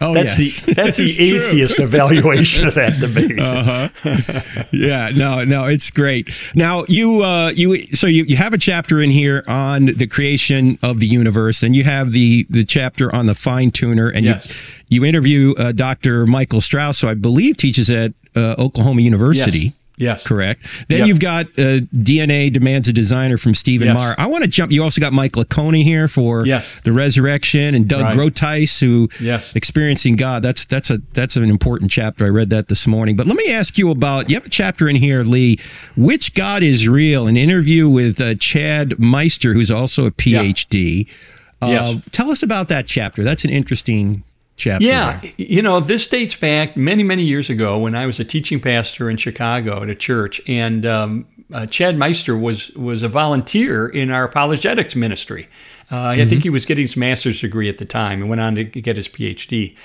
Oh, 0.00 0.12
that's 0.14 0.38
yes. 0.38 0.60
the 0.62 0.74
that's 0.74 0.96
the 0.98 1.10
atheist 1.10 1.80
evaluation 1.80 2.66
of 2.66 2.74
that 2.74 3.00
debate. 3.00 3.38
Uh-huh. 3.38 4.64
yeah, 4.72 5.10
no, 5.14 5.44
no, 5.44 5.66
it's 5.66 5.90
great. 5.90 6.28
Now 6.54 6.84
you 6.88 7.22
uh, 7.22 7.52
you 7.54 7.86
so 7.88 8.06
you, 8.06 8.24
you 8.24 8.36
have 8.36 8.52
a 8.52 8.58
chapter 8.58 9.00
in 9.00 9.10
here 9.10 9.44
on 9.48 9.86
the 9.86 10.06
creation 10.06 10.78
of 10.82 11.00
the 11.00 11.06
universe, 11.06 11.62
and 11.62 11.74
you 11.74 11.84
have 11.84 12.12
the 12.12 12.46
the 12.50 12.64
chapter 12.64 13.14
on 13.14 13.26
the 13.26 13.34
fine 13.34 13.70
tuner, 13.70 14.08
and 14.08 14.24
yes. 14.24 14.46
you 14.88 15.00
you 15.00 15.04
interview 15.04 15.54
uh, 15.58 15.72
Dr. 15.72 16.26
Michael 16.26 16.60
Strauss, 16.60 17.00
who 17.00 17.08
I 17.08 17.14
believe 17.14 17.56
teaches 17.56 17.90
at 17.90 18.12
uh, 18.36 18.54
Oklahoma 18.58 19.00
University. 19.02 19.58
Yes. 19.58 19.72
Yes. 19.96 20.26
Correct. 20.26 20.62
Then 20.88 20.98
yep. 20.98 21.08
you've 21.08 21.20
got 21.20 21.46
uh, 21.46 21.80
DNA 21.94 22.52
Demands 22.52 22.86
a 22.86 22.92
Designer 22.92 23.38
from 23.38 23.54
Stephen 23.54 23.88
yes. 23.88 23.96
Meyer. 23.96 24.14
I 24.18 24.26
want 24.26 24.44
to 24.44 24.50
jump. 24.50 24.70
You 24.70 24.82
also 24.82 25.00
got 25.00 25.12
Mike 25.12 25.32
Licona 25.32 25.82
here 25.82 26.06
for 26.06 26.46
yes. 26.46 26.80
the 26.82 26.92
resurrection 26.92 27.74
and 27.74 27.88
Doug 27.88 28.02
right. 28.02 28.16
Groothuis 28.16 28.78
who 28.80 29.08
yes. 29.20 29.56
experiencing 29.56 30.16
God. 30.16 30.42
That's 30.42 30.66
that's 30.66 30.90
a 30.90 30.98
that's 31.14 31.36
an 31.36 31.44
important 31.44 31.90
chapter. 31.90 32.26
I 32.26 32.28
read 32.28 32.50
that 32.50 32.68
this 32.68 32.86
morning. 32.86 33.16
But 33.16 33.26
let 33.26 33.36
me 33.36 33.50
ask 33.52 33.78
you 33.78 33.90
about 33.90 34.28
you 34.28 34.36
have 34.36 34.46
a 34.46 34.50
chapter 34.50 34.88
in 34.88 34.96
here, 34.96 35.22
Lee, 35.22 35.58
which 35.96 36.34
God 36.34 36.62
is 36.62 36.86
real, 36.86 37.26
an 37.26 37.38
interview 37.38 37.88
with 37.88 38.20
uh, 38.20 38.34
Chad 38.34 38.98
Meister, 38.98 39.54
who's 39.54 39.70
also 39.70 40.06
a 40.06 40.10
PhD. 40.10 41.06
Yeah. 41.06 41.12
Uh, 41.62 41.68
yes. 41.68 42.08
Tell 42.12 42.30
us 42.30 42.42
about 42.42 42.68
that 42.68 42.86
chapter. 42.86 43.24
That's 43.24 43.44
an 43.44 43.50
interesting 43.50 44.24
chapter. 44.56 44.84
Yeah, 44.84 45.20
there. 45.20 45.30
you 45.36 45.62
know, 45.62 45.80
this 45.80 46.06
dates 46.06 46.34
back 46.34 46.76
many, 46.76 47.02
many 47.02 47.22
years 47.22 47.48
ago 47.48 47.78
when 47.78 47.94
I 47.94 48.06
was 48.06 48.18
a 48.18 48.24
teaching 48.24 48.60
pastor 48.60 49.08
in 49.08 49.16
Chicago 49.16 49.82
at 49.82 49.88
a 49.88 49.94
church, 49.94 50.40
and 50.48 50.84
um, 50.84 51.26
uh, 51.52 51.66
Chad 51.66 51.96
Meister 51.96 52.36
was 52.36 52.70
was 52.72 53.02
a 53.02 53.08
volunteer 53.08 53.86
in 53.88 54.10
our 54.10 54.24
apologetics 54.24 54.96
ministry. 54.96 55.48
Uh, 55.90 55.94
mm-hmm. 55.94 56.20
I 56.22 56.24
think 56.24 56.42
he 56.42 56.50
was 56.50 56.66
getting 56.66 56.82
his 56.82 56.96
master's 56.96 57.40
degree 57.40 57.68
at 57.68 57.78
the 57.78 57.84
time 57.84 58.20
and 58.20 58.28
went 58.28 58.40
on 58.40 58.56
to 58.56 58.64
get 58.64 58.96
his 58.96 59.08
PhD. 59.08 59.76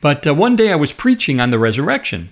But 0.00 0.26
uh, 0.26 0.34
one 0.34 0.56
day 0.56 0.70
I 0.70 0.76
was 0.76 0.92
preaching 0.92 1.40
on 1.40 1.50
the 1.50 1.58
resurrection. 1.58 2.30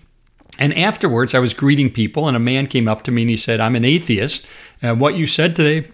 And 0.57 0.72
afterwards, 0.78 1.35
I 1.35 1.40
was 1.40 1.52
greeting 1.52 1.90
people, 1.90 2.28
and 2.28 2.37
a 2.37 2.40
man 2.40 2.68
came 2.68 2.87
up 2.87 3.02
to 3.04 3.11
me 3.11 3.22
and 3.22 3.30
he 3.30 3.37
said, 3.37 3.59
I'm 3.59 3.74
an 3.74 3.85
atheist. 3.85 4.46
And 4.80 5.00
what 5.00 5.16
you 5.16 5.26
said 5.26 5.57
today 5.57 5.90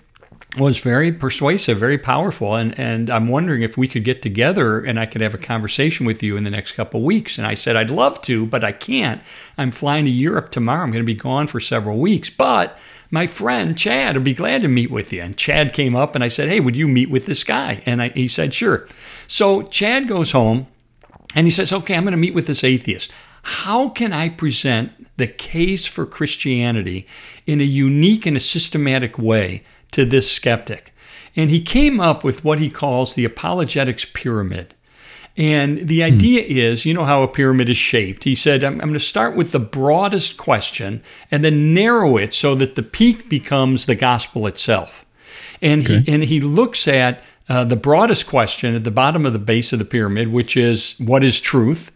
was 0.59 0.81
very 0.81 1.13
persuasive, 1.13 1.79
very 1.79 1.99
powerful, 1.99 2.55
and 2.55 2.79
and 2.79 3.09
I'm 3.09 3.29
wondering 3.29 3.63
if 3.63 3.77
we 3.77 3.87
could 3.87 4.05
get 4.05 4.21
together 4.21 4.81
and 4.81 4.99
I 4.99 5.07
could 5.07 5.21
have 5.21 5.35
a 5.35 5.39
conversation 5.39 6.07
with 6.07 6.23
you 6.23 6.37
in 6.37 6.45
the 6.45 6.51
next 6.51 6.73
couple 6.73 7.01
of 7.01 7.07
weeks. 7.07 7.39
And 7.39 7.47
I 7.47 7.55
said 7.55 7.77
I'd 7.77 7.91
love 7.91 8.21
to, 8.23 8.47
but 8.47 8.65
I 8.65 8.73
can't. 8.73 9.23
I'm 9.57 9.71
flying 9.71 10.07
to 10.07 10.11
Europe 10.11 10.51
tomorrow. 10.51 10.83
I'm 10.83 10.91
going 10.91 11.05
to 11.05 11.07
be 11.07 11.15
gone 11.15 11.47
for 11.47 11.61
several 11.61 11.99
weeks, 11.99 12.31
but 12.31 12.79
my 13.11 13.27
friend 13.27 13.77
Chad 13.77 14.17
would 14.17 14.25
be 14.25 14.35
glad 14.35 14.63
to 14.63 14.69
meet 14.69 14.91
with 14.91 15.13
you. 15.13 15.23
And 15.23 15.37
Chad 15.37 15.73
came 15.73 15.95
up 15.95 16.15
and 16.15 16.25
I 16.25 16.29
said, 16.29 16.49
Hey, 16.49 16.61
would 16.61 16.77
you 16.77 16.89
meet 16.89 17.11
with 17.11 17.27
this 17.27 17.45
guy? 17.45 17.83
And 17.87 18.03
I, 18.03 18.09
he 18.09 18.29
said, 18.29 18.53
Sure. 18.53 18.89
So 19.27 19.63
Chad 19.63 20.09
goes 20.09 20.33
home 20.33 20.67
and 21.35 21.47
he 21.47 21.51
says, 21.51 21.73
Okay, 21.73 21.95
I'm 21.95 22.05
going 22.05 22.13
to 22.13 22.19
meet 22.19 22.35
with 22.35 22.47
this 22.47 22.65
atheist. 22.65 23.13
How 23.43 23.89
can 23.89 24.13
I 24.13 24.29
present 24.29 24.93
the 25.17 25.27
case 25.27 25.87
for 25.87 26.05
Christianity 26.05 27.07
in 27.47 27.61
a 27.61 27.65
unique 27.65 28.27
and 28.27 28.37
a 28.37 28.41
systematic 28.41 29.19
way 29.19 29.63
to 29.93 30.05
this 30.05 30.31
skeptic? 30.31 30.95
And 31.37 31.51
he 31.51 31.63
came 31.63 32.01
up 32.01 32.25
with 32.25 32.45
what 32.45 32.59
he 32.59 32.71
calls 32.71 33.15
the 33.15 33.25
apologetics 33.25 34.05
pyramid. 34.05 34.75
And 35.37 35.79
the 35.89 36.01
hmm. 36.01 36.15
idea 36.15 36.43
hmm. 36.43 36.51
is, 36.51 36.85
you 36.85 36.95
know 36.95 37.05
how 37.05 37.23
a 37.23 37.29
pyramid 37.29 37.69
is 37.69 37.77
shaped. 37.77 38.25
He 38.25 38.35
said, 38.35 38.65
I'm, 38.65 38.75
I'm, 38.75 38.89
going 38.89 38.93
to 38.95 39.01
start 39.01 39.37
with 39.37 39.53
the 39.53 39.61
broadest 39.61 40.37
question 40.37 41.03
and 41.31 41.45
then 41.45 41.73
narrow 41.73 42.17
it 42.17 42.35
so 42.35 42.55
that 42.57 42.75
the 42.75 42.83
peak 42.83 43.29
becomes 43.29 43.87
the 43.87 43.95
gospel 43.95 44.47
itself. 44.47 45.07
And, 45.63 45.85
okay. 45.85 46.01
he, 46.01 46.13
and 46.13 46.25
he 46.25 46.41
looks 46.41 46.89
at 46.89 47.23
uh, 47.49 47.65
the 47.65 47.77
broadest 47.77 48.27
question 48.27 48.75
at 48.75 48.85
the 48.85 48.91
bottom 48.91 49.25
of 49.25 49.33
the 49.33 49.39
base 49.39 49.73
of 49.73 49.79
the 49.79 49.85
pyramid, 49.85 50.29
which 50.29 50.57
is, 50.57 50.95
What 50.99 51.25
is 51.25 51.41
truth? 51.41 51.93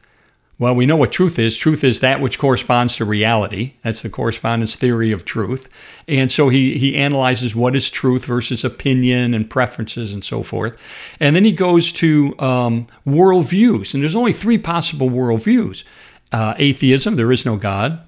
Well, 0.57 0.77
we 0.77 0.87
know 0.87 0.97
what 0.97 1.11
truth 1.11 1.39
is. 1.39 1.57
Truth 1.57 1.83
is 1.83 1.99
that 1.99 2.21
which 2.21 2.39
corresponds 2.39 2.95
to 2.97 3.05
reality. 3.05 3.75
That's 3.83 4.03
the 4.03 4.09
correspondence 4.09 4.77
theory 4.77 5.11
of 5.11 5.25
truth. 5.25 5.69
And 6.07 6.31
so 6.31 6.49
he, 6.49 6.79
he 6.79 6.95
analyzes 6.95 7.57
what 7.57 7.75
is 7.75 7.91
truth 7.91 8.25
versus 8.27 8.65
opinion 8.65 9.35
and 9.35 9.51
preferences 9.51 10.15
and 10.15 10.25
so 10.25 10.45
forth. 10.45 11.17
And 11.19 11.35
then 11.35 11.45
he 11.45 11.51
goes 11.51 11.91
to 11.93 12.39
um, 12.39 12.87
worldviews. 13.05 13.95
And 13.95 14.03
there's 14.03 14.15
only 14.15 14.33
three 14.33 14.59
possible 14.59 15.11
worldviews 15.11 15.85
uh, 16.33 16.55
atheism, 16.59 17.17
there 17.17 17.31
is 17.31 17.47
no 17.47 17.57
God, 17.57 18.01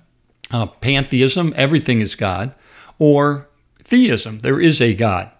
uh, 0.51 0.67
pantheism, 0.67 1.53
everything 1.57 2.01
is 2.01 2.17
God, 2.17 2.55
or 2.99 3.49
theism, 3.79 4.41
there 4.41 4.61
is 4.61 4.81
a 4.81 4.95
God. 4.95 5.31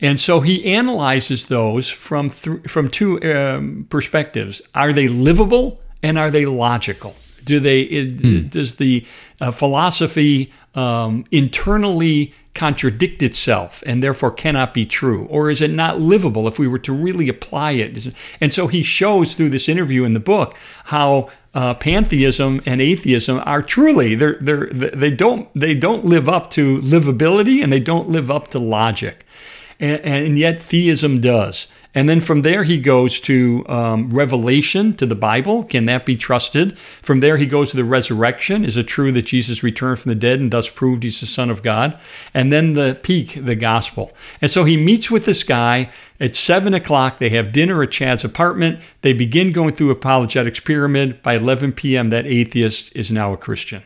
And 0.00 0.18
so 0.18 0.40
he 0.40 0.74
analyzes 0.74 1.46
those 1.46 1.88
from, 1.88 2.30
th- 2.30 2.62
from 2.66 2.88
two 2.88 3.22
um, 3.22 3.86
perspectives. 3.88 4.60
Are 4.74 4.92
they 4.92 5.06
livable? 5.06 5.81
And 6.02 6.18
are 6.18 6.30
they 6.30 6.46
logical? 6.46 7.14
Do 7.44 7.58
they? 7.60 8.06
Hmm. 8.06 8.48
Does 8.48 8.76
the 8.76 9.04
uh, 9.40 9.50
philosophy 9.50 10.52
um, 10.74 11.24
internally 11.30 12.32
contradict 12.54 13.22
itself 13.22 13.82
and 13.86 14.02
therefore 14.02 14.30
cannot 14.30 14.74
be 14.74 14.84
true, 14.84 15.26
or 15.26 15.50
is 15.50 15.60
it 15.60 15.70
not 15.70 16.00
livable 16.00 16.46
if 16.46 16.58
we 16.58 16.68
were 16.68 16.78
to 16.78 16.92
really 16.92 17.28
apply 17.28 17.72
it? 17.72 18.14
And 18.40 18.52
so 18.52 18.66
he 18.66 18.82
shows 18.82 19.34
through 19.34 19.48
this 19.48 19.68
interview 19.68 20.04
in 20.04 20.14
the 20.14 20.20
book 20.20 20.56
how 20.84 21.30
uh, 21.54 21.74
pantheism 21.74 22.60
and 22.66 22.80
atheism 22.80 23.40
are 23.44 23.62
truly 23.62 24.14
they're, 24.14 24.38
they're, 24.40 24.66
they 24.70 25.10
don't 25.10 25.48
they 25.54 25.74
don't 25.74 26.04
live 26.04 26.28
up 26.28 26.48
to 26.50 26.78
livability 26.78 27.62
and 27.62 27.72
they 27.72 27.80
don't 27.80 28.08
live 28.08 28.30
up 28.30 28.48
to 28.48 28.58
logic, 28.58 29.26
and, 29.80 30.00
and 30.04 30.38
yet 30.38 30.60
theism 30.60 31.20
does. 31.20 31.66
And 31.94 32.08
then 32.08 32.20
from 32.20 32.42
there, 32.42 32.64
he 32.64 32.78
goes 32.78 33.20
to 33.20 33.64
um, 33.68 34.10
Revelation, 34.10 34.94
to 34.94 35.04
the 35.04 35.14
Bible. 35.14 35.64
Can 35.64 35.84
that 35.86 36.06
be 36.06 36.16
trusted? 36.16 36.78
From 36.78 37.20
there, 37.20 37.36
he 37.36 37.44
goes 37.44 37.70
to 37.70 37.76
the 37.76 37.84
resurrection. 37.84 38.64
Is 38.64 38.76
it 38.76 38.84
true 38.84 39.12
that 39.12 39.26
Jesus 39.26 39.62
returned 39.62 40.00
from 40.00 40.10
the 40.10 40.16
dead 40.16 40.40
and 40.40 40.50
thus 40.50 40.70
proved 40.70 41.02
he's 41.02 41.20
the 41.20 41.26
Son 41.26 41.50
of 41.50 41.62
God? 41.62 42.00
And 42.32 42.50
then 42.50 42.72
the 42.72 42.98
peak, 43.02 43.44
the 43.44 43.56
gospel. 43.56 44.12
And 44.40 44.50
so 44.50 44.64
he 44.64 44.76
meets 44.78 45.10
with 45.10 45.26
this 45.26 45.42
guy 45.42 45.90
at 46.18 46.34
seven 46.34 46.72
o'clock. 46.72 47.18
They 47.18 47.28
have 47.30 47.52
dinner 47.52 47.82
at 47.82 47.90
Chad's 47.90 48.24
apartment. 48.24 48.80
They 49.02 49.12
begin 49.12 49.52
going 49.52 49.74
through 49.74 49.90
apologetics 49.90 50.60
pyramid. 50.60 51.20
By 51.22 51.34
11 51.34 51.72
p.m., 51.72 52.08
that 52.08 52.26
atheist 52.26 52.94
is 52.96 53.10
now 53.10 53.34
a 53.34 53.36
Christian. 53.36 53.82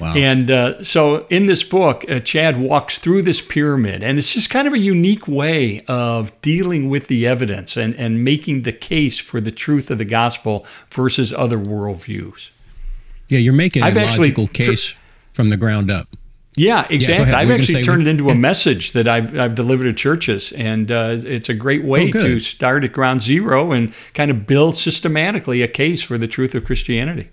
Wow. 0.00 0.14
And 0.16 0.50
uh, 0.50 0.84
so 0.84 1.26
in 1.28 1.46
this 1.46 1.64
book, 1.64 2.04
uh, 2.08 2.20
Chad 2.20 2.58
walks 2.58 2.98
through 2.98 3.22
this 3.22 3.40
pyramid, 3.40 4.02
and 4.02 4.18
it's 4.18 4.32
just 4.32 4.48
kind 4.50 4.68
of 4.68 4.74
a 4.74 4.78
unique 4.78 5.26
way 5.26 5.80
of 5.88 6.38
dealing 6.40 6.88
with 6.88 7.08
the 7.08 7.26
evidence 7.26 7.76
and, 7.76 7.94
and 7.96 8.22
making 8.22 8.62
the 8.62 8.72
case 8.72 9.18
for 9.18 9.40
the 9.40 9.50
truth 9.50 9.90
of 9.90 9.98
the 9.98 10.04
gospel 10.04 10.64
versus 10.90 11.32
other 11.32 11.58
worldviews. 11.58 12.50
Yeah, 13.28 13.38
you're 13.38 13.52
making 13.52 13.82
I've 13.82 13.96
a 13.96 14.04
logical 14.04 14.46
case 14.46 14.90
tr- 14.90 14.98
from 15.32 15.50
the 15.50 15.56
ground 15.56 15.90
up. 15.90 16.08
Yeah, 16.58 16.86
exactly. 16.90 17.30
Yeah, 17.30 17.38
I've 17.38 17.50
actually 17.50 17.82
turned 17.84 18.02
it 18.02 18.08
into 18.08 18.30
a 18.30 18.34
message 18.48 18.92
that 18.92 19.06
I've, 19.06 19.38
I've 19.38 19.54
delivered 19.54 19.84
to 19.84 19.92
churches, 19.92 20.52
and 20.52 20.90
uh, 20.90 21.16
it's 21.18 21.48
a 21.48 21.54
great 21.54 21.84
way 21.84 22.08
oh, 22.08 22.12
to 22.12 22.40
start 22.40 22.84
at 22.84 22.92
ground 22.92 23.22
zero 23.22 23.72
and 23.72 23.94
kind 24.14 24.30
of 24.30 24.46
build 24.46 24.76
systematically 24.76 25.62
a 25.62 25.68
case 25.68 26.02
for 26.02 26.18
the 26.18 26.26
truth 26.26 26.54
of 26.54 26.64
Christianity. 26.64 27.30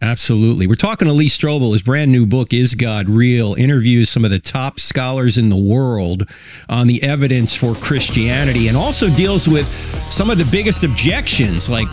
Absolutely. 0.00 0.68
We're 0.68 0.76
talking 0.76 1.08
to 1.08 1.14
Lee 1.14 1.26
Strobel. 1.26 1.72
His 1.72 1.82
brand 1.82 2.12
new 2.12 2.24
book, 2.24 2.52
Is 2.52 2.76
God 2.76 3.08
Real? 3.08 3.54
interviews 3.54 4.08
some 4.08 4.24
of 4.24 4.30
the 4.30 4.38
top 4.38 4.78
scholars 4.78 5.38
in 5.38 5.48
the 5.48 5.56
world 5.56 6.30
on 6.68 6.86
the 6.86 7.02
evidence 7.02 7.56
for 7.56 7.74
Christianity 7.74 8.68
and 8.68 8.76
also 8.76 9.10
deals 9.10 9.48
with 9.48 9.68
some 10.10 10.30
of 10.30 10.38
the 10.38 10.48
biggest 10.52 10.84
objections 10.84 11.68
like, 11.68 11.88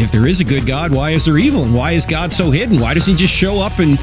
if 0.00 0.10
there 0.10 0.26
is 0.26 0.40
a 0.40 0.44
good 0.44 0.66
God, 0.66 0.94
why 0.94 1.10
is 1.10 1.24
there 1.24 1.38
evil? 1.38 1.64
And 1.64 1.74
why 1.74 1.90
is 1.92 2.06
God 2.06 2.32
so 2.32 2.50
hidden? 2.50 2.80
Why 2.80 2.94
does 2.94 3.04
he 3.04 3.14
just 3.14 3.34
show 3.34 3.60
up 3.60 3.78
and 3.78 3.98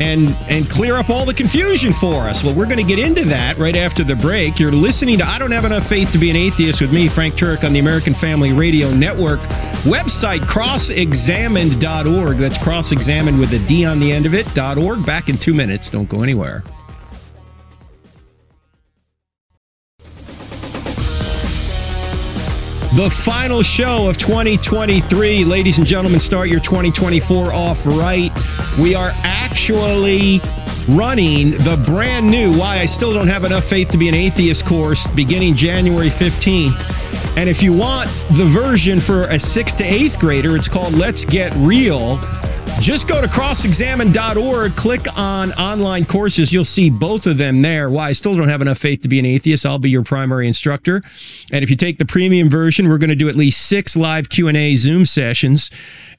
and 0.00 0.36
and 0.48 0.68
clear 0.68 0.96
up 0.96 1.10
all 1.10 1.24
the 1.24 1.34
confusion 1.34 1.92
for 1.92 2.22
us. 2.22 2.42
Well, 2.42 2.54
we're 2.54 2.66
going 2.66 2.78
to 2.78 2.84
get 2.84 2.98
into 2.98 3.24
that 3.26 3.58
right 3.58 3.76
after 3.76 4.02
the 4.02 4.16
break. 4.16 4.58
You're 4.58 4.72
listening 4.72 5.18
to 5.18 5.24
I 5.24 5.38
Don't 5.38 5.52
Have 5.52 5.64
Enough 5.64 5.86
Faith 5.86 6.10
to 6.12 6.18
Be 6.18 6.30
an 6.30 6.36
Atheist 6.36 6.80
with 6.80 6.92
me, 6.92 7.08
Frank 7.08 7.34
Turek, 7.34 7.64
on 7.64 7.72
the 7.72 7.80
American 7.80 8.14
Family 8.14 8.52
Radio 8.52 8.90
Network. 8.90 9.40
Website 9.84 10.40
crossexamined.org. 10.40 12.36
That's 12.36 12.58
crossexamined 12.58 13.38
with 13.38 13.52
a 13.52 13.58
D 13.66 13.84
on 13.84 14.00
the 14.00 14.10
end 14.10 14.26
of 14.26 14.34
it.org. 14.34 15.06
Back 15.06 15.28
in 15.28 15.36
two 15.36 15.54
minutes. 15.54 15.90
Don't 15.90 16.08
go 16.08 16.22
anywhere. 16.22 16.62
The 22.92 23.08
final 23.08 23.62
show 23.62 24.08
of 24.08 24.18
2023. 24.18 25.44
Ladies 25.44 25.78
and 25.78 25.86
gentlemen, 25.86 26.18
start 26.18 26.48
your 26.48 26.58
2024 26.58 27.52
off 27.52 27.86
right. 27.86 28.32
We 28.80 28.96
are 28.96 29.12
actually 29.22 30.40
running 30.88 31.52
the 31.52 31.80
brand 31.86 32.28
new 32.28 32.50
Why 32.58 32.78
I 32.78 32.86
Still 32.86 33.14
Don't 33.14 33.28
Have 33.28 33.44
Enough 33.44 33.62
Faith 33.62 33.90
to 33.90 33.98
Be 33.98 34.08
an 34.08 34.16
Atheist 34.16 34.66
course 34.66 35.06
beginning 35.06 35.54
January 35.54 36.08
15th. 36.08 37.36
And 37.36 37.48
if 37.48 37.62
you 37.62 37.72
want 37.72 38.10
the 38.30 38.44
version 38.46 38.98
for 38.98 39.28
a 39.28 39.38
sixth 39.38 39.76
to 39.76 39.84
eighth 39.84 40.18
grader, 40.18 40.56
it's 40.56 40.68
called 40.68 40.92
Let's 40.92 41.24
Get 41.24 41.54
Real. 41.58 42.18
Just 42.80 43.08
go 43.08 43.20
to 43.20 43.28
crossexamine.org, 43.28 44.74
click 44.74 45.02
on 45.14 45.52
online 45.52 46.06
courses. 46.06 46.50
You'll 46.50 46.64
see 46.64 46.88
both 46.88 47.26
of 47.26 47.36
them 47.36 47.60
there. 47.60 47.90
Why 47.90 48.08
I 48.08 48.12
still 48.12 48.34
don't 48.34 48.48
have 48.48 48.62
enough 48.62 48.78
faith 48.78 49.02
to 49.02 49.08
be 49.08 49.18
an 49.18 49.26
atheist. 49.26 49.66
I'll 49.66 49.78
be 49.78 49.90
your 49.90 50.02
primary 50.02 50.48
instructor. 50.48 51.02
And 51.52 51.62
if 51.62 51.68
you 51.68 51.76
take 51.76 51.98
the 51.98 52.06
premium 52.06 52.48
version, 52.48 52.88
we're 52.88 52.96
going 52.96 53.10
to 53.10 53.16
do 53.16 53.28
at 53.28 53.36
least 53.36 53.66
six 53.66 53.98
live 53.98 54.30
Q&A 54.30 54.76
Zoom 54.76 55.04
sessions. 55.04 55.70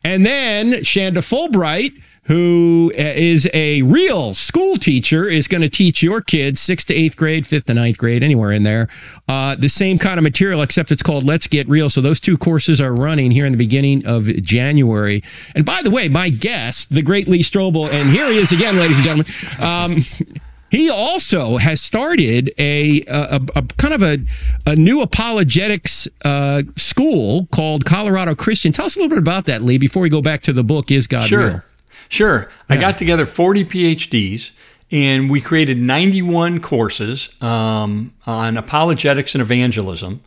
And 0.06 0.24
then 0.24 0.74
Shanda 0.74 1.18
Fulbright 1.18 2.00
who 2.24 2.92
uh, 2.98 3.14
a 3.54 3.82
real 3.82 4.34
school 4.34 4.76
teacher, 4.76 5.28
is 5.28 5.48
going 5.48 5.62
to 5.62 5.70
teach 5.70 6.04
your 6.04 6.22
kids, 6.22 6.60
sixth 6.60 6.88
to 6.88 6.94
eighth 6.94 7.18
grade, 7.18 7.48
fifth 7.48 7.66
to 7.66 7.74
ninth 7.74 7.98
grade, 7.98 8.24
anywhere 8.24 8.52
in 8.52 8.64
there, 8.64 8.88
uh, 9.28 9.56
the 9.56 9.70
same 9.70 9.98
kind 9.98 10.18
of 10.18 10.24
material, 10.24 10.62
except 10.62 10.92
it's 10.92 11.04
called 11.04 11.24
Let's 11.24 11.48
Get 11.48 11.68
Real. 11.68 11.90
So 11.90 12.02
those 12.02 12.20
two 12.20 12.38
courses 12.38 12.80
are 12.80 12.94
running 12.94 13.32
here 13.32 13.46
in 13.46 13.52
the 13.52 13.58
beginning 13.58 14.06
of 14.06 14.26
January. 14.26 15.24
And 15.56 15.66
by 15.66 15.82
the 15.82 15.90
way, 15.90 16.10
my 16.10 16.30
guest, 16.30 16.94
the 16.94 17.02
great 17.02 17.28
Lee 17.28 17.42
Strobel, 17.42 17.92
and 17.92 18.10
here 18.10 18.28
he 18.32 18.38
is 18.38 18.52
again, 18.52 18.78
ladies 18.78 18.98
and 18.98 19.06
gentlemen. 19.06 19.26
Um, 19.60 20.06
he 20.70 20.90
also 20.90 21.58
has 21.58 21.82
started 21.82 22.54
a, 22.60 23.02
a, 23.08 23.42
a 23.56 23.64
kind 23.78 23.94
of 23.96 24.04
a, 24.04 24.20
a 24.68 24.76
new 24.76 25.02
apologetics 25.02 26.08
uh, 26.24 26.62
school 26.76 27.48
called 27.48 27.84
Colorado 27.84 28.36
Christian. 28.36 28.72
Tell 28.72 28.86
us 28.86 28.96
a 28.96 29.00
little 29.00 29.10
bit 29.10 29.20
about 29.20 29.48
that, 29.48 29.64
Lee, 29.64 29.80
before 29.80 30.04
we 30.04 30.10
go 30.10 30.22
back 30.22 30.44
to 30.44 30.54
the 30.54 30.64
book, 30.64 30.92
Is 30.92 31.08
God 31.08 31.24
sure. 31.24 31.48
Real? 31.48 31.62
Sure. 32.10 32.50
Yeah. 32.70 32.76
I 32.76 32.80
got 32.80 32.98
together 32.98 33.26
40 33.26 33.66
PhDs 33.66 34.52
and 34.92 35.30
we 35.30 35.40
created 35.42 35.78
91 35.78 36.60
courses 36.60 37.42
um, 37.42 38.14
on 38.28 38.58
apologetics 38.58 39.36
and 39.36 39.42
evangelism. 39.42 40.22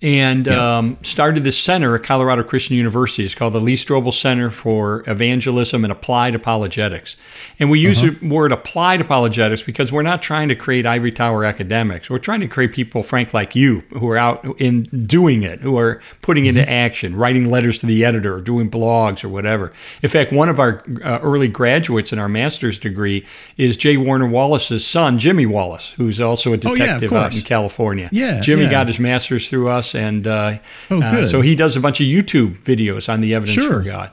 And 0.00 0.46
um, 0.46 0.96
started 1.02 1.42
this 1.42 1.58
center 1.58 1.96
at 1.96 2.04
Colorado 2.04 2.44
Christian 2.44 2.76
University. 2.76 3.24
It's 3.24 3.34
called 3.34 3.52
the 3.52 3.58
Lee 3.60 3.74
Strobel 3.74 4.14
Center 4.14 4.48
for 4.48 5.02
Evangelism 5.08 5.82
and 5.84 5.90
Applied 5.90 6.36
Apologetics. 6.36 7.16
And 7.58 7.68
we 7.68 7.80
use 7.80 8.04
Uh-huh. 8.04 8.14
the 8.20 8.28
word 8.28 8.52
applied 8.52 9.00
apologetics 9.00 9.60
because 9.62 9.90
we're 9.90 10.04
not 10.04 10.22
trying 10.22 10.50
to 10.50 10.54
create 10.54 10.86
ivory 10.86 11.10
tower 11.10 11.44
academics. 11.44 12.08
We're 12.08 12.20
trying 12.20 12.38
to 12.40 12.46
create 12.46 12.70
people, 12.72 13.02
frank, 13.02 13.34
like 13.34 13.56
you, 13.56 13.80
who 13.90 14.08
are 14.08 14.16
out 14.16 14.46
in 14.58 14.84
doing 14.84 15.42
it, 15.42 15.62
who 15.62 15.76
are 15.76 16.00
putting 16.22 16.44
Mm-hmm. 16.44 16.58
into 16.58 16.70
action, 16.70 17.16
writing 17.16 17.50
letters 17.50 17.78
to 17.78 17.86
the 17.86 18.04
editor, 18.04 18.36
or 18.36 18.40
doing 18.40 18.70
blogs 18.70 19.24
or 19.24 19.28
whatever. 19.28 19.72
In 20.00 20.08
fact, 20.08 20.32
one 20.32 20.48
of 20.48 20.60
our 20.60 20.84
uh, 21.04 21.18
early 21.24 21.48
graduates 21.48 22.12
in 22.12 22.20
our 22.20 22.28
master's 22.28 22.78
degree 22.78 23.26
is 23.56 23.76
J. 23.76 23.96
Warner 23.96 24.28
Wallace's 24.28 24.86
son, 24.86 25.18
Jimmy 25.18 25.46
Wallace, 25.46 25.90
who's 25.96 26.20
also 26.20 26.52
a 26.52 26.58
Oh, 26.64 26.74
yeah, 26.74 26.84
detective 27.00 27.12
out 27.14 27.36
in 27.36 27.42
California. 27.42 28.08
Yeah, 28.12 28.40
Jimmy 28.40 28.62
yeah. 28.62 28.70
got 28.70 28.86
his 28.86 29.00
master's 29.00 29.50
through 29.50 29.68
us, 29.68 29.87
and 29.94 30.26
uh, 30.26 30.58
Oh, 30.90 31.02
uh, 31.02 31.24
so 31.24 31.40
he 31.40 31.54
does 31.56 31.76
a 31.76 31.80
bunch 31.80 32.00
of 32.00 32.06
YouTube 32.06 32.58
videos 32.58 33.08
on 33.12 33.20
the 33.20 33.34
evidence 33.34 33.54
Sure. 33.54 33.80
for 33.82 33.84
God. 33.84 34.10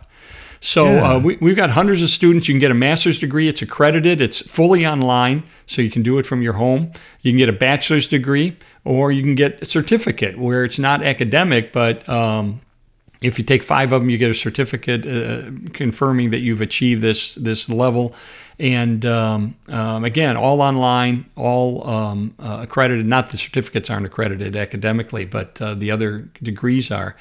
So 0.62 0.86
Yeah. 0.86 1.12
uh, 1.14 1.20
we, 1.20 1.38
we've 1.42 1.56
got 1.56 1.70
hundreds 1.72 2.02
of 2.02 2.10
students. 2.10 2.48
You 2.48 2.54
can 2.54 2.60
get 2.60 2.72
a 2.72 2.76
master's 2.76 3.20
degree. 3.20 3.48
It's 3.48 3.62
accredited. 3.62 4.20
It's 4.22 4.42
fully 4.42 4.86
online, 4.86 5.44
so 5.68 5.82
you 5.82 5.92
can 5.92 6.02
do 6.02 6.18
it 6.18 6.26
from 6.26 6.42
your 6.42 6.54
home. 6.54 6.92
You 7.22 7.32
can 7.32 7.38
get 7.38 7.50
a 7.50 7.54
bachelor's 7.54 8.08
degree, 8.08 8.58
or 8.84 9.12
you 9.12 9.22
can 9.22 9.36
get 9.36 9.62
a 9.62 9.66
certificate 9.66 10.38
where 10.40 10.64
it's 10.64 10.80
not 10.80 11.04
academic, 11.04 11.72
but 11.72 12.08
um, 12.10 12.62
if 13.26 13.40
you 13.40 13.46
take 13.46 13.64
five 13.64 13.92
of 13.92 14.02
them, 14.02 14.10
you 14.10 14.18
get 14.18 14.30
a 14.30 14.36
certificate 14.36 15.06
uh, 15.06 15.52
confirming 15.74 16.30
that 16.32 16.40
you've 16.40 16.62
achieved 16.62 17.02
this 17.02 17.36
this 17.36 17.70
level. 17.70 18.14
And 18.58 19.06
um, 19.06 19.56
um, 19.68 20.06
again, 20.06 20.38
all 20.38 20.62
online, 20.62 21.26
all 21.36 21.86
um, 21.88 22.36
uh, 22.40 22.60
accredited. 22.62 23.06
Not 23.06 23.30
the 23.30 23.38
certificates 23.38 23.90
aren't 23.90 24.06
accredited 24.06 24.56
academically, 24.56 25.26
but 25.26 25.62
uh, 25.62 25.74
the 25.74 25.92
other 25.92 26.30
degrees 26.42 26.90
are. 26.90 27.18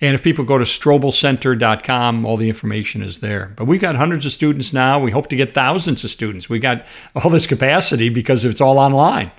And 0.00 0.14
if 0.14 0.22
people 0.22 0.44
go 0.44 0.56
to 0.56 0.64
strobelcenter.com, 0.64 2.24
all 2.24 2.36
the 2.36 2.48
information 2.48 3.02
is 3.02 3.20
there. 3.20 3.52
But 3.56 3.66
we've 3.66 3.80
got 3.80 3.96
hundreds 3.96 4.24
of 4.24 4.32
students 4.32 4.72
now. 4.72 4.98
We 4.98 5.10
hope 5.10 5.26
to 5.28 5.36
get 5.36 5.50
thousands 5.50 6.04
of 6.04 6.10
students. 6.10 6.48
We 6.48 6.58
got 6.58 6.86
all 7.14 7.30
this 7.30 7.46
capacity 7.46 8.08
because 8.08 8.44
it's 8.44 8.60
all 8.60 8.78
online. 8.78 9.30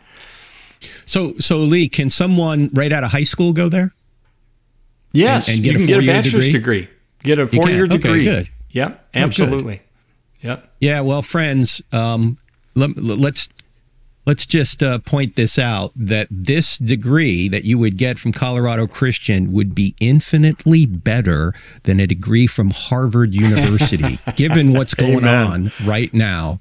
So, 1.06 1.34
so 1.40 1.58
Lee, 1.58 1.90
can 1.90 2.10
someone 2.10 2.70
right 2.74 2.92
out 2.92 3.04
of 3.04 3.12
high 3.12 3.24
school 3.24 3.54
go 3.54 3.70
there? 3.70 3.94
Yes, 5.12 5.48
And- 5.48 5.56
and 5.58 5.64
get 5.64 5.70
you 5.72 5.76
a 5.78 5.80
can 5.80 5.88
get 5.88 6.04
a 6.04 6.08
bachelor's 6.08 6.46
degree? 6.46 6.82
degree. 6.82 6.88
Get 7.24 7.40
a 7.40 7.48
four-year 7.48 7.88
degree. 7.88 8.12
Okay, 8.12 8.20
degree. 8.20 8.26
good. 8.26 8.50
Yep, 8.72 9.10
Oh, 9.16 9.20
absolutely. 9.20 9.82
Yep. 10.42 10.72
Yeah, 10.80 11.02
well, 11.02 11.22
friends, 11.22 11.82
um, 11.92 12.38
let, 12.76 12.96
let's 12.98 13.50
let's 14.26 14.46
just 14.46 14.84
uh, 14.84 15.00
point 15.00 15.36
this 15.36 15.58
out 15.58 15.92
that 15.96 16.28
this 16.30 16.78
degree 16.78 17.50
that 17.50 17.66
you 17.66 17.78
would 17.80 17.98
get 17.98 18.20
from 18.20 18.32
Colorado 18.32 18.86
Christian 18.86 19.52
would 19.52 19.74
be 19.74 19.96
infinitely 20.00 20.86
better 20.86 21.54
than 21.84 22.00
a 22.00 22.06
degree 22.08 22.46
from 22.48 22.70
Harvard 22.70 23.34
University, 23.34 24.20
given 24.36 24.72
what's 24.74 24.94
going 24.94 25.20
Amen. 25.26 25.52
on 25.52 25.72
right 25.86 26.14
now. 26.14 26.60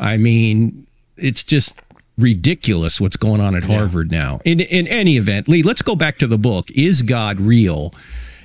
I 0.00 0.16
mean, 0.16 0.86
it's 1.18 1.44
just 1.44 1.80
ridiculous 2.18 3.00
what's 3.00 3.16
going 3.16 3.40
on 3.40 3.54
at 3.54 3.64
Harvard 3.64 4.10
now. 4.10 4.40
In 4.44 4.60
in 4.60 4.86
any 4.88 5.16
event, 5.16 5.48
Lee, 5.48 5.62
let's 5.62 5.82
go 5.82 5.94
back 5.96 6.18
to 6.18 6.26
the 6.26 6.38
book. 6.38 6.70
Is 6.72 7.02
God 7.02 7.40
real? 7.40 7.94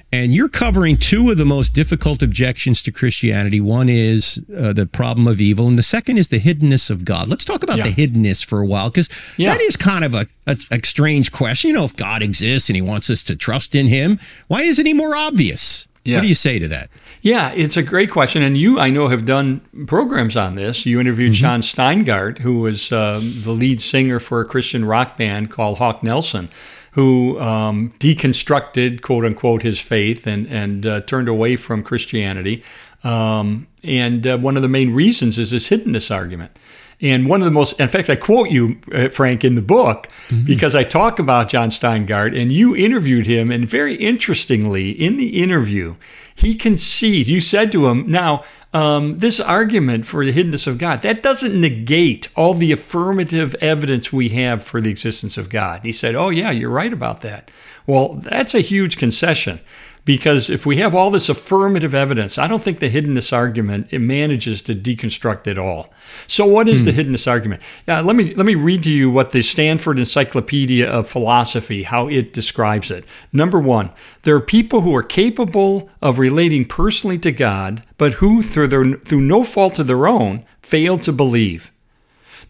And 0.10 0.34
you're 0.34 0.47
covering 0.47 0.95
two 0.95 1.30
of 1.32 1.38
the 1.38 1.43
most 1.43 1.73
difficult 1.73 2.23
objections 2.23 2.82
to 2.84 2.93
Christianity. 2.93 3.60
One 3.60 3.89
is 3.89 4.41
uh, 4.58 4.71
the 4.71 4.86
problem 4.86 5.27
of 5.27 5.41
evil, 5.41 5.67
and 5.67 5.77
the 5.77 5.84
second 5.84 6.17
is 6.17 6.30
the 6.30 6.39
hiddenness 6.39 6.89
of 6.89 7.03
God. 7.03 7.27
Let's 7.27 7.43
talk 7.43 7.62
about 7.62 7.77
Yeah. 7.77 7.89
the 7.89 8.08
hiddenness 8.08 8.45
for 8.45 8.62
a 8.62 8.65
while, 8.65 8.89
because 8.89 9.10
Yeah. 9.36 9.51
that 9.51 9.60
is 9.60 9.75
kind 9.75 10.06
of 10.06 10.13
a, 10.13 10.25
a, 10.47 10.58
a 10.71 10.80
strange 10.86 11.34
question. 11.34 11.67
You 11.71 11.73
know, 11.75 11.84
if 11.84 11.93
God 11.97 12.23
exists 12.23 12.69
and 12.69 12.77
He 12.77 12.82
wants 12.82 13.10
us 13.10 13.21
to 13.23 13.36
trust 13.36 13.75
in 13.75 13.88
Him, 13.88 14.17
why 14.47 14.62
isn't 14.62 14.86
He 14.86 14.93
more 14.93 15.13
obvious? 15.13 15.89
Yeah. 16.06 16.15
What 16.19 16.21
do 16.23 16.30
you 16.30 16.36
say 16.36 16.58
to 16.58 16.69
that? 16.69 16.89
Yeah, 17.27 17.51
it's 17.53 17.75
a 17.75 17.83
great 17.83 18.09
question. 18.09 18.41
And 18.41 18.57
you, 18.57 18.79
I 18.79 18.89
know, 18.89 19.09
have 19.09 19.25
done 19.25 19.59
programs 19.85 20.37
on 20.37 20.55
this. 20.55 20.85
You 20.85 21.01
interviewed 21.01 21.35
Sean 21.35 21.59
Steingard, 21.59 22.39
who 22.39 22.61
was 22.61 22.89
um, 22.93 23.33
the 23.41 23.51
lead 23.51 23.81
singer 23.81 24.21
for 24.21 24.39
a 24.39 24.45
Christian 24.45 24.85
rock 24.85 25.17
band 25.17 25.51
called 25.51 25.77
Hawk 25.77 26.01
Nelson, 26.01 26.47
who 26.93 27.37
um, 27.41 27.93
deconstructed, 27.99 29.01
quote 29.01 29.25
unquote, 29.25 29.61
his 29.61 29.81
faith 29.81 30.25
and, 30.25 30.47
and 30.47 30.85
uh, 30.85 31.01
turned 31.01 31.27
away 31.27 31.57
from 31.57 31.83
Christianity. 31.83 32.63
Um, 33.03 33.67
and 33.83 34.25
uh, 34.25 34.37
one 34.37 34.55
of 34.55 34.61
the 34.61 34.69
main 34.69 34.93
reasons 34.93 35.37
is 35.37 35.51
this 35.51 35.69
hiddenness 35.69 36.15
argument. 36.15 36.57
And 36.99 37.29
one 37.29 37.41
of 37.41 37.45
the 37.45 37.51
most, 37.51 37.79
in 37.79 37.88
fact, 37.88 38.10
I 38.10 38.15
quote 38.15 38.49
you, 38.49 38.77
uh, 38.91 39.10
Frank, 39.10 39.43
in 39.43 39.55
the 39.55 39.62
book 39.62 40.07
because 40.45 40.73
I 40.73 40.83
talk 40.83 41.19
about 41.19 41.49
Jon 41.49 41.69
Steingard 41.69 42.39
and 42.39 42.51
you 42.51 42.75
interviewed 42.75 43.27
him. 43.27 43.51
And 43.51 43.69
very 43.69 43.95
interestingly, 43.95 44.89
in 44.91 45.17
the 45.17 45.41
interview, 45.41 45.95
he 46.33 46.55
concedes, 46.55 47.29
you 47.29 47.39
said 47.39 47.71
to 47.71 47.88
him, 47.88 48.10
now, 48.10 48.43
um, 48.73 49.19
this 49.19 49.39
argument 49.39 50.05
for 50.05 50.25
the 50.25 50.33
hiddenness 50.33 50.67
of 50.67 50.77
God, 50.77 51.01
that 51.01 51.23
doesn't 51.23 51.60
negate 51.60 52.29
all 52.36 52.53
the 52.53 52.71
affirmative 52.71 53.55
evidence 53.62 54.12
we 54.12 54.29
have 54.29 54.63
for 54.63 54.81
the 54.81 54.89
existence 54.89 55.38
of 55.38 55.49
God. 55.49 55.81
He 55.83 55.91
said, 55.91 56.15
oh, 56.15 56.29
yeah, 56.29 56.51
you're 56.51 56.69
right 56.69 56.91
about 56.91 57.21
that. 57.21 57.49
Well, 57.86 58.15
that's 58.15 58.53
a 58.53 58.60
huge 58.60 58.97
concession 58.97 59.60
because 60.08 60.50
if 60.50 60.65
we 60.65 60.78
have 60.78 60.96
all 60.96 61.12
this 61.12 61.28
affirmative 61.28 61.93
evidence, 61.93 62.38
I 62.38 62.48
don't 62.48 62.62
think 62.62 62.80
the 62.80 62.89
hiddenness 62.89 63.34
argument 63.34 63.91
it 63.91 64.00
manages 64.00 64.62
to 64.63 64.74
deconstruct 64.74 65.48
it 65.48 65.58
all. 65.58 65.93
So, 66.28 66.46
what 66.46 66.70
is 66.70 66.86
the 66.86 66.93
hmm. 66.93 67.00
hiddenness 67.00 67.30
argument? 67.30 67.62
Let 67.86 68.15
me 68.15 68.34
let 68.34 68.46
me 68.46 68.56
read 68.56 68.84
to 68.84 68.89
you 68.89 69.12
what 69.12 69.34
the 69.34 69.41
Stanford 69.41 70.00
Encyclopedia 70.00 70.89
of 70.89 71.10
Philosophy 71.10 71.84
how 71.84 72.08
it 72.08 72.32
describes 72.32 72.89
it. 72.89 73.04
Number 73.34 73.60
one, 73.60 73.91
there 74.24 74.36
are 74.36 74.41
people 74.41 74.82
who 74.82 74.96
are 74.96 75.04
capable 75.04 75.89
of 76.02 76.20
relating 76.20 76.63
personally 76.63 77.20
to 77.20 77.32
God, 77.34 77.84
but 77.98 78.13
who, 78.13 78.41
through 78.41 78.70
their 78.70 78.93
through 78.93 79.22
no 79.22 79.43
fault 79.43 79.78
of 79.78 79.88
their 79.88 80.08
own, 80.08 80.46
fail 80.62 80.98
to 81.00 81.12
believe. 81.12 81.70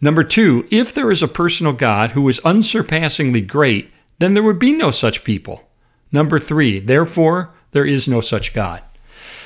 Number 0.00 0.22
two, 0.22 0.64
if 0.70 0.94
there 0.94 1.10
is 1.10 1.24
a 1.24 1.28
personal 1.28 1.72
God 1.72 2.10
who 2.10 2.28
is 2.28 2.38
unsurpassingly 2.44 3.40
great, 3.40 3.90
then 4.20 4.34
there 4.34 4.44
would 4.44 4.60
be 4.60 4.72
no 4.72 4.92
such 4.92 5.24
people. 5.24 5.67
Number 6.12 6.38
three, 6.38 6.78
therefore, 6.80 7.50
there 7.72 7.84
is 7.84 8.08
no 8.08 8.20
such 8.20 8.54
God. 8.54 8.82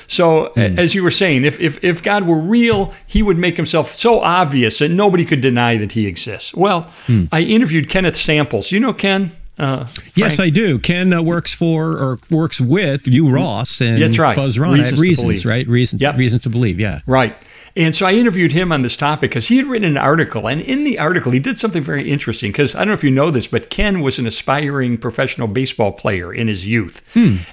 So, 0.07 0.47
a- 0.57 0.59
as 0.77 0.93
you 0.95 1.03
were 1.03 1.11
saying, 1.11 1.45
if, 1.45 1.59
if, 1.59 1.83
if 1.83 2.03
God 2.03 2.27
were 2.27 2.37
real, 2.39 2.93
he 3.07 3.23
would 3.23 3.37
make 3.37 3.55
himself 3.57 3.89
so 3.89 4.19
obvious 4.19 4.79
that 4.79 4.89
nobody 4.91 5.25
could 5.25 5.41
deny 5.41 5.77
that 5.77 5.93
he 5.93 6.07
exists. 6.07 6.53
Well, 6.53 6.91
I 7.31 7.41
interviewed 7.41 7.89
Kenneth 7.89 8.15
Samples. 8.17 8.71
You 8.71 8.79
know 8.79 8.93
Ken? 8.93 9.31
Uh, 9.57 9.87
Yes, 10.15 10.39
I 10.39 10.49
do. 10.49 10.79
Ken 10.79 11.13
uh, 11.13 11.21
works 11.21 11.53
for 11.53 11.91
or 11.93 12.19
works 12.31 12.59
with 12.59 13.05
Hugh, 13.05 13.29
Ross, 13.29 13.81
and 13.81 14.01
That's 14.01 14.17
right. 14.19 14.35
Fuz 14.35 14.57
Rana 14.59 14.77
Reasons 14.81 14.99
Reasons, 15.01 15.45
right? 15.45 15.67
Reasons, 15.67 16.01
Yep. 16.01 16.17
reasons 16.17 16.41
to 16.43 16.49
believe. 16.49 16.79
Yeah. 16.79 16.99
Right. 17.05 17.35
And 17.75 17.95
so 17.95 18.05
I 18.05 18.13
interviewed 18.13 18.51
him 18.51 18.71
on 18.71 18.83
this 18.83 18.95
topic 18.95 19.31
because 19.31 19.47
he 19.47 19.57
had 19.57 19.65
written 19.65 19.87
an 19.89 19.97
article. 19.97 20.47
And 20.47 20.61
in 20.61 20.83
the 20.83 20.99
article, 20.99 21.31
he 21.31 21.39
did 21.39 21.57
something 21.57 21.81
very 21.81 22.09
interesting 22.09 22.51
because 22.51 22.75
I 22.75 22.79
don't 22.79 22.89
know 22.89 22.93
if 22.93 23.03
you 23.03 23.09
know 23.09 23.31
this, 23.31 23.47
but 23.47 23.71
Ken 23.71 24.01
was 24.01 24.19
an 24.19 24.27
aspiring 24.27 24.99
professional 24.99 25.47
baseball 25.47 25.91
player 25.91 26.31
in 26.31 26.47
his 26.47 26.67
youth. 26.67 27.11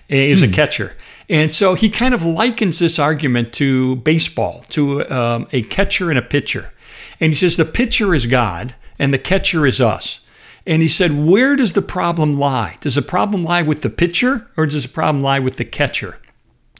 He 0.08 0.30
was 0.30 0.42
a 0.42 0.48
catcher. 0.48 0.94
And 1.30 1.50
so 1.50 1.74
he 1.74 1.88
kind 1.88 2.12
of 2.12 2.22
likens 2.22 2.80
this 2.80 2.98
argument 2.98 3.54
to 3.54 3.96
baseball, 3.96 4.64
to 4.70 5.08
um, 5.10 5.48
a 5.52 5.62
catcher 5.62 6.10
and 6.10 6.18
a 6.18 6.22
pitcher. 6.22 6.72
And 7.18 7.32
he 7.32 7.36
says 7.36 7.56
the 7.56 7.64
pitcher 7.64 8.14
is 8.14 8.26
God 8.26 8.74
and 8.98 9.14
the 9.14 9.18
catcher 9.18 9.64
is 9.64 9.80
us. 9.80 10.20
And 10.66 10.82
he 10.82 10.88
said, 10.88 11.12
where 11.12 11.56
does 11.56 11.72
the 11.72 11.82
problem 11.82 12.34
lie? 12.34 12.76
Does 12.80 12.96
the 12.96 13.02
problem 13.02 13.42
lie 13.42 13.62
with 13.62 13.80
the 13.80 13.88
pitcher 13.88 14.48
or 14.56 14.66
does 14.66 14.82
the 14.82 14.90
problem 14.90 15.22
lie 15.22 15.38
with 15.38 15.56
the 15.56 15.64
catcher? 15.64 16.18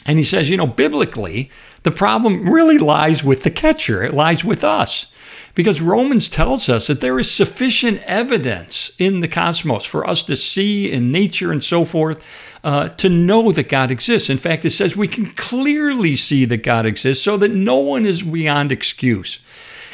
And 0.07 0.19
he 0.19 0.25
says, 0.25 0.51
you 0.51 0.57
know, 0.57 0.67
biblically, 0.67 1.51
the 1.83 1.91
problem 1.91 2.49
really 2.51 2.79
lies 2.79 3.25
with 3.25 3.43
the 3.43 3.51
catcher. 3.51 4.03
It 4.03 4.15
lies 4.15 4.45
with 4.45 4.65
us. 4.65 5.13
Because 5.55 5.81
Romans 5.81 6.29
tells 6.29 6.69
us 6.69 6.87
that 6.87 7.01
there 7.01 7.19
is 7.19 7.31
sufficient 7.31 8.01
evidence 8.07 8.93
in 8.99 9.21
the 9.21 9.29
cosmos 9.29 9.85
for 9.85 10.09
us 10.09 10.23
to 10.25 10.37
see 10.37 10.91
in 10.91 11.11
nature 11.11 11.51
and 11.51 11.63
so 11.63 11.85
forth 11.85 12.61
uh, 12.63 12.91
to 12.91 13.09
know 13.09 13.51
that 13.53 13.69
God 13.69 13.91
exists. 13.91 14.31
In 14.31 14.39
fact, 14.39 14.65
it 14.65 14.71
says 14.71 14.97
we 14.97 15.09
can 15.09 15.27
clearly 15.27 16.15
see 16.15 16.45
that 16.45 16.63
God 16.63 16.87
exists 16.87 17.25
so 17.25 17.37
that 17.39 17.51
no 17.51 17.79
one 17.79 18.07
is 18.07 18.23
beyond 18.23 18.71
excuse. 18.71 19.41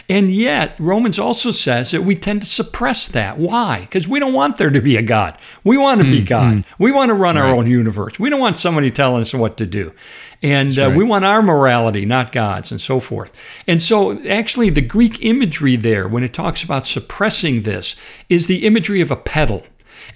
And 0.08 0.30
yet, 0.30 0.76
Romans 0.78 1.18
also 1.18 1.50
says 1.50 1.90
that 1.90 2.02
we 2.02 2.14
tend 2.14 2.42
to 2.42 2.46
suppress 2.46 3.08
that. 3.08 3.38
Why? 3.38 3.80
Because 3.80 4.06
we 4.06 4.20
don't 4.20 4.34
want 4.34 4.56
there 4.56 4.70
to 4.70 4.80
be 4.80 4.96
a 4.96 5.02
God. 5.02 5.36
We 5.64 5.76
want 5.76 6.00
to 6.00 6.06
be 6.10 6.22
God. 6.22 6.64
We 6.78 6.92
want 6.92 7.08
to 7.08 7.14
run 7.14 7.36
our 7.36 7.54
own 7.54 7.66
universe. 7.66 8.20
We 8.20 8.30
don't 8.30 8.40
want 8.40 8.58
somebody 8.58 8.90
telling 8.90 9.22
us 9.22 9.34
what 9.34 9.56
to 9.56 9.66
do. 9.66 9.92
And 10.42 10.78
uh, 10.78 10.92
we 10.94 11.02
want 11.02 11.24
our 11.24 11.42
morality, 11.42 12.04
not 12.06 12.30
God's, 12.30 12.70
and 12.70 12.80
so 12.80 13.00
forth. 13.00 13.64
And 13.66 13.82
so, 13.82 14.22
actually, 14.28 14.70
the 14.70 14.82
Greek 14.82 15.24
imagery 15.24 15.76
there, 15.76 16.06
when 16.06 16.22
it 16.22 16.32
talks 16.32 16.62
about 16.62 16.86
suppressing 16.86 17.62
this, 17.62 17.96
is 18.28 18.46
the 18.46 18.66
imagery 18.66 19.00
of 19.00 19.10
a 19.10 19.16
pedal. 19.16 19.64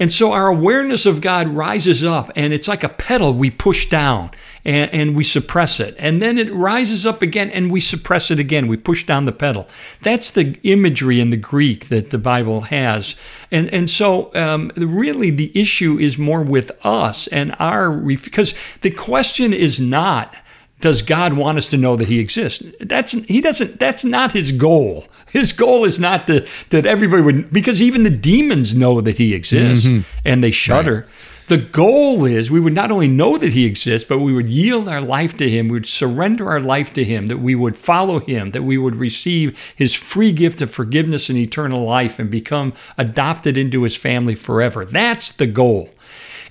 And 0.00 0.10
so 0.10 0.32
our 0.32 0.48
awareness 0.48 1.04
of 1.04 1.20
God 1.20 1.46
rises 1.46 2.02
up, 2.02 2.32
and 2.34 2.54
it's 2.54 2.66
like 2.66 2.82
a 2.82 2.88
pedal 2.88 3.34
we 3.34 3.50
push 3.50 3.90
down 3.90 4.30
and, 4.64 4.92
and, 4.94 5.16
we 5.16 5.22
suppress 5.22 5.78
it. 5.78 5.94
And 5.98 6.22
then 6.22 6.38
it 6.38 6.50
rises 6.52 7.04
up 7.04 7.20
again 7.22 7.50
and 7.50 7.70
we 7.70 7.80
suppress 7.80 8.30
it 8.30 8.38
again. 8.38 8.66
We 8.66 8.76
push 8.76 9.04
down 9.04 9.26
the 9.26 9.32
pedal. 9.32 9.68
That's 10.02 10.30
the 10.30 10.58
imagery 10.62 11.20
in 11.20 11.30
the 11.30 11.36
Greek 11.36 11.88
that 11.88 12.10
the 12.10 12.18
Bible 12.18 12.62
has. 12.62 13.14
And, 13.50 13.72
and 13.72 13.88
so, 13.88 14.34
um, 14.34 14.70
really, 14.76 15.30
the 15.30 15.52
issue 15.58 15.98
is 15.98 16.18
more 16.18 16.42
with 16.42 16.72
us 16.84 17.26
and 17.28 17.54
our, 17.58 17.94
because 17.96 18.54
the 18.80 18.90
question 18.90 19.52
is 19.52 19.80
not, 19.80 20.34
does 20.80 21.02
God 21.02 21.34
want 21.34 21.58
us 21.58 21.68
to 21.68 21.76
know 21.76 21.96
that 21.96 22.08
He 22.08 22.18
exists? 22.18 22.64
That's 22.80 23.12
He 23.12 23.40
doesn't. 23.40 23.78
That's 23.78 24.04
not 24.04 24.32
His 24.32 24.52
goal. 24.52 25.04
His 25.28 25.52
goal 25.52 25.84
is 25.84 25.98
not 26.00 26.26
to, 26.26 26.46
that 26.70 26.86
everybody 26.86 27.22
would, 27.22 27.52
because 27.52 27.82
even 27.82 28.02
the 28.02 28.10
demons 28.10 28.74
know 28.74 29.00
that 29.00 29.18
He 29.18 29.34
exists 29.34 29.86
mm-hmm. 29.86 30.00
and 30.24 30.42
they 30.42 30.50
shudder. 30.50 31.00
Right. 31.00 31.36
The 31.48 31.58
goal 31.58 32.24
is 32.24 32.48
we 32.48 32.60
would 32.60 32.74
not 32.74 32.92
only 32.92 33.08
know 33.08 33.36
that 33.36 33.52
He 33.52 33.66
exists, 33.66 34.08
but 34.08 34.20
we 34.20 34.32
would 34.32 34.48
yield 34.48 34.88
our 34.88 35.00
life 35.00 35.36
to 35.38 35.48
Him. 35.48 35.68
We 35.68 35.78
would 35.78 35.86
surrender 35.86 36.48
our 36.48 36.60
life 36.60 36.94
to 36.94 37.04
Him. 37.04 37.28
That 37.28 37.40
we 37.40 37.54
would 37.54 37.76
follow 37.76 38.20
Him. 38.20 38.50
That 38.50 38.62
we 38.62 38.78
would 38.78 38.94
receive 38.94 39.74
His 39.76 39.94
free 39.94 40.32
gift 40.32 40.62
of 40.62 40.70
forgiveness 40.70 41.28
and 41.28 41.36
eternal 41.36 41.84
life, 41.84 42.18
and 42.18 42.30
become 42.30 42.72
adopted 42.96 43.56
into 43.56 43.82
His 43.82 43.96
family 43.96 44.36
forever. 44.36 44.84
That's 44.84 45.32
the 45.32 45.46
goal. 45.46 45.90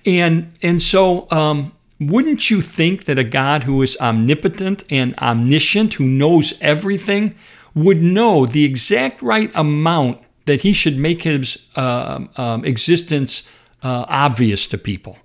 And 0.05 0.51
and 0.61 0.81
so. 0.81 1.27
Um, 1.31 1.71
wouldn't 1.99 2.49
you 2.49 2.61
think 2.61 3.05
that 3.05 3.19
a 3.19 3.23
God 3.23 3.63
who 3.63 3.81
is 3.81 3.97
omnipotent 3.99 4.83
and 4.89 5.17
omniscient, 5.19 5.95
who 5.95 6.07
knows 6.07 6.53
everything, 6.61 7.35
would 7.75 8.01
know 8.01 8.45
the 8.45 8.63
exact 8.63 9.21
right 9.21 9.51
amount 9.55 10.19
that 10.45 10.61
he 10.61 10.73
should 10.73 10.97
make 10.97 11.23
his 11.23 11.67
uh, 11.75 12.25
um, 12.37 12.63
existence 12.65 13.47
uh, 13.83 14.05
obvious 14.07 14.65
to 14.67 14.77
people? 14.77 15.17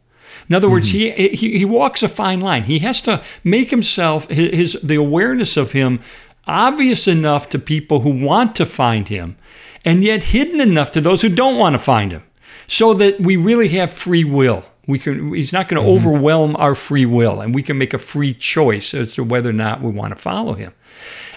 In 0.49 0.55
other 0.55 0.69
words, 0.69 0.93
mm-hmm. 0.93 1.17
he, 1.17 1.29
he, 1.29 1.59
he 1.59 1.65
walks 1.65 2.03
a 2.03 2.09
fine 2.09 2.41
line. 2.41 2.65
He 2.65 2.81
has 2.81 3.01
to 3.03 3.23
make 3.43 3.71
himself 3.71 4.29
his, 4.29 4.55
his 4.55 4.83
the 4.83 4.97
awareness 4.97 5.57
of 5.57 5.73
him 5.73 6.01
obvious 6.47 7.09
enough 7.09 7.49
to 7.51 7.59
people 7.59 8.01
who 8.01 8.25
want 8.25 8.55
to 8.57 8.67
find 8.67 9.09
him, 9.09 9.37
and 9.85 10.05
yet 10.05 10.25
hidden 10.25 10.61
enough 10.61 10.93
to 10.93 11.01
those 11.01 11.23
who 11.23 11.29
don't 11.29 11.57
want 11.57 11.75
to 11.75 11.79
find 11.79 12.13
him, 12.13 12.23
so 12.67 12.93
that 12.95 13.21
we 13.21 13.37
really 13.37 13.69
have 13.69 13.91
free 13.91 14.25
will. 14.25 14.65
We 14.87 14.99
can. 14.99 15.33
He's 15.33 15.53
not 15.53 15.69
going 15.69 15.83
to 15.83 15.89
mm-hmm. 15.89 16.07
overwhelm 16.07 16.57
our 16.57 16.75
free 16.75 17.07
will, 17.07 17.41
and 17.41 17.55
we 17.55 17.63
can 17.63 17.79
make 17.79 17.95
a 17.95 17.99
free 17.99 18.35
choice 18.35 18.93
as 18.95 19.15
to 19.15 19.25
whether 19.25 19.51
or 19.51 19.55
not 19.55 19.81
we 19.81 19.91
want 19.91 20.15
to 20.15 20.23
follow 20.23 20.55
him. 20.55 20.73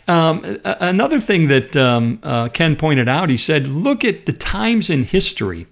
Um, 0.08 0.42
another 0.64 1.20
thing 1.20 1.48
that 1.50 1.76
um, 1.76 2.20
uh, 2.24 2.48
Ken 2.50 2.78
pointed 2.78 3.10
out, 3.10 3.30
he 3.30 3.36
said, 3.36 3.68
look 3.68 4.06
at 4.06 4.26
the 4.26 4.32
times 4.32 4.90
in 4.90 5.04
history 5.04 5.68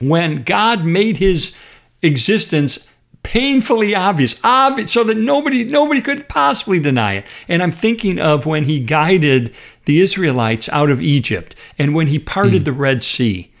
when 0.00 0.42
God 0.42 0.84
made 0.84 1.18
His 1.18 1.54
existence 2.02 2.88
painfully 3.22 3.94
obvious, 3.94 4.40
obvious, 4.44 4.92
so 4.92 5.04
that 5.04 5.16
nobody 5.16 5.64
nobody 5.64 6.00
could 6.00 6.28
possibly 6.28 6.80
deny 6.80 7.14
it. 7.14 7.26
And 7.48 7.62
I'm 7.62 7.72
thinking 7.72 8.18
of 8.18 8.46
when 8.46 8.64
He 8.64 8.80
guided 8.80 9.54
the 9.84 10.00
Israelites 10.00 10.68
out 10.70 10.90
of 10.90 11.02
Egypt, 11.02 11.54
and 11.78 11.94
when 11.94 12.06
He 12.06 12.18
parted 12.18 12.62
mm. 12.62 12.64
the 12.64 12.72
Red 12.72 13.04
Sea. 13.04 13.52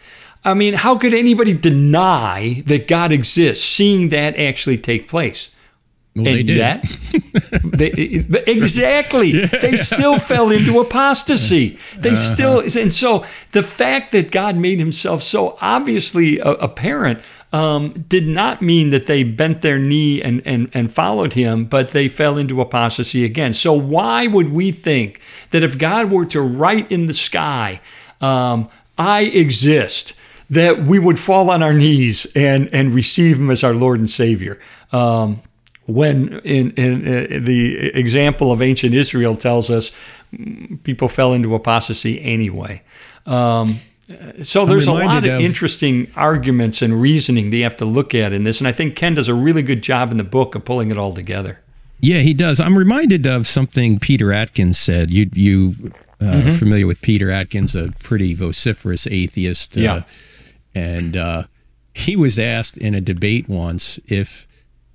I 0.44 0.54
mean, 0.54 0.74
how 0.74 0.96
could 0.96 1.14
anybody 1.14 1.52
deny 1.52 2.62
that 2.66 2.88
God 2.88 3.12
exists, 3.12 3.64
seeing 3.64 4.10
that 4.10 4.36
actually 4.36 4.78
take 4.78 5.08
place? 5.08 5.50
Well, 6.14 6.26
and 6.26 6.36
they 6.36 6.42
did. 6.42 6.56
Yet, 6.56 6.84
they, 7.64 7.90
exactly. 8.46 9.32
Yeah. 9.32 9.46
They 9.46 9.76
still 9.76 10.18
fell 10.18 10.50
into 10.50 10.80
apostasy. 10.80 11.78
They 11.96 12.10
uh-huh. 12.10 12.16
still, 12.16 12.60
and 12.60 12.92
so 12.92 13.24
the 13.52 13.62
fact 13.62 14.12
that 14.12 14.30
God 14.30 14.56
made 14.56 14.78
himself 14.78 15.22
so 15.22 15.56
obviously 15.60 16.38
apparent 16.38 17.20
um, 17.52 17.92
did 17.92 18.26
not 18.26 18.60
mean 18.60 18.90
that 18.90 19.06
they 19.06 19.24
bent 19.24 19.62
their 19.62 19.78
knee 19.78 20.22
and, 20.22 20.42
and, 20.44 20.70
and 20.74 20.92
followed 20.92 21.32
him, 21.32 21.64
but 21.64 21.90
they 21.90 22.08
fell 22.08 22.36
into 22.36 22.60
apostasy 22.60 23.24
again. 23.24 23.54
So, 23.54 23.72
why 23.72 24.26
would 24.26 24.52
we 24.52 24.70
think 24.70 25.20
that 25.50 25.62
if 25.62 25.78
God 25.78 26.10
were 26.10 26.26
to 26.26 26.42
write 26.42 26.92
in 26.92 27.06
the 27.06 27.14
sky, 27.14 27.80
um, 28.20 28.68
I 28.98 29.22
exist, 29.22 30.12
that 30.50 30.78
we 30.78 30.98
would 30.98 31.18
fall 31.18 31.50
on 31.50 31.62
our 31.62 31.72
knees 31.72 32.26
and, 32.34 32.68
and 32.72 32.94
receive 32.94 33.38
him 33.38 33.50
as 33.50 33.62
our 33.62 33.74
Lord 33.74 34.00
and 34.00 34.08
Savior. 34.08 34.58
Um, 34.92 35.42
when 35.86 36.40
in, 36.40 36.72
in, 36.72 37.06
in, 37.06 37.06
uh, 37.06 37.40
the 37.44 37.90
example 37.94 38.52
of 38.52 38.60
ancient 38.60 38.94
Israel 38.94 39.36
tells 39.36 39.70
us 39.70 39.90
people 40.84 41.08
fell 41.08 41.32
into 41.32 41.54
apostasy 41.54 42.20
anyway. 42.20 42.82
Um, 43.24 43.76
so 44.42 44.64
there's 44.64 44.86
a 44.86 44.92
lot 44.92 45.24
of, 45.24 45.34
of, 45.34 45.40
interesting 45.40 46.10
arguments 46.16 46.80
and 46.80 47.00
reasoning 47.00 47.50
that 47.50 47.56
you 47.56 47.62
have 47.62 47.76
to 47.78 47.84
look 47.84 48.14
at 48.14 48.32
in 48.32 48.44
this, 48.44 48.58
and 48.58 48.68
I 48.68 48.72
think 48.72 48.96
Ken 48.96 49.14
does 49.14 49.28
a 49.28 49.34
really 49.34 49.62
good 49.62 49.82
job 49.82 50.10
in 50.10 50.16
the 50.16 50.24
book 50.24 50.54
of 50.54 50.64
pulling 50.64 50.90
it 50.90 50.96
all 50.96 51.12
together. 51.12 51.60
Yeah, 52.00 52.20
he 52.20 52.32
does. 52.32 52.58
I'm 52.58 52.78
reminded 52.78 53.26
of 53.26 53.46
something 53.46 53.98
Peter 53.98 54.32
Atkins 54.32 54.78
said. 54.78 55.10
You 55.10 55.28
you 55.34 55.92
uh, 56.22 56.24
mm-hmm. 56.24 56.52
familiar 56.52 56.86
with 56.86 57.02
Peter 57.02 57.30
Atkins, 57.30 57.76
a 57.76 57.92
pretty 58.02 58.34
vociferous 58.34 59.06
atheist? 59.06 59.76
Uh, 59.76 59.80
yeah 59.80 60.02
and 60.74 61.16
uh, 61.16 61.42
he 61.94 62.16
was 62.16 62.38
asked 62.38 62.76
in 62.76 62.94
a 62.94 63.00
debate 63.00 63.48
once 63.48 63.98
if 64.06 64.46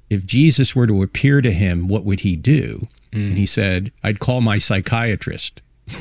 if 0.10 0.26
Jesus 0.26 0.76
were 0.76 0.86
to 0.86 1.02
appear 1.02 1.42
to 1.42 1.52
him, 1.52 1.88
what 1.88 2.06
would 2.06 2.20
he 2.22 2.36
do? 2.36 2.88
Mm. 3.12 3.30
And 3.30 3.38
he 3.38 3.46
said, 3.46 3.92
"I'd 4.04 4.20
call 4.20 4.42
my 4.42 4.58
psychiatrist." 4.58 5.62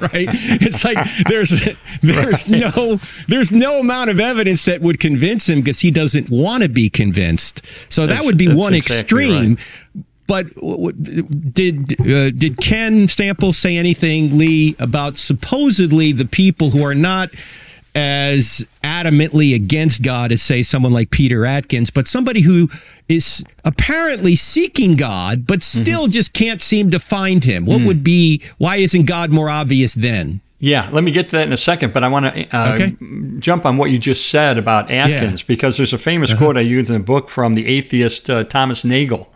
right? 0.00 0.28
It's 0.62 0.84
like 0.84 0.98
there's 1.28 1.50
there's 2.00 2.48
right. 2.48 2.74
no 2.76 3.00
there's 3.26 3.50
no 3.50 3.80
amount 3.80 4.10
of 4.10 4.20
evidence 4.20 4.64
that 4.66 4.80
would 4.80 5.00
convince 5.00 5.48
him 5.48 5.60
because 5.60 5.80
he 5.80 5.90
doesn't 5.90 6.30
want 6.30 6.62
to 6.62 6.68
be 6.68 6.88
convinced. 6.88 7.66
So 7.92 8.06
that's, 8.06 8.20
that 8.20 8.24
would 8.24 8.38
be 8.38 8.54
one 8.54 8.72
exactly 8.72 9.24
extreme. 9.24 9.54
Right. 9.56 10.04
But 10.28 10.54
did 11.52 12.00
uh, 12.00 12.30
did 12.30 12.58
Ken 12.58 13.08
Samples 13.08 13.58
say 13.58 13.76
anything, 13.76 14.38
Lee, 14.38 14.76
about 14.78 15.16
supposedly 15.16 16.12
the 16.12 16.24
people 16.24 16.70
who 16.70 16.84
are 16.84 16.94
not 16.94 17.30
as 17.96 18.68
adamantly 18.82 19.54
against 19.54 20.04
God 20.04 20.30
as, 20.30 20.42
say, 20.42 20.62
someone 20.62 20.92
like 20.92 21.10
Peter 21.10 21.46
Atkins, 21.46 21.90
but 21.90 22.06
somebody 22.06 22.42
who 22.42 22.68
is 23.08 23.42
apparently 23.64 24.36
seeking 24.36 24.96
God, 24.96 25.46
but 25.46 25.60
mm-hmm. 25.60 25.82
still 25.82 26.02
mm-hmm. 26.02 26.12
just 26.12 26.34
can't 26.34 26.60
seem 26.60 26.90
to 26.90 26.98
find 26.98 27.42
him. 27.42 27.64
What 27.64 27.80
mm. 27.80 27.86
would 27.86 28.04
be, 28.04 28.42
why 28.58 28.76
isn't 28.76 29.06
God 29.06 29.30
more 29.30 29.48
obvious 29.48 29.94
then? 29.94 30.42
Yeah, 30.58 30.88
let 30.92 31.04
me 31.04 31.10
get 31.10 31.30
to 31.30 31.36
that 31.36 31.46
in 31.46 31.52
a 31.52 31.58
second, 31.58 31.94
but 31.94 32.04
I 32.04 32.08
want 32.08 32.34
to 32.34 32.56
uh, 32.56 32.74
okay. 32.74 32.96
jump 33.38 33.64
on 33.64 33.78
what 33.78 33.90
you 33.90 33.98
just 33.98 34.28
said 34.28 34.58
about 34.58 34.90
Atkins 34.90 35.42
yeah. 35.42 35.46
because 35.48 35.76
there's 35.76 35.92
a 35.92 35.98
famous 35.98 36.32
uh-huh. 36.32 36.38
quote 36.38 36.56
I 36.56 36.60
use 36.60 36.88
in 36.88 36.94
the 36.94 37.00
book 37.04 37.28
from 37.30 37.54
the 37.54 37.66
atheist 37.66 38.28
uh, 38.28 38.44
Thomas 38.44 38.84
Nagel. 38.84 39.32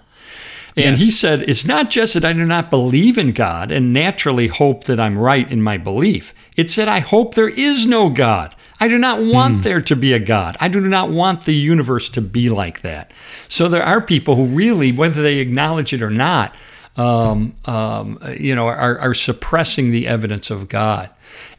And 0.85 0.99
yes. 0.99 1.01
he 1.01 1.11
said, 1.11 1.43
It's 1.43 1.67
not 1.67 1.91
just 1.91 2.15
that 2.15 2.25
I 2.25 2.33
do 2.33 2.45
not 2.45 2.71
believe 2.71 3.19
in 3.19 3.33
God 3.33 3.71
and 3.71 3.93
naturally 3.93 4.49
hope 4.49 4.85
that 4.85 5.01
I'm 5.01 5.19
right 5.19 5.51
in 5.51 5.63
my 5.63 5.79
belief. 5.79 6.35
It's 6.57 6.77
that 6.77 6.89
I 6.89 7.01
hope 7.01 7.35
there 7.35 7.49
is 7.49 7.87
no 7.87 8.11
God. 8.11 8.55
I 8.81 8.89
do 8.89 8.99
not 8.99 9.21
want 9.21 9.59
mm. 9.59 9.63
there 9.63 9.83
to 9.83 9.97
be 9.97 10.15
a 10.15 10.19
God. 10.19 10.57
I 10.61 10.69
do 10.69 10.81
not 10.81 11.11
want 11.11 11.45
the 11.45 11.55
universe 11.55 12.09
to 12.11 12.23
be 12.23 12.49
like 12.49 12.81
that. 12.81 13.13
So 13.47 13.69
there 13.69 13.83
are 13.83 14.01
people 14.01 14.37
who 14.37 14.47
really, 14.47 14.91
whether 14.91 15.23
they 15.23 15.39
acknowledge 15.39 15.93
it 15.93 16.01
or 16.01 16.11
not, 16.11 16.55
um, 16.97 17.55
um, 17.67 18.19
you 18.39 18.55
know, 18.55 18.67
are, 18.67 18.99
are 18.99 19.15
suppressing 19.15 19.91
the 19.91 20.07
evidence 20.07 20.51
of 20.51 20.69
God. 20.69 21.11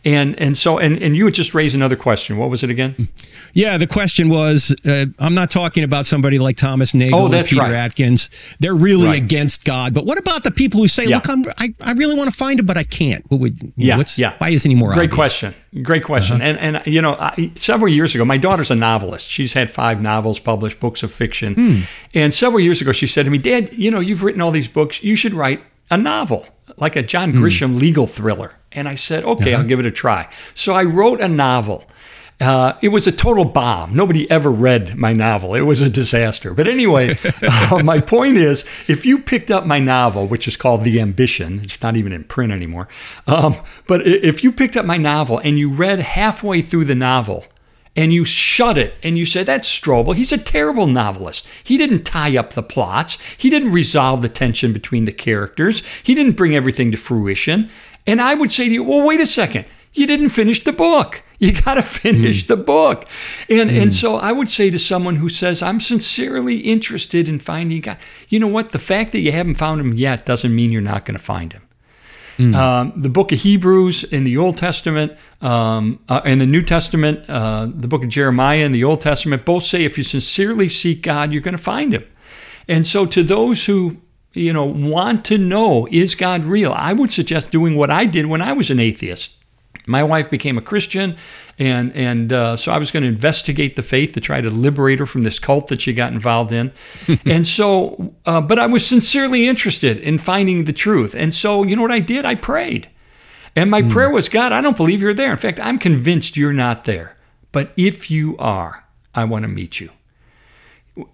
And 0.03 0.39
and 0.39 0.57
so 0.57 0.79
and 0.79 1.01
and 1.01 1.15
you 1.15 1.25
would 1.25 1.35
just 1.35 1.53
raise 1.53 1.75
another 1.75 1.95
question. 1.95 2.37
What 2.37 2.49
was 2.49 2.63
it 2.63 2.69
again? 2.69 3.07
Yeah, 3.53 3.77
the 3.77 3.87
question 3.87 4.29
was 4.29 4.75
uh, 4.85 5.05
I'm 5.19 5.33
not 5.33 5.51
talking 5.51 5.83
about 5.83 6.07
somebody 6.07 6.39
like 6.39 6.55
Thomas 6.55 6.93
Nagel 6.93 7.19
oh, 7.19 7.25
or 7.27 7.43
Peter 7.43 7.61
right. 7.61 7.73
Atkins. 7.73 8.29
They're 8.59 8.73
really 8.73 9.07
right. 9.07 9.21
against 9.21 9.65
God. 9.65 9.93
But 9.93 10.05
what 10.05 10.17
about 10.17 10.43
the 10.43 10.51
people 10.51 10.79
who 10.79 10.87
say, 10.87 11.05
yeah. 11.05 11.17
"Look, 11.17 11.29
I'm, 11.29 11.43
I, 11.57 11.73
I 11.81 11.91
really 11.93 12.15
want 12.15 12.29
to 12.29 12.35
find 12.35 12.59
him, 12.59 12.65
but 12.65 12.77
I 12.77 12.83
can't." 12.83 13.23
What 13.29 13.41
would 13.41 13.73
yeah, 13.75 14.01
yeah. 14.17 14.35
Why 14.37 14.49
isn't 14.49 14.69
he 14.69 14.75
more? 14.75 14.93
Great 14.93 15.11
obvious? 15.11 15.15
question. 15.15 15.53
Great 15.83 16.03
question. 16.03 16.37
Uh-huh. 16.37 16.45
And 16.45 16.75
and 16.75 16.87
you 16.87 17.01
know, 17.01 17.15
I, 17.19 17.51
several 17.55 17.89
years 17.89 18.15
ago, 18.15 18.25
my 18.25 18.37
daughter's 18.37 18.71
a 18.71 18.75
novelist. 18.75 19.29
She's 19.29 19.53
had 19.53 19.69
five 19.69 20.01
novels 20.01 20.39
published, 20.39 20.79
books 20.79 21.03
of 21.03 21.11
fiction. 21.11 21.53
Hmm. 21.53 21.79
And 22.13 22.33
several 22.33 22.59
years 22.59 22.81
ago, 22.81 22.91
she 22.91 23.07
said 23.07 23.25
to 23.25 23.31
me, 23.31 23.37
"Dad, 23.37 23.73
you 23.73 23.91
know, 23.91 23.99
you've 23.99 24.23
written 24.23 24.41
all 24.41 24.51
these 24.51 24.67
books. 24.67 25.03
You 25.03 25.15
should 25.15 25.33
write 25.33 25.61
a 25.91 25.97
novel, 25.97 26.47
like 26.77 26.95
a 26.95 27.03
John 27.03 27.31
hmm. 27.31 27.43
Grisham 27.43 27.75
mm. 27.75 27.79
legal 27.79 28.07
thriller. 28.07 28.55
And 28.71 28.87
I 28.87 28.95
said, 28.95 29.23
okay, 29.23 29.53
uh-huh. 29.53 29.61
I'll 29.61 29.67
give 29.67 29.79
it 29.79 29.85
a 29.85 29.91
try. 29.91 30.29
So 30.53 30.73
I 30.73 30.83
wrote 30.83 31.21
a 31.21 31.27
novel. 31.27 31.85
Uh, 32.39 32.75
it 32.81 32.89
was 32.89 33.05
a 33.05 33.11
total 33.11 33.45
bomb. 33.45 33.95
Nobody 33.95 34.29
ever 34.31 34.49
read 34.49 34.95
my 34.95 35.13
novel. 35.13 35.53
It 35.53 35.61
was 35.61 35.81
a 35.81 35.89
disaster. 35.89 36.55
But 36.55 36.67
anyway, 36.67 37.15
uh, 37.43 37.83
my 37.83 37.99
point 37.99 38.37
is 38.37 38.61
if 38.89 39.05
you 39.05 39.19
picked 39.19 39.51
up 39.51 39.67
my 39.67 39.77
novel, 39.77 40.25
which 40.25 40.47
is 40.47 40.57
called 40.57 40.81
The 40.81 40.99
Ambition, 40.99 41.59
it's 41.61 41.81
not 41.83 41.95
even 41.95 42.11
in 42.11 42.23
print 42.23 42.51
anymore, 42.51 42.87
um, 43.27 43.55
but 43.87 44.01
if 44.07 44.43
you 44.43 44.51
picked 44.51 44.75
up 44.75 44.85
my 44.85 44.97
novel 44.97 45.37
and 45.37 45.59
you 45.59 45.69
read 45.69 45.99
halfway 45.99 46.61
through 46.61 46.85
the 46.85 46.95
novel, 46.95 47.45
and 47.95 48.13
you 48.13 48.23
shut 48.23 48.77
it 48.77 48.97
and 49.03 49.17
you 49.17 49.25
say, 49.25 49.43
That's 49.43 49.69
Strobel. 49.69 50.15
He's 50.15 50.31
a 50.31 50.37
terrible 50.37 50.87
novelist. 50.87 51.47
He 51.63 51.77
didn't 51.77 52.03
tie 52.03 52.37
up 52.37 52.53
the 52.53 52.63
plots, 52.63 53.19
he 53.35 53.49
didn't 53.49 53.71
resolve 53.71 54.21
the 54.21 54.29
tension 54.29 54.73
between 54.73 55.05
the 55.05 55.11
characters, 55.11 55.85
he 56.03 56.15
didn't 56.15 56.37
bring 56.37 56.55
everything 56.55 56.91
to 56.91 56.97
fruition. 56.97 57.69
And 58.07 58.19
I 58.19 58.33
would 58.33 58.51
say 58.51 58.67
to 58.67 58.73
you, 58.73 58.83
Well, 58.83 59.05
wait 59.05 59.19
a 59.19 59.25
second. 59.25 59.65
you 59.93 60.07
didn't 60.07 60.29
finish 60.29 60.63
the 60.63 60.71
book. 60.71 61.21
You 61.37 61.51
got 61.65 61.73
to 61.73 61.81
finish 61.81 62.45
mm. 62.45 62.47
the 62.47 62.57
book. 62.57 63.07
And 63.49 63.69
mm. 63.69 63.81
and 63.81 63.93
so 63.93 64.15
I 64.15 64.31
would 64.31 64.49
say 64.49 64.69
to 64.69 64.79
someone 64.79 65.17
who 65.17 65.29
says 65.29 65.61
I'm 65.61 65.79
sincerely 65.79 66.57
interested 66.59 67.27
in 67.27 67.39
finding 67.39 67.81
God, 67.81 67.97
you 68.29 68.39
know 68.39 68.47
what? 68.47 68.71
The 68.71 68.79
fact 68.79 69.11
that 69.11 69.19
you 69.19 69.31
haven't 69.31 69.55
found 69.55 69.81
him 69.81 69.93
yet 69.93 70.25
doesn't 70.25 70.55
mean 70.55 70.71
you're 70.71 70.81
not 70.81 71.05
going 71.05 71.17
to 71.17 71.23
find 71.23 71.51
him. 71.51 71.63
Mm. 72.41 72.55
Um, 72.55 72.93
the 72.95 73.09
book 73.09 73.31
of 73.31 73.39
Hebrews 73.39 74.03
in 74.05 74.23
the 74.23 74.37
Old 74.37 74.57
Testament 74.57 75.15
um, 75.41 75.99
uh, 76.09 76.21
and 76.25 76.41
the 76.41 76.47
New 76.47 76.63
Testament, 76.63 77.29
uh, 77.29 77.67
the 77.69 77.87
book 77.87 78.03
of 78.03 78.09
Jeremiah 78.09 78.65
in 78.65 78.71
the 78.71 78.83
Old 78.83 79.01
Testament, 79.01 79.45
both 79.45 79.63
say 79.63 79.83
if 79.83 79.97
you 79.97 80.03
sincerely 80.03 80.67
seek 80.67 81.03
God, 81.03 81.33
you're 81.33 81.41
going 81.41 81.57
to 81.57 81.63
find 81.63 81.93
him. 81.93 82.05
And 82.67 82.87
so 82.87 83.05
to 83.05 83.21
those 83.21 83.65
who 83.65 83.97
you 84.33 84.53
know 84.53 84.65
want 84.65 85.25
to 85.25 85.37
know 85.37 85.87
is 85.91 86.15
God 86.15 86.43
real, 86.43 86.71
I 86.71 86.93
would 86.93 87.11
suggest 87.11 87.51
doing 87.51 87.75
what 87.75 87.91
I 87.91 88.05
did 88.05 88.25
when 88.25 88.41
I 88.41 88.53
was 88.53 88.69
an 88.69 88.79
atheist 88.79 89.40
my 89.87 90.03
wife 90.03 90.29
became 90.29 90.57
a 90.57 90.61
Christian, 90.61 91.15
and 91.57 91.91
and 91.95 92.31
uh, 92.31 92.57
so 92.57 92.71
I 92.71 92.77
was 92.77 92.91
going 92.91 93.03
to 93.03 93.09
investigate 93.09 93.75
the 93.75 93.81
faith 93.81 94.13
to 94.13 94.21
try 94.21 94.41
to 94.41 94.49
liberate 94.49 94.99
her 94.99 95.05
from 95.05 95.23
this 95.23 95.39
cult 95.39 95.67
that 95.67 95.81
she 95.81 95.93
got 95.93 96.13
involved 96.13 96.51
in, 96.51 96.71
and 97.25 97.45
so, 97.45 98.13
uh, 98.25 98.41
but 98.41 98.59
I 98.59 98.67
was 98.67 98.85
sincerely 98.85 99.47
interested 99.47 99.97
in 99.97 100.17
finding 100.17 100.65
the 100.65 100.73
truth, 100.73 101.15
and 101.15 101.33
so 101.33 101.63
you 101.63 101.75
know 101.75 101.81
what 101.81 101.91
I 101.91 101.99
did? 101.99 102.25
I 102.25 102.35
prayed, 102.35 102.89
and 103.55 103.71
my 103.71 103.81
mm. 103.81 103.91
prayer 103.91 104.11
was, 104.11 104.29
God, 104.29 104.51
I 104.51 104.61
don't 104.61 104.77
believe 104.77 105.01
you're 105.01 105.13
there. 105.13 105.31
In 105.31 105.37
fact, 105.37 105.59
I'm 105.61 105.79
convinced 105.79 106.37
you're 106.37 106.53
not 106.53 106.85
there, 106.85 107.15
but 107.51 107.71
if 107.75 108.11
you 108.11 108.37
are, 108.37 108.85
I 109.15 109.25
want 109.25 109.43
to 109.43 109.49
meet 109.49 109.79
you. 109.79 109.91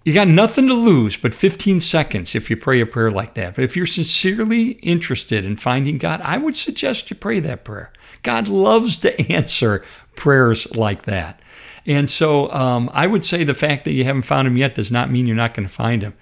You 0.04 0.12
got 0.12 0.28
nothing 0.28 0.66
to 0.66 0.74
lose 0.74 1.16
but 1.16 1.34
15 1.34 1.80
seconds 1.80 2.34
if 2.34 2.50
you 2.50 2.56
pray 2.56 2.80
a 2.80 2.86
prayer 2.86 3.12
like 3.12 3.34
that. 3.34 3.54
But 3.54 3.62
if 3.62 3.76
you're 3.76 3.86
sincerely 3.86 4.70
interested 4.82 5.44
in 5.44 5.56
finding 5.56 5.98
God, 5.98 6.20
I 6.22 6.36
would 6.36 6.56
suggest 6.56 7.10
you 7.10 7.16
pray 7.16 7.38
that 7.40 7.64
prayer. 7.64 7.92
God 8.22 8.48
loves 8.48 8.98
to 8.98 9.32
answer 9.32 9.84
prayers 10.16 10.74
like 10.74 11.02
that. 11.02 11.40
And 11.86 12.10
so 12.10 12.52
um, 12.52 12.90
I 12.92 13.06
would 13.06 13.24
say 13.24 13.44
the 13.44 13.54
fact 13.54 13.84
that 13.84 13.92
you 13.92 14.04
haven't 14.04 14.22
found 14.22 14.46
him 14.46 14.56
yet 14.56 14.74
does 14.74 14.92
not 14.92 15.10
mean 15.10 15.26
you're 15.26 15.36
not 15.36 15.54
going 15.54 15.66
to 15.66 15.72
find 15.72 16.02
him. 16.02 16.14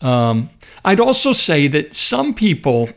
Um, 0.00 0.48
I'd 0.84 1.00
also 1.00 1.32
say 1.32 1.66
that 1.68 1.94
some 1.94 2.32
people 2.32 2.88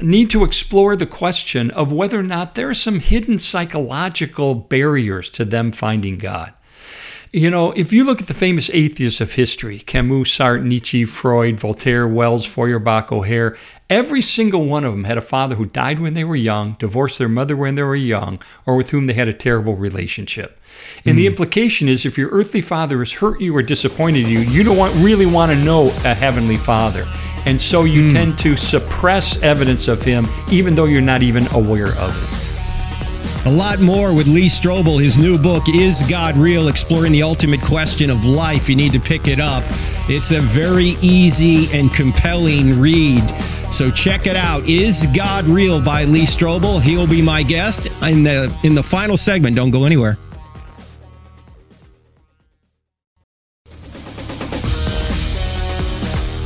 need 0.00 0.30
to 0.30 0.44
explore 0.44 0.96
the 0.96 1.06
question 1.06 1.70
of 1.72 1.92
whether 1.92 2.18
or 2.18 2.22
not 2.22 2.54
there 2.54 2.70
are 2.70 2.74
some 2.74 3.00
hidden 3.00 3.38
psychological 3.38 4.54
barriers 4.54 5.28
to 5.30 5.44
them 5.44 5.72
finding 5.72 6.16
God. 6.16 6.54
You 7.30 7.50
know, 7.50 7.72
if 7.72 7.92
you 7.92 8.04
look 8.04 8.22
at 8.22 8.26
the 8.26 8.34
famous 8.34 8.70
atheists 8.70 9.20
of 9.20 9.34
history 9.34 9.80
Camus, 9.80 10.36
Sartre, 10.36 10.64
Nietzsche, 10.64 11.04
Freud, 11.04 11.60
Voltaire, 11.60 12.08
Wells, 12.08 12.46
Feuerbach, 12.46 13.12
O'Hair 13.12 13.56
every 13.90 14.20
single 14.20 14.66
one 14.66 14.84
of 14.84 14.92
them 14.92 15.04
had 15.04 15.18
a 15.18 15.22
father 15.22 15.56
who 15.56 15.66
died 15.66 15.98
when 15.98 16.14
they 16.14 16.24
were 16.24 16.36
young, 16.36 16.76
divorced 16.78 17.18
their 17.18 17.28
mother 17.28 17.56
when 17.56 17.74
they 17.74 17.82
were 17.82 17.94
young, 17.94 18.40
or 18.66 18.76
with 18.76 18.90
whom 18.90 19.06
they 19.06 19.14
had 19.14 19.28
a 19.28 19.32
terrible 19.32 19.76
relationship. 19.76 20.60
And 21.04 21.14
mm. 21.14 21.16
the 21.16 21.24
hmm. 21.24 21.32
implication 21.32 21.88
is 21.88 22.04
if 22.04 22.18
your 22.18 22.30
earthly 22.30 22.60
father 22.60 22.98
has 22.98 23.12
hurt 23.12 23.40
you 23.40 23.56
or 23.56 23.62
disappointed 23.62 24.26
you, 24.26 24.40
you 24.40 24.62
don't 24.62 24.76
want, 24.76 24.94
really 24.96 25.26
want 25.26 25.52
to 25.52 25.58
know 25.58 25.86
a 26.04 26.14
heavenly 26.14 26.56
father. 26.56 27.04
And 27.46 27.60
so 27.60 27.84
you 27.84 28.08
mm. 28.08 28.12
tend 28.12 28.38
to 28.40 28.56
suppress 28.56 29.42
evidence 29.42 29.88
of 29.88 30.02
him, 30.02 30.26
even 30.50 30.74
though 30.74 30.84
you're 30.84 31.00
not 31.00 31.22
even 31.22 31.46
aware 31.52 31.92
of 31.98 32.14
it. 32.22 32.47
A 33.46 33.50
lot 33.50 33.80
more 33.80 34.14
with 34.14 34.26
Lee 34.26 34.48
Strobel. 34.48 35.02
His 35.02 35.18
new 35.18 35.38
book, 35.38 35.64
Is 35.68 36.02
God 36.08 36.36
Real? 36.36 36.68
Exploring 36.68 37.12
the 37.12 37.22
Ultimate 37.22 37.62
Question 37.62 38.10
of 38.10 38.24
Life. 38.24 38.68
You 38.68 38.76
need 38.76 38.92
to 38.92 39.00
pick 39.00 39.28
it 39.28 39.40
up. 39.40 39.62
It's 40.08 40.30
a 40.30 40.40
very 40.40 40.96
easy 41.00 41.72
and 41.72 41.92
compelling 41.92 42.78
read. 42.80 43.22
So 43.70 43.90
check 43.90 44.26
it 44.26 44.36
out. 44.36 44.66
Is 44.68 45.06
God 45.14 45.44
Real 45.46 45.82
by 45.82 46.04
Lee 46.04 46.24
Strobel. 46.24 46.80
He'll 46.80 47.06
be 47.06 47.22
my 47.22 47.42
guest 47.42 47.86
in 48.02 48.22
the 48.22 48.54
in 48.64 48.74
the 48.74 48.82
final 48.82 49.16
segment. 49.16 49.56
Don't 49.56 49.70
go 49.70 49.84
anywhere. 49.84 50.18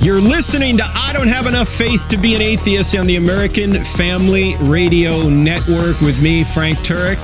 You're 0.03 0.21
listening 0.21 0.77
to 0.79 0.85
I 0.85 1.13
Don't 1.13 1.29
Have 1.29 1.47
Enough 1.47 1.69
Faith 1.69 2.09
to 2.09 2.17
Be 2.17 2.35
an 2.35 2.43
Atheist 2.43 2.97
on 2.97 3.07
the 3.07 3.15
American 3.15 3.73
Family 3.85 4.57
Radio 4.63 5.29
Network 5.29 6.01
with 6.01 6.21
me, 6.21 6.43
Frank 6.43 6.79
Turek. 6.79 7.21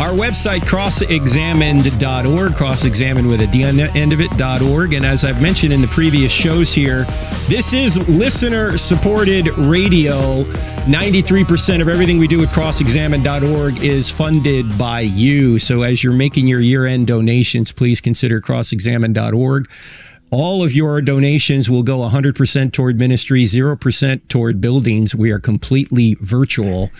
Our 0.00 0.14
website, 0.14 0.60
crossexamined.org, 0.60 2.52
crossexamined 2.52 3.28
with 3.28 3.42
a 3.42 3.46
D 3.48 3.66
on 3.66 3.76
the 3.76 3.90
end 3.94 4.14
of 4.14 4.22
it.org. 4.22 4.94
And 4.94 5.04
as 5.04 5.22
I've 5.22 5.42
mentioned 5.42 5.74
in 5.74 5.82
the 5.82 5.88
previous 5.88 6.32
shows 6.32 6.72
here, 6.72 7.04
this 7.46 7.74
is 7.74 7.98
listener 8.08 8.78
supported 8.78 9.48
radio. 9.58 10.44
93% 10.88 11.82
of 11.82 11.88
everything 11.88 12.16
we 12.16 12.26
do 12.26 12.40
at 12.42 12.48
crossexamined.org 12.48 13.82
is 13.84 14.10
funded 14.10 14.78
by 14.78 15.00
you. 15.00 15.58
So 15.58 15.82
as 15.82 16.02
you're 16.02 16.14
making 16.14 16.46
your 16.46 16.60
year 16.60 16.86
end 16.86 17.06
donations, 17.08 17.70
please 17.70 18.00
consider 18.00 18.40
crossexamined.org. 18.40 19.68
All 20.30 20.62
of 20.62 20.74
your 20.74 21.00
donations 21.00 21.70
will 21.70 21.82
go 21.82 21.98
100% 22.00 22.72
toward 22.72 22.98
ministry, 22.98 23.44
0% 23.44 24.28
toward 24.28 24.60
buildings. 24.60 25.14
We 25.14 25.30
are 25.30 25.38
completely 25.38 26.16
virtual. 26.20 26.90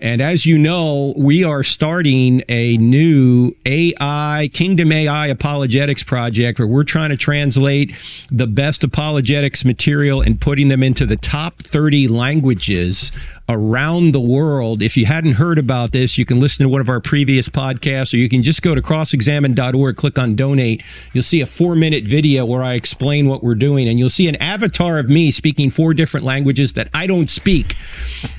And 0.00 0.20
as 0.20 0.46
you 0.46 0.58
know, 0.58 1.12
we 1.16 1.42
are 1.42 1.64
starting 1.64 2.42
a 2.48 2.76
new 2.76 3.52
AI, 3.66 4.48
Kingdom 4.52 4.92
AI 4.92 5.26
Apologetics 5.26 6.04
project 6.04 6.60
where 6.60 6.68
we're 6.68 6.84
trying 6.84 7.10
to 7.10 7.16
translate 7.16 7.94
the 8.30 8.46
best 8.46 8.84
apologetics 8.84 9.64
material 9.64 10.20
and 10.20 10.40
putting 10.40 10.68
them 10.68 10.84
into 10.84 11.04
the 11.04 11.16
top 11.16 11.56
30 11.56 12.06
languages 12.06 13.10
around 13.48 14.12
the 14.12 14.20
world. 14.20 14.82
If 14.82 14.96
you 14.96 15.06
hadn't 15.06 15.32
heard 15.32 15.58
about 15.58 15.92
this, 15.92 16.18
you 16.18 16.24
can 16.24 16.38
listen 16.38 16.64
to 16.64 16.68
one 16.68 16.80
of 16.80 16.88
our 16.88 17.00
previous 17.00 17.48
podcasts, 17.48 18.12
or 18.12 18.18
you 18.18 18.28
can 18.28 18.42
just 18.42 18.62
go 18.62 18.74
to 18.74 18.82
crossexamined.org, 18.82 19.96
click 19.96 20.18
on 20.18 20.34
donate. 20.34 20.82
You'll 21.12 21.22
see 21.22 21.40
a 21.40 21.46
four 21.46 21.74
minute 21.74 22.06
video 22.06 22.44
where 22.44 22.62
I 22.62 22.74
explain 22.74 23.28
what 23.28 23.42
we're 23.42 23.54
doing, 23.54 23.88
and 23.88 23.98
you'll 23.98 24.10
see 24.10 24.28
an 24.28 24.36
avatar 24.36 24.98
of 24.98 25.08
me 25.08 25.30
speaking 25.30 25.70
four 25.70 25.94
different 25.94 26.26
languages 26.26 26.74
that 26.74 26.88
I 26.92 27.06
don't 27.06 27.30
speak 27.30 27.74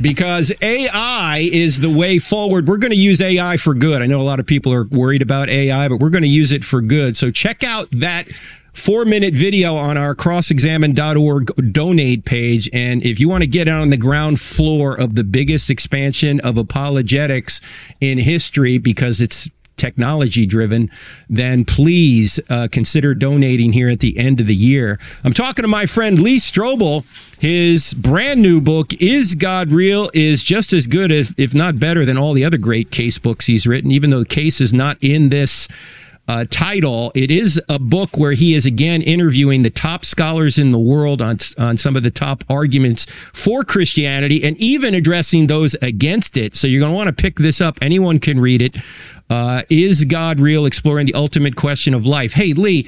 because 0.01 0.51
AI 0.61 1.49
is 1.51 1.79
the 1.79 1.89
way 1.89 2.19
forward. 2.19 2.67
We're 2.67 2.77
going 2.77 2.91
to 2.91 2.97
use 2.97 3.21
AI 3.21 3.57
for 3.57 3.73
good. 3.73 4.01
I 4.01 4.05
know 4.05 4.21
a 4.21 4.23
lot 4.23 4.39
of 4.39 4.45
people 4.45 4.73
are 4.73 4.85
worried 4.85 5.21
about 5.21 5.49
AI, 5.49 5.87
but 5.87 5.99
we're 5.99 6.09
going 6.09 6.23
to 6.23 6.29
use 6.29 6.51
it 6.51 6.63
for 6.63 6.81
good. 6.81 7.17
So 7.17 7.31
check 7.31 7.63
out 7.63 7.89
that 7.91 8.27
four 8.73 9.05
minute 9.05 9.33
video 9.33 9.75
on 9.75 9.97
our 9.97 10.15
crossexamined.org 10.15 11.73
donate 11.73 12.25
page. 12.25 12.69
And 12.73 13.03
if 13.03 13.19
you 13.19 13.29
want 13.29 13.43
to 13.43 13.49
get 13.49 13.67
on 13.67 13.89
the 13.89 13.97
ground 13.97 14.39
floor 14.39 14.99
of 14.99 15.15
the 15.15 15.23
biggest 15.23 15.69
expansion 15.69 16.39
of 16.41 16.57
apologetics 16.57 17.61
in 17.99 18.17
history, 18.17 18.77
because 18.77 19.21
it's 19.21 19.49
technology 19.79 20.45
driven, 20.45 20.89
then 21.29 21.65
please 21.65 22.39
uh, 22.49 22.67
consider 22.71 23.15
donating 23.15 23.73
here 23.73 23.89
at 23.89 24.01
the 24.01 24.17
end 24.19 24.39
of 24.39 24.45
the 24.45 24.55
year. 24.55 24.99
I'm 25.23 25.33
talking 25.33 25.63
to 25.63 25.69
my 25.69 25.85
friend 25.85 26.19
Lee 26.19 26.37
Strobel. 26.37 27.05
His 27.39 27.93
brand 27.93 28.41
new 28.41 28.59
book, 28.59 28.93
Is 28.95 29.33
God 29.33 29.71
Real, 29.71 30.09
is 30.13 30.43
just 30.43 30.73
as 30.73 30.87
good, 30.87 31.09
as, 31.09 31.33
if 31.37 31.55
not 31.55 31.79
better, 31.79 32.03
than 32.03 32.17
all 32.17 32.33
the 32.33 32.43
other 32.43 32.57
great 32.57 32.91
case 32.91 33.17
books 33.17 33.45
he's 33.45 33.65
written, 33.65 33.91
even 33.91 34.09
though 34.09 34.19
the 34.19 34.25
case 34.25 34.59
is 34.59 34.73
not 34.73 34.97
in 34.99 35.29
this 35.29 35.69
uh, 36.29 36.45
title. 36.49 37.11
It 37.15 37.31
is 37.31 37.59
a 37.67 37.79
book 37.79 38.15
where 38.15 38.33
he 38.33 38.53
is 38.53 38.67
again 38.67 39.01
interviewing 39.01 39.63
the 39.63 39.71
top 39.71 40.05
scholars 40.05 40.59
in 40.59 40.71
the 40.71 40.79
world 40.79 41.23
on, 41.23 41.37
on 41.57 41.75
some 41.75 41.95
of 41.95 42.03
the 42.03 42.11
top 42.11 42.43
arguments 42.49 43.05
for 43.09 43.63
Christianity 43.63 44.43
and 44.43 44.55
even 44.57 44.93
addressing 44.93 45.47
those 45.47 45.73
against 45.81 46.37
it. 46.37 46.53
So 46.53 46.67
you're 46.67 46.79
going 46.79 46.91
to 46.91 46.95
want 46.95 47.07
to 47.07 47.19
pick 47.19 47.37
this 47.37 47.61
up. 47.61 47.79
Anyone 47.81 48.19
can 48.19 48.39
read 48.39 48.61
it. 48.61 48.77
Uh, 49.27 49.63
is 49.69 50.05
God 50.05 50.39
real? 50.39 50.67
Exploring 50.67 51.07
the 51.07 51.15
ultimate 51.15 51.55
question 51.55 51.95
of 51.95 52.05
life. 52.05 52.33
Hey, 52.33 52.53
Lee, 52.53 52.87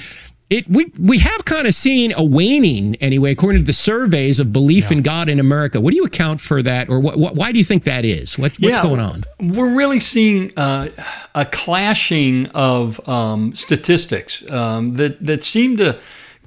it 0.51 0.67
we 0.67 0.91
we 0.99 1.19
have 1.19 1.45
kind 1.45 1.65
of 1.65 1.73
seen 1.73 2.13
a 2.15 2.23
waning 2.23 2.95
anyway, 2.97 3.31
according 3.31 3.61
to 3.61 3.65
the 3.65 3.73
surveys 3.73 4.39
of 4.39 4.51
belief 4.51 4.91
yeah. 4.91 4.97
in 4.97 5.03
God 5.03 5.29
in 5.29 5.39
America. 5.39 5.79
What 5.79 5.91
do 5.91 5.97
you 5.97 6.03
account 6.03 6.41
for 6.41 6.61
that, 6.61 6.89
or 6.89 6.99
what, 6.99 7.17
what 7.17 7.35
why 7.35 7.53
do 7.53 7.57
you 7.57 7.63
think 7.63 7.85
that 7.85 8.03
is? 8.03 8.37
What, 8.37 8.51
what's 8.59 8.75
yeah, 8.75 8.83
going 8.83 8.99
on? 8.99 9.21
We're 9.39 9.73
really 9.73 10.01
seeing 10.01 10.51
uh, 10.57 10.89
a 11.33 11.45
clashing 11.45 12.47
of 12.47 13.07
um, 13.07 13.55
statistics 13.55 14.49
um, 14.51 14.95
that 14.95 15.25
that 15.25 15.45
seem 15.45 15.77
to 15.77 15.97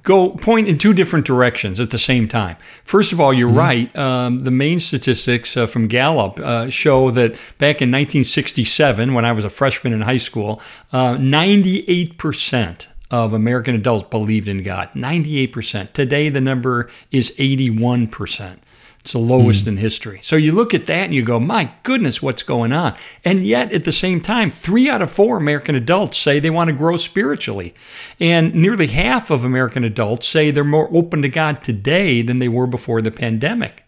go 0.03 0.33
point 0.33 0.69
in 0.69 0.77
two 0.77 0.93
different 0.93 1.25
directions 1.25 1.81
at 1.81 1.91
the 1.91 1.99
same 1.99 2.29
time. 2.29 2.57
First 2.85 3.15
of 3.15 3.21
all, 3.21 3.33
you're 3.33 3.49
mm-hmm. 3.49 3.59
right. 3.59 3.97
Um, 3.97 4.45
the 4.45 4.51
main 4.51 4.81
statistics 4.81 5.57
uh, 5.57 5.67
from 5.67 5.89
Gallup 5.89 6.39
uh, 6.41 6.69
show 6.69 7.11
that 7.13 7.33
back 7.57 7.81
in 7.81 7.91
1967, 7.91 9.15
when 9.15 9.25
I 9.25 9.33
was 9.33 9.47
a 9.47 9.51
freshman 9.51 9.95
in 9.95 10.03
high 10.03 10.19
school, 10.19 10.61
uh, 10.93 11.17
98 11.19 12.19
percent 12.19 12.89
of 13.15 13.33
American 13.33 13.77
adults 13.77 14.03
believed 14.03 14.49
in 14.49 14.65
God. 14.65 14.91
98%. 14.91 15.93
Today, 15.93 16.29
the 16.31 16.41
number 16.41 16.91
is 17.13 17.31
81%. 17.37 18.59
It's 18.99 19.13
the 19.13 19.19
lowest 19.19 19.67
mm. 19.67 19.69
in 19.69 19.77
history. 19.77 20.19
So 20.23 20.35
you 20.35 20.51
look 20.51 20.75
at 20.75 20.87
that 20.87 21.05
and 21.05 21.15
you 21.15 21.23
go, 21.23 21.39
my 21.39 21.71
goodness, 21.85 22.21
what's 22.21 22.43
going 22.43 22.73
on? 22.73 22.95
And 23.25 23.47
yet, 23.47 23.73
at 23.73 23.85
the 23.85 23.93
same 23.93 24.21
time, 24.21 24.51
three 24.51 24.91
out 24.91 25.01
of 25.01 25.13
four 25.13 25.37
American 25.37 25.77
adults 25.77 26.19
say 26.19 26.41
they 26.41 26.51
want 26.51 26.71
to 26.71 26.77
grow 26.77 26.97
spiritually. 26.97 27.73
And 28.19 28.53
nearly 28.53 28.89
half 28.89 29.31
of 29.31 29.45
American 29.45 29.85
adults 29.85 30.27
say 30.27 30.51
they're 30.51 30.65
more 30.65 30.89
open 30.93 31.23
to 31.23 31.29
God 31.29 31.63
today 31.63 32.21
than 32.21 32.41
they 32.41 32.49
were 32.49 32.67
before 32.67 33.01
the 33.01 33.13
pandemic. 33.13 33.85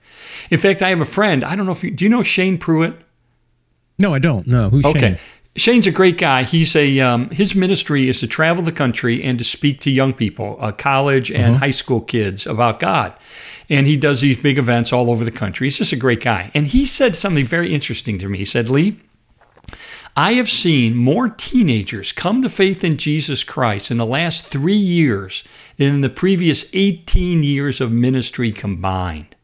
In 0.51 0.59
fact, 0.61 0.83
I 0.83 0.91
have 0.91 1.01
a 1.01 1.05
friend, 1.05 1.43
I 1.43 1.57
don't 1.57 1.67
know 1.67 1.73
if 1.73 1.83
you 1.83 1.91
do 1.91 2.05
you 2.05 2.11
know 2.11 2.23
Shane 2.23 2.59
Pruitt? 2.59 2.95
No, 3.99 4.15
I 4.15 4.21
don't. 4.21 4.47
No, 4.47 4.69
who's 4.69 4.85
okay. 4.85 5.01
Shane? 5.01 5.19
Shane's 5.57 5.87
a 5.87 5.91
great 5.91 6.19
guy. 6.19 6.43
He's 6.43 6.77
a 6.77 7.01
um, 7.01 7.31
his 7.31 7.55
ministry 7.55 8.09
is 8.09 8.21
to 8.21 8.27
travel 8.27 8.63
the 8.63 8.73
country 8.73 9.23
and 9.23 9.39
to 9.39 9.45
speak 9.45 9.81
to 9.81 9.91
young 9.91 10.13
people, 10.13 10.57
uh, 10.61 10.73
college 10.73 11.31
and 11.31 11.55
Uh-huh. 11.57 11.59
high 11.67 11.71
school 11.73 12.01
kids 12.01 12.47
about 12.47 12.79
God. 12.79 13.13
And 13.69 13.87
he 13.87 13.97
does 13.97 14.21
these 14.21 14.37
big 14.37 14.59
events 14.59 14.93
all 14.93 15.11
over 15.11 15.25
the 15.25 15.31
country. 15.33 15.67
He's 15.67 15.79
just 15.79 15.93
a 15.93 15.97
great 15.97 16.21
guy. 16.23 16.51
And 16.55 16.67
he 16.69 16.85
said 16.87 17.17
something 17.17 17.47
very 17.47 17.73
interesting 17.75 18.19
to 18.19 18.29
me. 18.29 18.39
He 18.39 18.45
said, 18.45 18.69
"Lee, 18.69 18.97
I 20.17 20.35
have 20.35 20.49
seen 20.49 20.95
more 20.95 21.29
teenagers 21.29 22.13
come 22.13 22.43
to 22.43 22.49
faith 22.49 22.85
in 22.85 22.97
Jesus 22.97 23.43
Christ 23.45 23.91
in 23.91 23.97
the 23.97 24.07
last 24.07 24.47
3 24.47 24.77
years 24.77 25.43
than 25.77 25.95
in 25.97 26.01
the 26.03 26.09
previous 26.09 26.67
18 26.73 27.43
years 27.43 27.81
of 27.81 27.91
ministry 27.91 28.53
combined." 28.53 29.35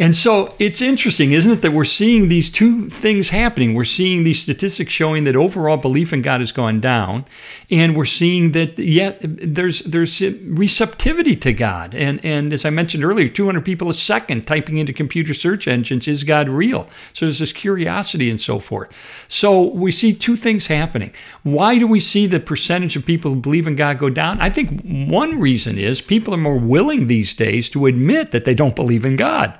And 0.00 0.16
so 0.16 0.54
it's 0.58 0.80
interesting, 0.80 1.32
isn't 1.32 1.52
it, 1.52 1.60
that 1.60 1.72
we're 1.72 1.84
seeing 1.84 2.28
these 2.28 2.48
two 2.48 2.88
things 2.88 3.28
happening. 3.28 3.74
We're 3.74 3.84
seeing 3.84 4.24
these 4.24 4.40
statistics 4.40 4.94
showing 4.94 5.24
that 5.24 5.36
overall 5.36 5.76
belief 5.76 6.14
in 6.14 6.22
God 6.22 6.40
has 6.40 6.52
gone 6.52 6.80
down, 6.80 7.26
and 7.70 7.94
we're 7.94 8.06
seeing 8.06 8.52
that 8.52 8.78
yet 8.78 9.18
there's 9.20 9.80
there's 9.80 10.22
receptivity 10.22 11.36
to 11.36 11.52
God. 11.52 11.94
And 11.94 12.18
and 12.24 12.54
as 12.54 12.64
I 12.64 12.70
mentioned 12.70 13.04
earlier, 13.04 13.28
200 13.28 13.62
people 13.62 13.90
a 13.90 13.94
second 13.94 14.46
typing 14.46 14.78
into 14.78 14.94
computer 14.94 15.34
search 15.34 15.68
engines, 15.68 16.08
"Is 16.08 16.24
God 16.24 16.48
real?" 16.48 16.88
So 17.12 17.26
there's 17.26 17.40
this 17.40 17.52
curiosity 17.52 18.30
and 18.30 18.40
so 18.40 18.58
forth. 18.58 19.26
So 19.28 19.70
we 19.70 19.92
see 19.92 20.14
two 20.14 20.36
things 20.36 20.68
happening. 20.68 21.12
Why 21.42 21.78
do 21.78 21.86
we 21.86 22.00
see 22.00 22.26
the 22.26 22.40
percentage 22.40 22.96
of 22.96 23.04
people 23.04 23.34
who 23.34 23.40
believe 23.40 23.66
in 23.66 23.76
God 23.76 23.98
go 23.98 24.08
down? 24.08 24.40
I 24.40 24.48
think 24.48 24.80
one 24.82 25.38
reason 25.38 25.76
is 25.76 26.00
people 26.00 26.32
are 26.32 26.38
more 26.38 26.58
willing 26.58 27.06
these 27.06 27.34
days 27.34 27.68
to 27.70 27.84
admit 27.84 28.30
that 28.30 28.46
they 28.46 28.54
don't 28.54 28.74
believe 28.74 29.04
in 29.04 29.16
God. 29.16 29.58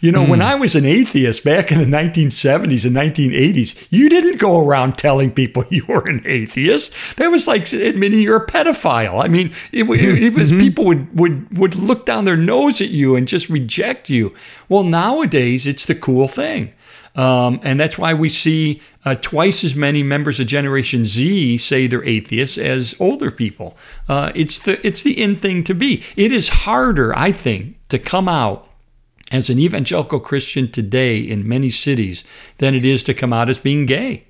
You 0.00 0.12
know, 0.12 0.24
when 0.24 0.42
I 0.42 0.54
was 0.56 0.74
an 0.74 0.84
atheist 0.84 1.44
back 1.44 1.72
in 1.72 1.78
the 1.78 1.84
1970s 1.84 2.84
and 2.84 2.94
1980s, 2.94 3.88
you 3.90 4.08
didn't 4.08 4.38
go 4.38 4.66
around 4.66 4.98
telling 4.98 5.32
people 5.32 5.64
you 5.70 5.84
were 5.86 6.06
an 6.08 6.22
atheist. 6.24 7.16
That 7.16 7.28
was 7.28 7.46
like 7.46 7.72
admitting 7.72 8.20
you're 8.20 8.42
a 8.42 8.46
pedophile. 8.46 9.22
I 9.22 9.28
mean, 9.28 9.52
it, 9.72 9.84
wa- 9.84 9.96
it 9.98 10.34
was 10.34 10.50
people 10.50 10.84
would, 10.84 11.18
would 11.18 11.58
would 11.58 11.74
look 11.74 12.06
down 12.06 12.24
their 12.24 12.36
nose 12.36 12.80
at 12.80 12.90
you 12.90 13.16
and 13.16 13.26
just 13.26 13.48
reject 13.48 14.10
you. 14.10 14.34
Well, 14.68 14.82
nowadays 14.82 15.66
it's 15.66 15.86
the 15.86 15.94
cool 15.94 16.28
thing. 16.28 16.74
Um, 17.16 17.60
and 17.62 17.80
that's 17.80 17.98
why 17.98 18.12
we 18.12 18.28
see 18.28 18.82
uh, 19.04 19.14
twice 19.14 19.64
as 19.64 19.74
many 19.74 20.02
members 20.02 20.38
of 20.38 20.46
Generation 20.46 21.06
Z 21.06 21.56
say 21.58 21.86
they're 21.86 22.04
atheists 22.04 22.58
as 22.58 22.94
older 23.00 23.30
people. 23.30 23.76
Uh, 24.06 24.32
it's 24.34 24.58
the 24.58 24.86
it's 24.86 25.02
the 25.02 25.20
in 25.20 25.36
thing 25.36 25.64
to 25.64 25.74
be. 25.74 26.04
It 26.14 26.30
is 26.30 26.48
harder, 26.50 27.16
I 27.16 27.32
think, 27.32 27.76
to 27.88 27.98
come 27.98 28.28
out 28.28 28.65
as 29.32 29.50
an 29.50 29.58
evangelical 29.58 30.20
Christian 30.20 30.70
today 30.70 31.18
in 31.18 31.48
many 31.48 31.70
cities 31.70 32.24
than 32.58 32.74
it 32.74 32.84
is 32.84 33.02
to 33.04 33.14
come 33.14 33.32
out 33.32 33.48
as 33.48 33.58
being 33.58 33.86
gay. 33.86 34.24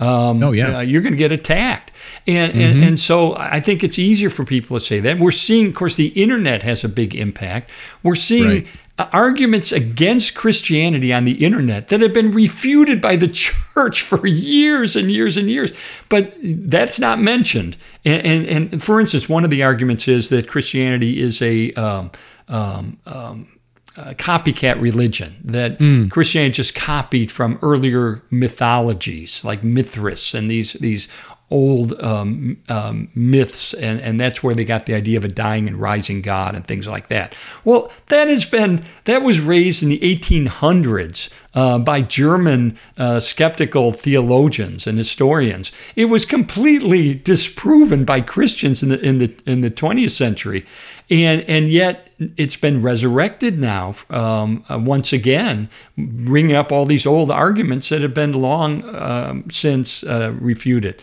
Um, 0.00 0.42
Oh, 0.42 0.52
yeah. 0.52 0.78
uh, 0.78 0.80
you're 0.80 1.02
going 1.02 1.12
to 1.12 1.18
get 1.18 1.30
attacked, 1.32 1.92
and, 2.26 2.52
and 2.54 2.82
and 2.82 2.98
so 2.98 3.36
I 3.36 3.60
think 3.60 3.84
it's 3.84 3.98
easier 3.98 4.30
for 4.30 4.44
people 4.44 4.76
to 4.78 4.84
say 4.84 5.00
that. 5.00 5.18
We're 5.18 5.30
seeing, 5.30 5.66
of 5.68 5.74
course, 5.74 5.94
the 5.96 6.08
internet 6.08 6.62
has 6.62 6.82
a 6.82 6.88
big 6.88 7.14
impact. 7.14 7.70
We're 8.02 8.14
seeing. 8.16 8.48
Right. 8.48 8.66
Arguments 9.12 9.72
against 9.72 10.34
Christianity 10.36 11.12
on 11.12 11.24
the 11.24 11.44
internet 11.44 11.88
that 11.88 12.00
have 12.02 12.12
been 12.12 12.30
refuted 12.30 13.00
by 13.00 13.16
the 13.16 13.26
church 13.74 14.02
for 14.02 14.24
years 14.26 14.94
and 14.94 15.10
years 15.10 15.36
and 15.36 15.48
years, 15.50 15.72
but 16.08 16.32
that's 16.40 17.00
not 17.00 17.18
mentioned. 17.18 17.76
And, 18.04 18.24
and, 18.24 18.72
and 18.72 18.82
for 18.82 19.00
instance, 19.00 19.28
one 19.28 19.44
of 19.44 19.50
the 19.50 19.64
arguments 19.64 20.06
is 20.06 20.28
that 20.28 20.46
Christianity 20.46 21.18
is 21.20 21.42
a 21.42 21.72
um, 21.72 22.10
um, 22.48 22.98
um, 23.06 23.48
uh, 23.96 24.14
copycat 24.16 24.80
religion 24.80 25.36
that 25.44 25.78
Christianity 26.10 26.52
just 26.52 26.74
copied 26.74 27.30
from 27.30 27.58
earlier 27.62 28.22
mythologies 28.30 29.44
like 29.44 29.62
Mithras 29.62 30.34
and 30.34 30.50
these 30.50 30.72
these 30.74 31.08
old 31.52 32.00
um, 32.00 32.56
um, 32.68 33.08
myths, 33.14 33.74
and, 33.74 34.00
and 34.00 34.18
that's 34.18 34.42
where 34.42 34.54
they 34.54 34.64
got 34.64 34.86
the 34.86 34.94
idea 34.94 35.18
of 35.18 35.24
a 35.24 35.28
dying 35.28 35.68
and 35.68 35.76
rising 35.76 36.22
God 36.22 36.54
and 36.54 36.66
things 36.66 36.88
like 36.88 37.08
that. 37.08 37.36
Well, 37.64 37.92
that 38.08 38.28
has 38.28 38.44
been 38.44 38.84
that 39.04 39.22
was 39.22 39.40
raised 39.40 39.82
in 39.82 39.90
the 39.90 39.98
1800s 39.98 41.30
uh, 41.54 41.78
by 41.78 42.00
German 42.00 42.78
uh, 42.96 43.20
skeptical 43.20 43.92
theologians 43.92 44.86
and 44.86 44.96
historians. 44.96 45.70
It 45.94 46.06
was 46.06 46.24
completely 46.24 47.14
disproven 47.14 48.04
by 48.04 48.22
Christians 48.22 48.82
in 48.82 48.88
the 48.88 49.00
in 49.00 49.18
the 49.18 49.38
in 49.46 49.60
the 49.60 49.70
20th 49.70 50.10
century, 50.10 50.64
and 51.10 51.44
and 51.48 51.68
yet 51.68 52.08
it's 52.36 52.56
been 52.56 52.82
resurrected 52.82 53.58
now 53.58 53.94
um, 54.10 54.64
uh, 54.70 54.78
once 54.78 55.12
again, 55.12 55.68
bringing 55.96 56.56
up 56.56 56.72
all 56.72 56.86
these 56.86 57.06
old 57.06 57.30
arguments 57.30 57.88
that 57.88 58.02
have 58.02 58.14
been 58.14 58.32
long 58.32 58.82
um, 58.94 59.50
since 59.50 60.04
uh, 60.04 60.32
refuted. 60.40 61.02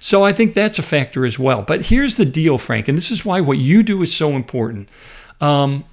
So 0.00 0.24
I 0.24 0.32
think 0.32 0.54
that's 0.54 0.78
a 0.78 0.82
factor 0.82 1.24
as 1.24 1.38
well. 1.38 1.62
But 1.62 1.86
here's 1.86 2.16
the 2.16 2.24
deal, 2.24 2.58
Frank, 2.58 2.88
and 2.88 2.98
this 2.98 3.10
is 3.10 3.24
why 3.24 3.40
what 3.40 3.58
you 3.58 3.82
do 3.82 4.02
is 4.02 4.14
so 4.14 4.30
important. 4.30 4.88
Um, 5.40 5.84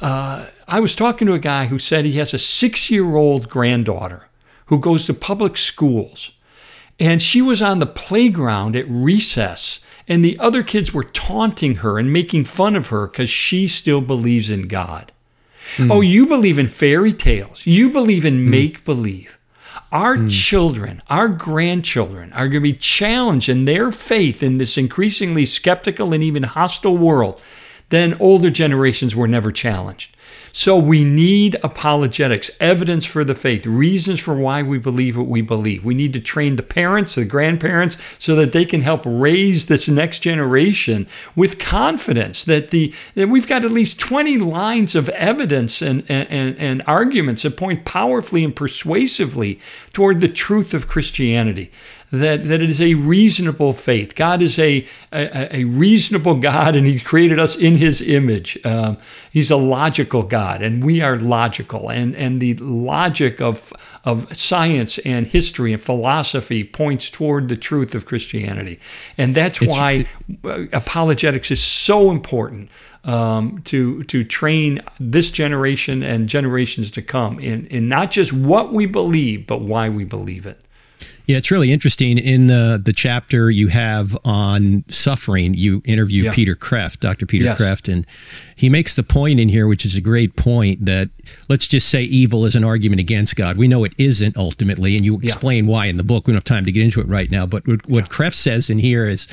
uh, 0.00 0.46
I 0.66 0.80
was 0.80 0.94
talking 0.94 1.26
to 1.28 1.34
a 1.34 1.38
guy 1.38 1.66
who 1.66 1.78
said 1.78 2.04
he 2.04 2.18
has 2.18 2.34
a 2.34 2.38
six 2.38 2.90
year 2.90 3.14
old 3.14 3.48
granddaughter 3.48 4.28
who 4.66 4.78
goes 4.78 5.06
to 5.06 5.14
public 5.14 5.56
schools. 5.56 6.32
And 6.98 7.20
she 7.20 7.42
was 7.42 7.60
on 7.60 7.80
the 7.80 7.86
playground 7.86 8.76
at 8.76 8.86
recess, 8.88 9.80
and 10.08 10.24
the 10.24 10.38
other 10.38 10.62
kids 10.62 10.94
were 10.94 11.04
taunting 11.04 11.76
her 11.76 11.98
and 11.98 12.12
making 12.12 12.44
fun 12.44 12.76
of 12.76 12.88
her 12.88 13.08
because 13.08 13.30
she 13.30 13.66
still 13.68 14.00
believes 14.00 14.48
in 14.48 14.68
God. 14.68 15.12
Oh, 15.78 16.02
you 16.02 16.26
believe 16.26 16.58
in 16.58 16.68
fairy 16.68 17.12
tales, 17.12 17.66
you 17.66 17.90
believe 17.90 18.24
in 18.24 18.48
make 18.48 18.84
believe. 18.84 19.38
Our 19.94 20.16
hmm. 20.16 20.26
children, 20.26 21.02
our 21.08 21.28
grandchildren 21.28 22.32
are 22.32 22.48
going 22.48 22.62
to 22.64 22.72
be 22.72 22.72
challenged 22.72 23.48
in 23.48 23.64
their 23.64 23.92
faith 23.92 24.42
in 24.42 24.58
this 24.58 24.76
increasingly 24.76 25.46
skeptical 25.46 26.12
and 26.12 26.22
even 26.22 26.42
hostile 26.42 26.98
world 26.98 27.40
than 27.90 28.20
older 28.20 28.50
generations 28.50 29.14
were 29.14 29.28
never 29.28 29.52
challenged. 29.52 30.13
So 30.56 30.78
we 30.78 31.02
need 31.02 31.56
apologetics, 31.64 32.48
evidence 32.60 33.04
for 33.04 33.24
the 33.24 33.34
faith, 33.34 33.66
reasons 33.66 34.20
for 34.20 34.36
why 34.36 34.62
we 34.62 34.78
believe 34.78 35.16
what 35.16 35.26
we 35.26 35.42
believe. 35.42 35.84
We 35.84 35.96
need 35.96 36.12
to 36.12 36.20
train 36.20 36.54
the 36.54 36.62
parents, 36.62 37.16
the 37.16 37.24
grandparents, 37.24 37.96
so 38.20 38.36
that 38.36 38.52
they 38.52 38.64
can 38.64 38.80
help 38.80 39.02
raise 39.04 39.66
this 39.66 39.88
next 39.88 40.20
generation 40.20 41.08
with 41.34 41.58
confidence 41.58 42.44
that 42.44 42.70
the 42.70 42.94
that 43.16 43.28
we've 43.28 43.48
got 43.48 43.64
at 43.64 43.72
least 43.72 43.98
20 43.98 44.38
lines 44.38 44.94
of 44.94 45.08
evidence 45.08 45.82
and, 45.82 46.08
and, 46.08 46.56
and 46.56 46.82
arguments 46.86 47.42
that 47.42 47.56
point 47.56 47.84
powerfully 47.84 48.44
and 48.44 48.54
persuasively 48.54 49.58
toward 49.92 50.20
the 50.20 50.28
truth 50.28 50.72
of 50.72 50.86
Christianity 50.86 51.72
that, 52.20 52.44
that 52.44 52.60
it 52.60 52.70
is 52.70 52.80
a 52.80 52.94
reasonable 52.94 53.72
faith. 53.72 54.14
God 54.14 54.42
is 54.42 54.58
a, 54.58 54.86
a, 55.12 55.60
a 55.60 55.64
reasonable 55.64 56.34
God 56.34 56.76
and 56.76 56.86
He 56.86 56.98
created 57.00 57.38
us 57.38 57.56
in 57.56 57.76
His 57.76 58.00
image. 58.00 58.58
Um, 58.64 58.98
he's 59.34 59.50
a 59.50 59.56
logical 59.56 60.22
God 60.22 60.62
and 60.62 60.84
we 60.84 61.02
are 61.02 61.18
logical. 61.18 61.90
And, 61.90 62.14
and 62.14 62.40
the 62.40 62.54
logic 62.54 63.40
of, 63.40 63.72
of 64.04 64.34
science 64.34 64.98
and 64.98 65.26
history 65.26 65.72
and 65.72 65.82
philosophy 65.82 66.62
points 66.62 67.10
toward 67.10 67.48
the 67.48 67.56
truth 67.56 67.96
of 67.96 68.06
Christianity. 68.06 68.78
And 69.18 69.34
that's 69.34 69.60
why 69.60 70.06
uh, 70.44 70.66
apologetics 70.72 71.50
is 71.50 71.62
so 71.62 72.10
important. 72.10 72.70
Um, 73.06 73.60
to 73.64 74.02
to 74.04 74.24
train 74.24 74.80
this 74.98 75.30
generation 75.30 76.02
and 76.02 76.26
generations 76.26 76.90
to 76.92 77.02
come 77.02 77.38
in 77.38 77.66
in 77.66 77.86
not 77.86 78.10
just 78.10 78.32
what 78.32 78.72
we 78.72 78.86
believe, 78.86 79.46
but 79.46 79.60
why 79.60 79.90
we 79.90 80.04
believe 80.04 80.46
it. 80.46 80.64
Yeah, 81.26 81.38
it's 81.38 81.50
really 81.50 81.72
interesting. 81.72 82.18
In 82.18 82.48
the 82.48 82.80
the 82.84 82.92
chapter 82.92 83.50
you 83.50 83.68
have 83.68 84.16
on 84.24 84.84
suffering, 84.88 85.54
you 85.54 85.80
interview 85.84 86.24
Yeah. 86.24 86.34
Peter 86.34 86.54
Kreeft, 86.54 87.00
Dr. 87.00 87.24
Peter 87.26 87.44
Yes. 87.46 87.58
Kreeft, 87.60 87.90
and 87.92 88.06
he 88.56 88.68
makes 88.68 88.94
the 88.94 89.02
point 89.02 89.40
in 89.40 89.48
here, 89.48 89.66
which 89.66 89.86
is 89.86 89.96
a 89.96 90.00
great 90.00 90.36
point, 90.36 90.84
that 90.84 91.08
let's 91.48 91.66
just 91.66 91.88
say 91.88 92.02
evil 92.02 92.44
is 92.44 92.54
an 92.54 92.64
argument 92.64 93.00
against 93.00 93.36
God. 93.36 93.56
We 93.56 93.68
know 93.68 93.84
it 93.84 93.94
isn't 93.96 94.36
ultimately, 94.36 94.96
and 94.96 95.04
you 95.06 95.18
explain 95.22 95.66
why 95.66 95.86
in 95.86 95.96
the 95.96 96.04
book. 96.04 96.26
We 96.26 96.32
don't 96.32 96.36
have 96.36 96.44
time 96.44 96.66
to 96.66 96.72
get 96.72 96.84
into 96.84 97.00
it 97.00 97.08
right 97.08 97.30
now, 97.30 97.46
but 97.46 97.66
what, 97.66 97.88
what 97.88 98.08
Kreeft 98.10 98.34
says 98.34 98.68
in 98.68 98.78
here 98.78 99.08
is. 99.08 99.26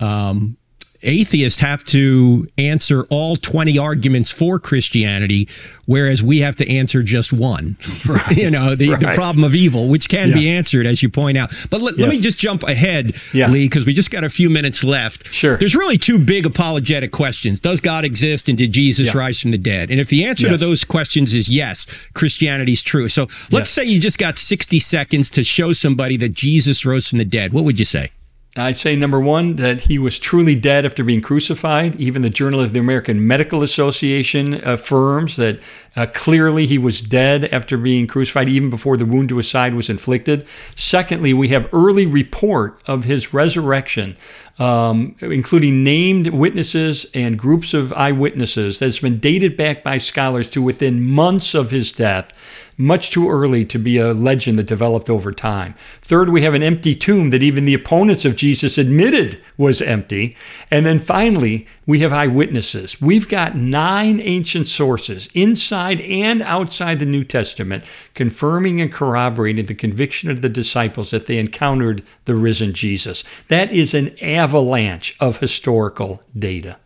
Um, 0.00 0.56
Atheists 1.04 1.60
have 1.60 1.84
to 1.84 2.46
answer 2.58 3.04
all 3.10 3.36
20 3.36 3.78
arguments 3.78 4.30
for 4.30 4.58
Christianity, 4.58 5.48
whereas 5.86 6.22
we 6.22 6.40
have 6.40 6.56
to 6.56 6.70
answer 6.70 7.02
just 7.02 7.32
one. 7.32 7.76
you 8.34 8.50
know, 8.50 8.74
the, 8.74 8.96
the 8.98 9.12
problem 9.14 9.44
of 9.44 9.54
evil, 9.54 9.88
which 9.88 10.08
can 10.08 10.32
be 10.32 10.48
answered, 10.48 10.86
as 10.86 11.02
you 11.02 11.08
point 11.08 11.36
out. 11.38 11.52
But 11.70 11.82
let, 11.82 11.98
let 11.98 12.08
me 12.08 12.20
just 12.20 12.38
jump 12.38 12.62
ahead, 12.62 13.14
Yeah. 13.32 13.48
Lee, 13.48 13.66
because 13.66 13.84
we 13.86 13.92
just 13.92 14.10
got 14.10 14.24
a 14.24 14.30
few 14.30 14.48
minutes 14.50 14.82
left. 14.82 15.32
Sure. 15.32 15.56
There's 15.56 15.74
really 15.74 15.98
two 15.98 16.18
big 16.18 16.46
apologetic 16.46 17.12
questions. 17.12 17.60
Does 17.60 17.80
God 17.80 18.04
exist 18.04 18.48
and 18.48 18.56
did 18.56 18.72
Jesus 18.72 19.14
Yeah. 19.14 19.20
rise 19.20 19.40
from 19.40 19.50
the 19.50 19.58
dead? 19.58 19.90
And 19.90 20.00
if 20.00 20.08
the 20.08 20.24
answer 20.24 20.48
to 20.48 20.56
those 20.56 20.84
questions 20.84 21.34
is 21.34 21.48
yes, 21.48 21.86
Christianity's 22.14 22.82
true. 22.82 23.08
So 23.08 23.22
let's 23.50 23.52
Yes. 23.52 23.70
say 23.70 23.84
you 23.84 24.00
just 24.00 24.18
got 24.18 24.38
60 24.38 24.80
seconds 24.80 25.30
to 25.30 25.44
show 25.44 25.72
somebody 25.72 26.16
that 26.16 26.32
Jesus 26.32 26.84
rose 26.86 27.08
from 27.08 27.18
the 27.18 27.24
dead. 27.24 27.52
What 27.52 27.64
would 27.64 27.78
you 27.78 27.84
say? 27.84 28.10
I'd 28.56 28.76
say 28.76 28.94
number 28.94 29.18
one, 29.18 29.56
that 29.56 29.80
he 29.82 29.98
was 29.98 30.20
truly 30.20 30.54
dead 30.54 30.86
after 30.86 31.02
being 31.02 31.20
crucified. 31.20 31.96
Even 31.96 32.22
the 32.22 32.30
Journal 32.30 32.60
of 32.60 32.72
the 32.72 32.78
American 32.78 33.26
Medical 33.26 33.64
Association 33.64 34.54
affirms 34.64 35.34
that 35.36 35.60
uh, 35.96 36.06
clearly 36.14 36.66
he 36.66 36.78
was 36.78 37.00
dead 37.00 37.46
after 37.46 37.76
being 37.76 38.06
crucified, 38.06 38.48
even 38.48 38.70
before 38.70 38.96
the 38.96 39.06
wound 39.06 39.30
to 39.30 39.38
his 39.38 39.50
side 39.50 39.74
was 39.74 39.90
inflicted. 39.90 40.46
Secondly, 40.76 41.34
we 41.34 41.48
have 41.48 41.68
early 41.72 42.06
report 42.06 42.80
of 42.86 43.02
his 43.02 43.34
resurrection, 43.34 44.16
um, 44.60 45.16
including 45.20 45.82
named 45.82 46.28
witnesses 46.28 47.10
and 47.12 47.36
groups 47.36 47.74
of 47.74 47.92
eyewitnesses 47.94 48.78
that's 48.78 49.00
been 49.00 49.18
dated 49.18 49.56
back 49.56 49.82
by 49.82 49.98
scholars 49.98 50.48
to 50.50 50.62
within 50.62 51.02
months 51.02 51.56
of 51.56 51.72
his 51.72 51.90
death 51.90 52.63
much 52.76 53.10
too 53.10 53.28
early 53.28 53.64
to 53.64 53.78
be 53.78 53.98
a 53.98 54.12
legend 54.12 54.58
that 54.58 54.66
developed 54.66 55.10
over 55.10 55.32
time. 55.32 55.74
Third, 56.00 56.28
we 56.30 56.42
have 56.42 56.54
an 56.54 56.62
empty 56.62 56.94
tomb 56.94 57.30
that 57.30 57.42
even 57.42 57.64
the 57.64 57.74
opponents 57.74 58.24
of 58.24 58.36
Jesus 58.36 58.78
admitted 58.78 59.40
was 59.56 59.82
empty. 59.82 60.36
And 60.70 60.84
then 60.84 60.98
finally, 60.98 61.66
we 61.86 62.00
have 62.00 62.12
eyewitnesses. 62.12 63.00
We've 63.00 63.28
got 63.28 63.56
nine 63.56 64.20
ancient 64.20 64.68
sources 64.68 65.28
inside 65.34 66.00
and 66.00 66.42
outside 66.42 66.98
the 66.98 67.06
New 67.06 67.24
Testament 67.24 67.84
confirming 68.14 68.80
and 68.80 68.92
corroborating 68.92 69.66
the 69.66 69.74
conviction 69.74 70.30
of 70.30 70.42
the 70.42 70.48
disciples 70.48 71.10
that 71.10 71.26
they 71.26 71.38
encountered 71.38 72.02
the 72.24 72.34
risen 72.34 72.72
Jesus. 72.72 73.22
That 73.48 73.72
is 73.72 73.94
an 73.94 74.16
avalanche 74.22 75.16
of 75.20 75.38
historical 75.38 76.22
data. 76.36 76.78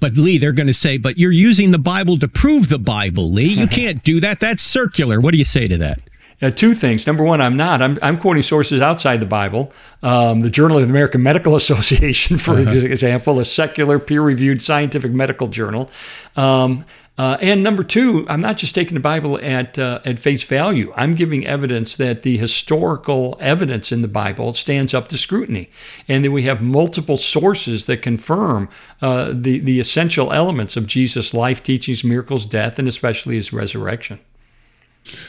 But 0.00 0.16
Lee, 0.16 0.38
they're 0.38 0.52
going 0.52 0.66
to 0.66 0.74
say, 0.74 0.98
but 0.98 1.18
you're 1.18 1.32
using 1.32 1.70
the 1.70 1.78
Bible 1.78 2.18
to 2.18 2.28
prove 2.28 2.68
the 2.68 2.78
Bible, 2.78 3.30
Lee. 3.30 3.44
You 3.46 3.66
can't 3.70 4.02
do 4.02 4.20
that. 4.20 4.40
That's 4.40 4.62
circular. 4.62 5.20
What 5.20 5.32
do 5.32 5.38
you 5.38 5.44
say 5.44 5.68
to 5.68 5.78
that? 5.78 5.98
Uh, 6.42 6.50
two 6.50 6.74
things. 6.74 7.06
Number 7.06 7.24
one, 7.24 7.40
I'm 7.40 7.56
not. 7.56 7.80
I'm, 7.80 7.98
I'm 8.02 8.18
quoting 8.18 8.42
sources 8.42 8.82
outside 8.82 9.20
the 9.20 9.26
Bible. 9.26 9.72
Um, 10.02 10.40
the 10.40 10.50
Journal 10.50 10.76
of 10.76 10.84
the 10.84 10.90
American 10.90 11.22
Medical 11.22 11.56
Association, 11.56 12.36
for 12.36 12.52
uh-huh. 12.52 12.72
example, 12.72 13.40
a 13.40 13.44
secular, 13.44 13.98
peer 13.98 14.20
reviewed 14.20 14.60
scientific 14.60 15.12
medical 15.12 15.46
journal. 15.46 15.90
Um, 16.36 16.84
uh, 17.18 17.38
and 17.40 17.62
number 17.62 17.82
two, 17.82 18.26
I'm 18.28 18.42
not 18.42 18.58
just 18.58 18.74
taking 18.74 18.94
the 18.94 19.00
Bible 19.00 19.38
at 19.40 19.78
uh, 19.78 20.00
at 20.04 20.18
face 20.18 20.44
value. 20.44 20.92
I'm 20.96 21.14
giving 21.14 21.46
evidence 21.46 21.96
that 21.96 22.22
the 22.22 22.36
historical 22.36 23.38
evidence 23.40 23.90
in 23.90 24.02
the 24.02 24.08
Bible 24.08 24.52
stands 24.52 24.92
up 24.92 25.08
to 25.08 25.18
scrutiny, 25.18 25.70
and 26.08 26.24
that 26.24 26.30
we 26.30 26.42
have 26.42 26.60
multiple 26.60 27.16
sources 27.16 27.86
that 27.86 28.02
confirm 28.02 28.68
uh, 29.00 29.32
the 29.34 29.60
the 29.60 29.80
essential 29.80 30.30
elements 30.30 30.76
of 30.76 30.86
Jesus' 30.86 31.32
life, 31.32 31.62
teachings, 31.62 32.04
miracles, 32.04 32.44
death, 32.44 32.78
and 32.78 32.86
especially 32.86 33.36
his 33.36 33.52
resurrection. 33.52 34.20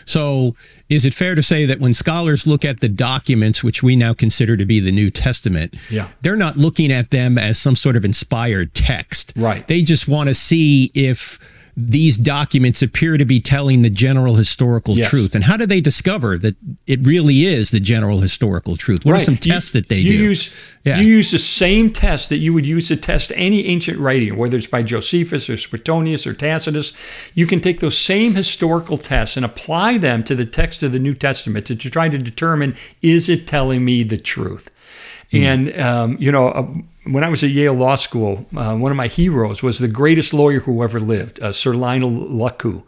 So, 0.06 0.56
is 0.90 1.06
it 1.06 1.14
fair 1.14 1.36
to 1.36 1.44
say 1.44 1.66
that 1.66 1.80
when 1.80 1.94
scholars 1.94 2.48
look 2.48 2.66
at 2.66 2.82
the 2.82 2.90
documents, 2.90 3.64
which 3.64 3.84
we 3.84 3.96
now 3.96 4.14
consider 4.14 4.58
to 4.58 4.66
be 4.66 4.80
the 4.80 4.92
New 4.92 5.12
Testament, 5.12 5.76
yeah. 5.90 6.10
they're 6.22 6.36
not 6.36 6.58
looking 6.58 6.92
at 6.92 7.12
them 7.12 7.38
as 7.38 7.60
some 7.60 7.76
sort 7.76 7.96
of 7.96 8.04
inspired 8.04 8.74
text. 8.74 9.34
Right. 9.36 9.68
They 9.68 9.84
just 9.84 10.08
want 10.08 10.30
to 10.30 10.34
see 10.34 10.92
if 10.96 11.40
these 11.80 12.18
documents 12.18 12.82
appear 12.82 13.18
to 13.18 13.26
be 13.26 13.40
telling 13.40 13.84
the 13.84 13.90
general 13.92 14.34
historical 14.34 14.96
yes. 14.96 15.12
truth. 15.12 15.36
And 15.36 15.44
how 15.44 15.58
do 15.58 15.68
they 15.68 15.80
discover 15.80 16.36
that 16.40 16.56
it 16.88 17.06
really 17.06 17.46
is 17.46 17.70
the 17.70 17.80
general 17.80 18.20
historical 18.20 18.76
truth? 18.76 19.06
What 19.06 19.12
right. 19.12 19.22
are 19.22 19.24
some 19.24 19.38
tests 19.38 19.76
you, 19.76 19.82
that 19.82 19.88
they 19.88 20.00
you 20.00 20.18
do? 20.18 20.24
Use, 20.24 20.76
yeah. 20.84 20.98
You 21.00 21.06
use 21.06 21.30
the 21.30 21.38
same 21.38 21.94
test 21.94 22.30
that 22.30 22.38
you 22.38 22.52
would 22.52 22.66
use 22.66 22.88
to 22.88 22.96
test 22.96 23.32
any 23.36 23.68
ancient 23.68 24.00
writing, 24.00 24.38
whether 24.38 24.58
it's 24.58 24.66
by 24.66 24.82
Josephus 24.82 25.52
or 25.52 25.58
Suetonius 25.58 26.26
or 26.26 26.34
Tacitus. 26.34 26.94
You 27.36 27.46
can 27.46 27.60
take 27.60 27.80
those 27.80 27.96
same 27.96 28.34
historical 28.34 28.98
tests 28.98 29.38
and 29.38 29.46
apply 29.46 30.00
them 30.00 30.24
to 30.24 30.34
the 30.34 30.48
text 30.48 30.82
of 30.82 30.94
the 30.94 31.00
New 31.00 31.14
Testament 31.14 31.68
to, 31.68 31.76
to 31.76 31.90
try 31.92 32.10
to 32.10 32.18
determine 32.18 32.76
is 33.04 33.30
it 33.30 33.46
telling 33.46 33.86
me 33.86 34.02
the 34.02 34.18
truth? 34.18 34.72
Mm. 35.32 35.42
And, 35.42 35.80
um, 35.80 36.18
you 36.20 36.32
know, 36.32 36.48
uh, 36.48 36.68
when 37.14 37.24
I 37.24 37.30
was 37.30 37.44
at 37.44 37.50
Yale 37.50 37.74
Law 37.74 37.96
School, 37.96 38.46
uh, 38.56 38.78
one 38.78 38.92
of 38.92 38.96
my 38.96 39.08
heroes 39.08 39.64
was 39.64 39.80
the 39.80 39.88
greatest 39.88 40.34
lawyer 40.34 40.62
who 40.62 40.84
ever 40.84 41.00
lived, 41.00 41.40
uh, 41.42 41.52
Sir 41.52 41.74
Lionel 41.74 42.12
Luckhoo. 42.12 42.84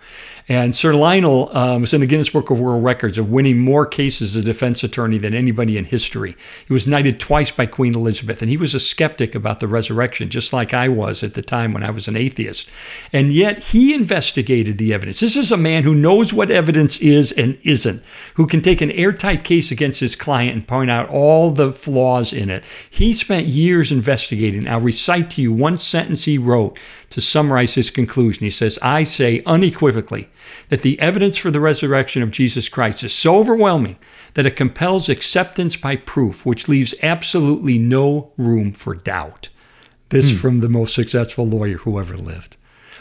And 0.51 0.75
Sir 0.75 0.95
Lionel 0.95 1.55
um, 1.55 1.81
was 1.81 1.93
in 1.93 2.01
the 2.01 2.07
Guinness 2.07 2.31
Book 2.31 2.49
of 2.49 2.59
World 2.59 2.83
Records 2.83 3.19
of 3.19 3.29
winning 3.29 3.59
more 3.59 3.85
cases 3.85 4.35
as 4.35 4.43
a 4.43 4.45
defense 4.45 4.83
attorney 4.83 5.19
than 5.19 5.35
anybody 5.35 5.77
in 5.77 5.85
history. 5.85 6.35
He 6.67 6.73
was 6.73 6.87
knighted 6.87 7.19
twice 7.19 7.51
by 7.51 7.67
Queen 7.67 7.93
Elizabeth, 7.93 8.41
and 8.41 8.49
he 8.49 8.57
was 8.57 8.73
a 8.73 8.79
skeptic 8.79 9.35
about 9.35 9.59
the 9.59 9.67
resurrection, 9.67 10.27
just 10.29 10.51
like 10.51 10.73
I 10.73 10.87
was 10.87 11.21
at 11.21 11.35
the 11.35 11.43
time 11.43 11.71
when 11.71 11.83
I 11.83 11.91
was 11.91 12.07
an 12.07 12.17
atheist. 12.17 12.67
And 13.13 13.31
yet 13.31 13.65
he 13.65 13.93
investigated 13.93 14.79
the 14.79 14.91
evidence. 14.91 15.19
This 15.19 15.37
is 15.37 15.51
a 15.51 15.57
man 15.57 15.83
who 15.83 15.93
knows 15.93 16.33
what 16.33 16.49
evidence 16.49 16.99
is 16.99 17.31
and 17.31 17.59
isn't, 17.61 18.01
who 18.33 18.47
can 18.47 18.63
take 18.63 18.81
an 18.81 18.89
airtight 18.91 19.43
case 19.43 19.69
against 19.69 19.99
his 19.99 20.15
client 20.15 20.55
and 20.55 20.67
point 20.67 20.89
out 20.89 21.09
all 21.09 21.51
the 21.51 21.71
flaws 21.71 22.33
in 22.33 22.49
it. 22.49 22.63
He 22.89 23.13
spent 23.13 23.45
years 23.45 23.91
investigating. 23.91 24.67
I'll 24.67 24.81
recite 24.81 25.29
to 25.31 25.43
you 25.43 25.53
one 25.53 25.77
sentence 25.77 26.23
he 26.23 26.39
wrote 26.39 26.79
to 27.11 27.21
summarize 27.21 27.75
his 27.75 27.91
conclusion. 27.91 28.45
He 28.45 28.49
says, 28.49 28.79
I 28.81 29.03
say 29.03 29.43
unequivocally 29.45 30.27
that 30.69 30.81
the 30.81 30.99
evidence 30.99 31.37
for 31.37 31.51
the 31.51 31.59
resurrection 31.59 32.21
of 32.21 32.31
Jesus 32.31 32.69
Christ 32.69 33.03
is 33.03 33.13
so 33.13 33.35
overwhelming 33.37 33.97
that 34.33 34.45
it 34.45 34.55
compels 34.55 35.09
acceptance 35.09 35.75
by 35.75 35.95
proof, 35.95 36.45
which 36.45 36.67
leaves 36.67 36.95
absolutely 37.01 37.77
no 37.77 38.31
room 38.37 38.71
for 38.71 38.95
doubt. 38.95 39.49
This 40.09 40.31
hmm. 40.31 40.37
from 40.37 40.59
the 40.59 40.69
most 40.69 40.95
successful 40.95 41.45
lawyer 41.45 41.77
who 41.77 41.99
ever 41.99 42.17
lived. 42.17 42.57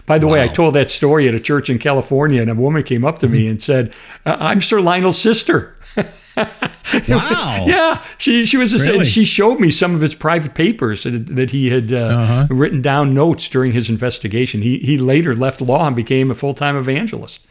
By 0.08 0.18
the 0.18 0.26
wow. 0.26 0.34
way, 0.34 0.42
I 0.42 0.48
told 0.48 0.74
that 0.74 0.88
story 0.88 1.28
at 1.28 1.34
a 1.34 1.40
church 1.40 1.68
in 1.68 1.78
California, 1.78 2.40
and 2.40 2.50
a 2.50 2.54
woman 2.54 2.82
came 2.82 3.04
up 3.04 3.18
to 3.18 3.26
mm-hmm. 3.26 3.34
me 3.34 3.48
and 3.48 3.62
said, 3.62 3.94
"I'm 4.24 4.60
Sir 4.62 4.80
Lionel's 4.80 5.20
sister." 5.20 5.76
wow. 7.08 7.64
yeah, 7.66 8.02
she 8.18 8.46
she 8.46 8.56
was 8.56 8.74
a, 8.74 8.90
really? 8.90 9.04
she 9.04 9.24
showed 9.24 9.60
me 9.60 9.70
some 9.70 9.94
of 9.94 10.00
his 10.00 10.14
private 10.14 10.54
papers 10.54 11.02
that, 11.04 11.26
that 11.26 11.50
he 11.50 11.70
had 11.70 11.92
uh, 11.92 11.96
uh-huh. 11.96 12.46
written 12.50 12.80
down 12.80 13.14
notes 13.14 13.48
during 13.48 13.72
his 13.72 13.90
investigation. 13.90 14.62
He 14.62 14.78
he 14.78 14.98
later 14.98 15.34
left 15.34 15.60
law 15.60 15.86
and 15.86 15.96
became 15.96 16.30
a 16.30 16.34
full 16.34 16.54
time 16.54 16.76
evangelist. 16.76 17.46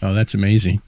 Oh, 0.00 0.14
that's 0.14 0.34
amazing. 0.34 0.80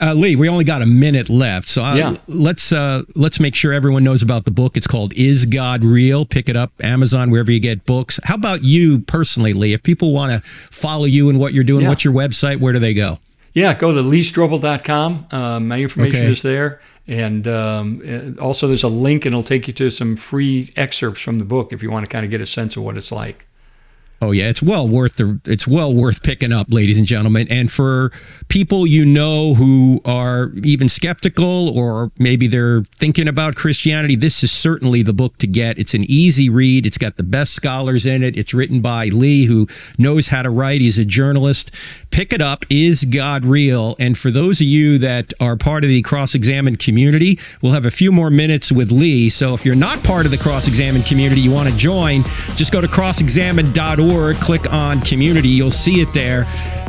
Uh, 0.00 0.14
Lee, 0.14 0.34
we 0.34 0.48
only 0.48 0.64
got 0.64 0.82
a 0.82 0.86
minute 0.86 1.28
left, 1.28 1.68
so 1.68 1.82
yeah. 1.92 2.16
let's 2.26 2.72
uh, 2.72 3.02
let's 3.14 3.38
make 3.38 3.54
sure 3.54 3.72
everyone 3.72 4.02
knows 4.02 4.22
about 4.22 4.44
the 4.44 4.50
book. 4.50 4.76
It's 4.76 4.86
called 4.86 5.12
"Is 5.14 5.46
God 5.46 5.84
Real?" 5.84 6.24
Pick 6.26 6.48
it 6.48 6.56
up 6.56 6.72
Amazon 6.82 7.30
wherever 7.30 7.52
you 7.52 7.60
get 7.60 7.86
books. 7.86 8.18
How 8.24 8.34
about 8.34 8.64
you 8.64 8.98
personally, 9.00 9.52
Lee? 9.52 9.74
If 9.74 9.82
people 9.82 10.12
want 10.12 10.32
to 10.32 10.48
follow 10.48 11.04
you 11.04 11.28
and 11.28 11.38
what 11.38 11.52
you're 11.52 11.64
doing, 11.64 11.82
yeah. 11.82 11.88
what's 11.88 12.04
your 12.04 12.14
website? 12.14 12.58
Where 12.58 12.72
do 12.72 12.80
they 12.80 12.94
go? 12.94 13.18
Yeah, 13.56 13.72
go 13.72 13.94
to 13.94 14.02
leestrobel.com. 14.02 15.28
Uh, 15.30 15.60
my 15.60 15.80
information 15.80 16.20
okay. 16.20 16.30
is 16.30 16.42
there. 16.42 16.78
And 17.06 17.48
um, 17.48 18.02
also, 18.38 18.66
there's 18.66 18.82
a 18.82 18.88
link, 18.88 19.24
and 19.24 19.32
it'll 19.32 19.42
take 19.42 19.66
you 19.66 19.72
to 19.72 19.90
some 19.90 20.14
free 20.14 20.74
excerpts 20.76 21.22
from 21.22 21.38
the 21.38 21.46
book 21.46 21.72
if 21.72 21.82
you 21.82 21.90
want 21.90 22.04
to 22.04 22.10
kind 22.10 22.22
of 22.22 22.30
get 22.30 22.42
a 22.42 22.46
sense 22.46 22.76
of 22.76 22.82
what 22.82 22.98
it's 22.98 23.10
like. 23.10 23.46
Oh 24.22 24.30
yeah, 24.30 24.48
it's 24.48 24.62
well 24.62 24.88
worth 24.88 25.16
the 25.16 25.38
it's 25.44 25.68
well 25.68 25.92
worth 25.92 26.22
picking 26.22 26.50
up, 26.50 26.68
ladies 26.70 26.96
and 26.96 27.06
gentlemen. 27.06 27.46
And 27.50 27.70
for 27.70 28.12
people 28.48 28.86
you 28.86 29.04
know 29.04 29.52
who 29.52 30.00
are 30.06 30.52
even 30.62 30.88
skeptical 30.88 31.78
or 31.78 32.10
maybe 32.18 32.46
they're 32.46 32.82
thinking 32.94 33.28
about 33.28 33.56
Christianity, 33.56 34.16
this 34.16 34.42
is 34.42 34.50
certainly 34.50 35.02
the 35.02 35.12
book 35.12 35.36
to 35.38 35.46
get. 35.46 35.78
It's 35.78 35.92
an 35.92 36.04
easy 36.04 36.48
read. 36.48 36.86
It's 36.86 36.96
got 36.96 37.18
the 37.18 37.22
best 37.24 37.52
scholars 37.52 38.06
in 38.06 38.22
it. 38.22 38.38
It's 38.38 38.54
written 38.54 38.80
by 38.80 39.06
Lee, 39.08 39.44
who 39.44 39.66
knows 39.98 40.28
how 40.28 40.40
to 40.40 40.50
write. 40.50 40.80
He's 40.80 40.98
a 40.98 41.04
journalist. 41.04 41.70
Pick 42.10 42.32
it 42.32 42.40
up. 42.40 42.64
Is 42.70 43.04
God 43.04 43.44
real? 43.44 43.96
And 43.98 44.16
for 44.16 44.30
those 44.30 44.62
of 44.62 44.66
you 44.66 44.96
that 44.96 45.34
are 45.40 45.56
part 45.56 45.84
of 45.84 45.90
the 45.90 46.00
Cross 46.00 46.34
Examined 46.34 46.78
community, 46.78 47.38
we'll 47.60 47.72
have 47.72 47.84
a 47.84 47.90
few 47.90 48.10
more 48.10 48.30
minutes 48.30 48.72
with 48.72 48.90
Lee. 48.90 49.28
So 49.28 49.52
if 49.52 49.66
you're 49.66 49.74
not 49.74 50.02
part 50.04 50.24
of 50.24 50.32
the 50.32 50.38
Cross 50.38 50.68
Examined 50.68 51.04
community, 51.04 51.42
you 51.42 51.50
want 51.50 51.68
to 51.68 51.76
join, 51.76 52.22
just 52.56 52.72
go 52.72 52.80
to 52.80 52.88
crossexamined.org 52.88 54.05
org, 54.10 54.36
click 54.36 54.72
on 54.72 55.00
community. 55.00 55.48
You'll 55.48 55.70
see 55.70 56.00
it 56.00 56.12
there. 56.12 56.44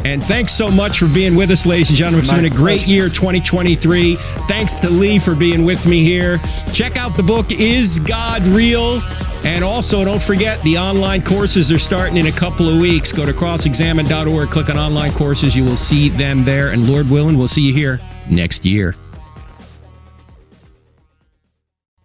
And 0.05 0.24
thanks 0.24 0.53
so 0.53 0.70
much 0.70 0.99
for 0.99 1.07
being 1.07 1.36
with 1.36 1.51
us, 1.51 1.65
ladies 1.65 1.89
and 1.89 1.97
gentlemen. 1.97 2.22
It's 2.22 2.34
been 2.34 2.45
a 2.45 2.49
great 2.49 2.88
year, 2.88 3.09
2023. 3.09 4.15
Thanks 4.15 4.78
to 4.78 4.89
Lee 4.89 5.20
for 5.20 5.36
being 5.36 5.65
with 5.65 5.86
me 5.86 6.03
here. 6.03 6.39
Check 6.74 6.97
out 6.97 7.15
the 7.15 7.24
book, 7.24 7.51
Is 7.51 7.99
God 7.99 8.41
Real? 8.43 8.99
And 9.43 9.63
also, 9.63 10.03
don't 10.03 10.22
forget 10.22 10.61
the 10.61 10.78
online 10.78 11.22
courses 11.22 11.72
are 11.72 11.80
starting 11.80 12.18
in 12.18 12.28
a 12.28 12.32
couple 12.32 12.68
of 12.68 12.80
weeks. 12.80 13.11
Go 13.11 13.26
to 13.26 13.34
crossexamine.org, 13.34 14.49
click 14.49 14.70
on 14.70 14.78
online 14.78 15.11
courses. 15.11 15.55
You 15.55 15.63
will 15.63 15.76
see 15.76 16.09
them 16.09 16.43
there. 16.43 16.72
And 16.72 16.88
Lord 16.88 17.09
willing, 17.09 17.38
we'll 17.38 17.47
see 17.47 17.61
you 17.61 17.74
here 17.74 17.99
next 18.30 18.65
year. 18.65 18.95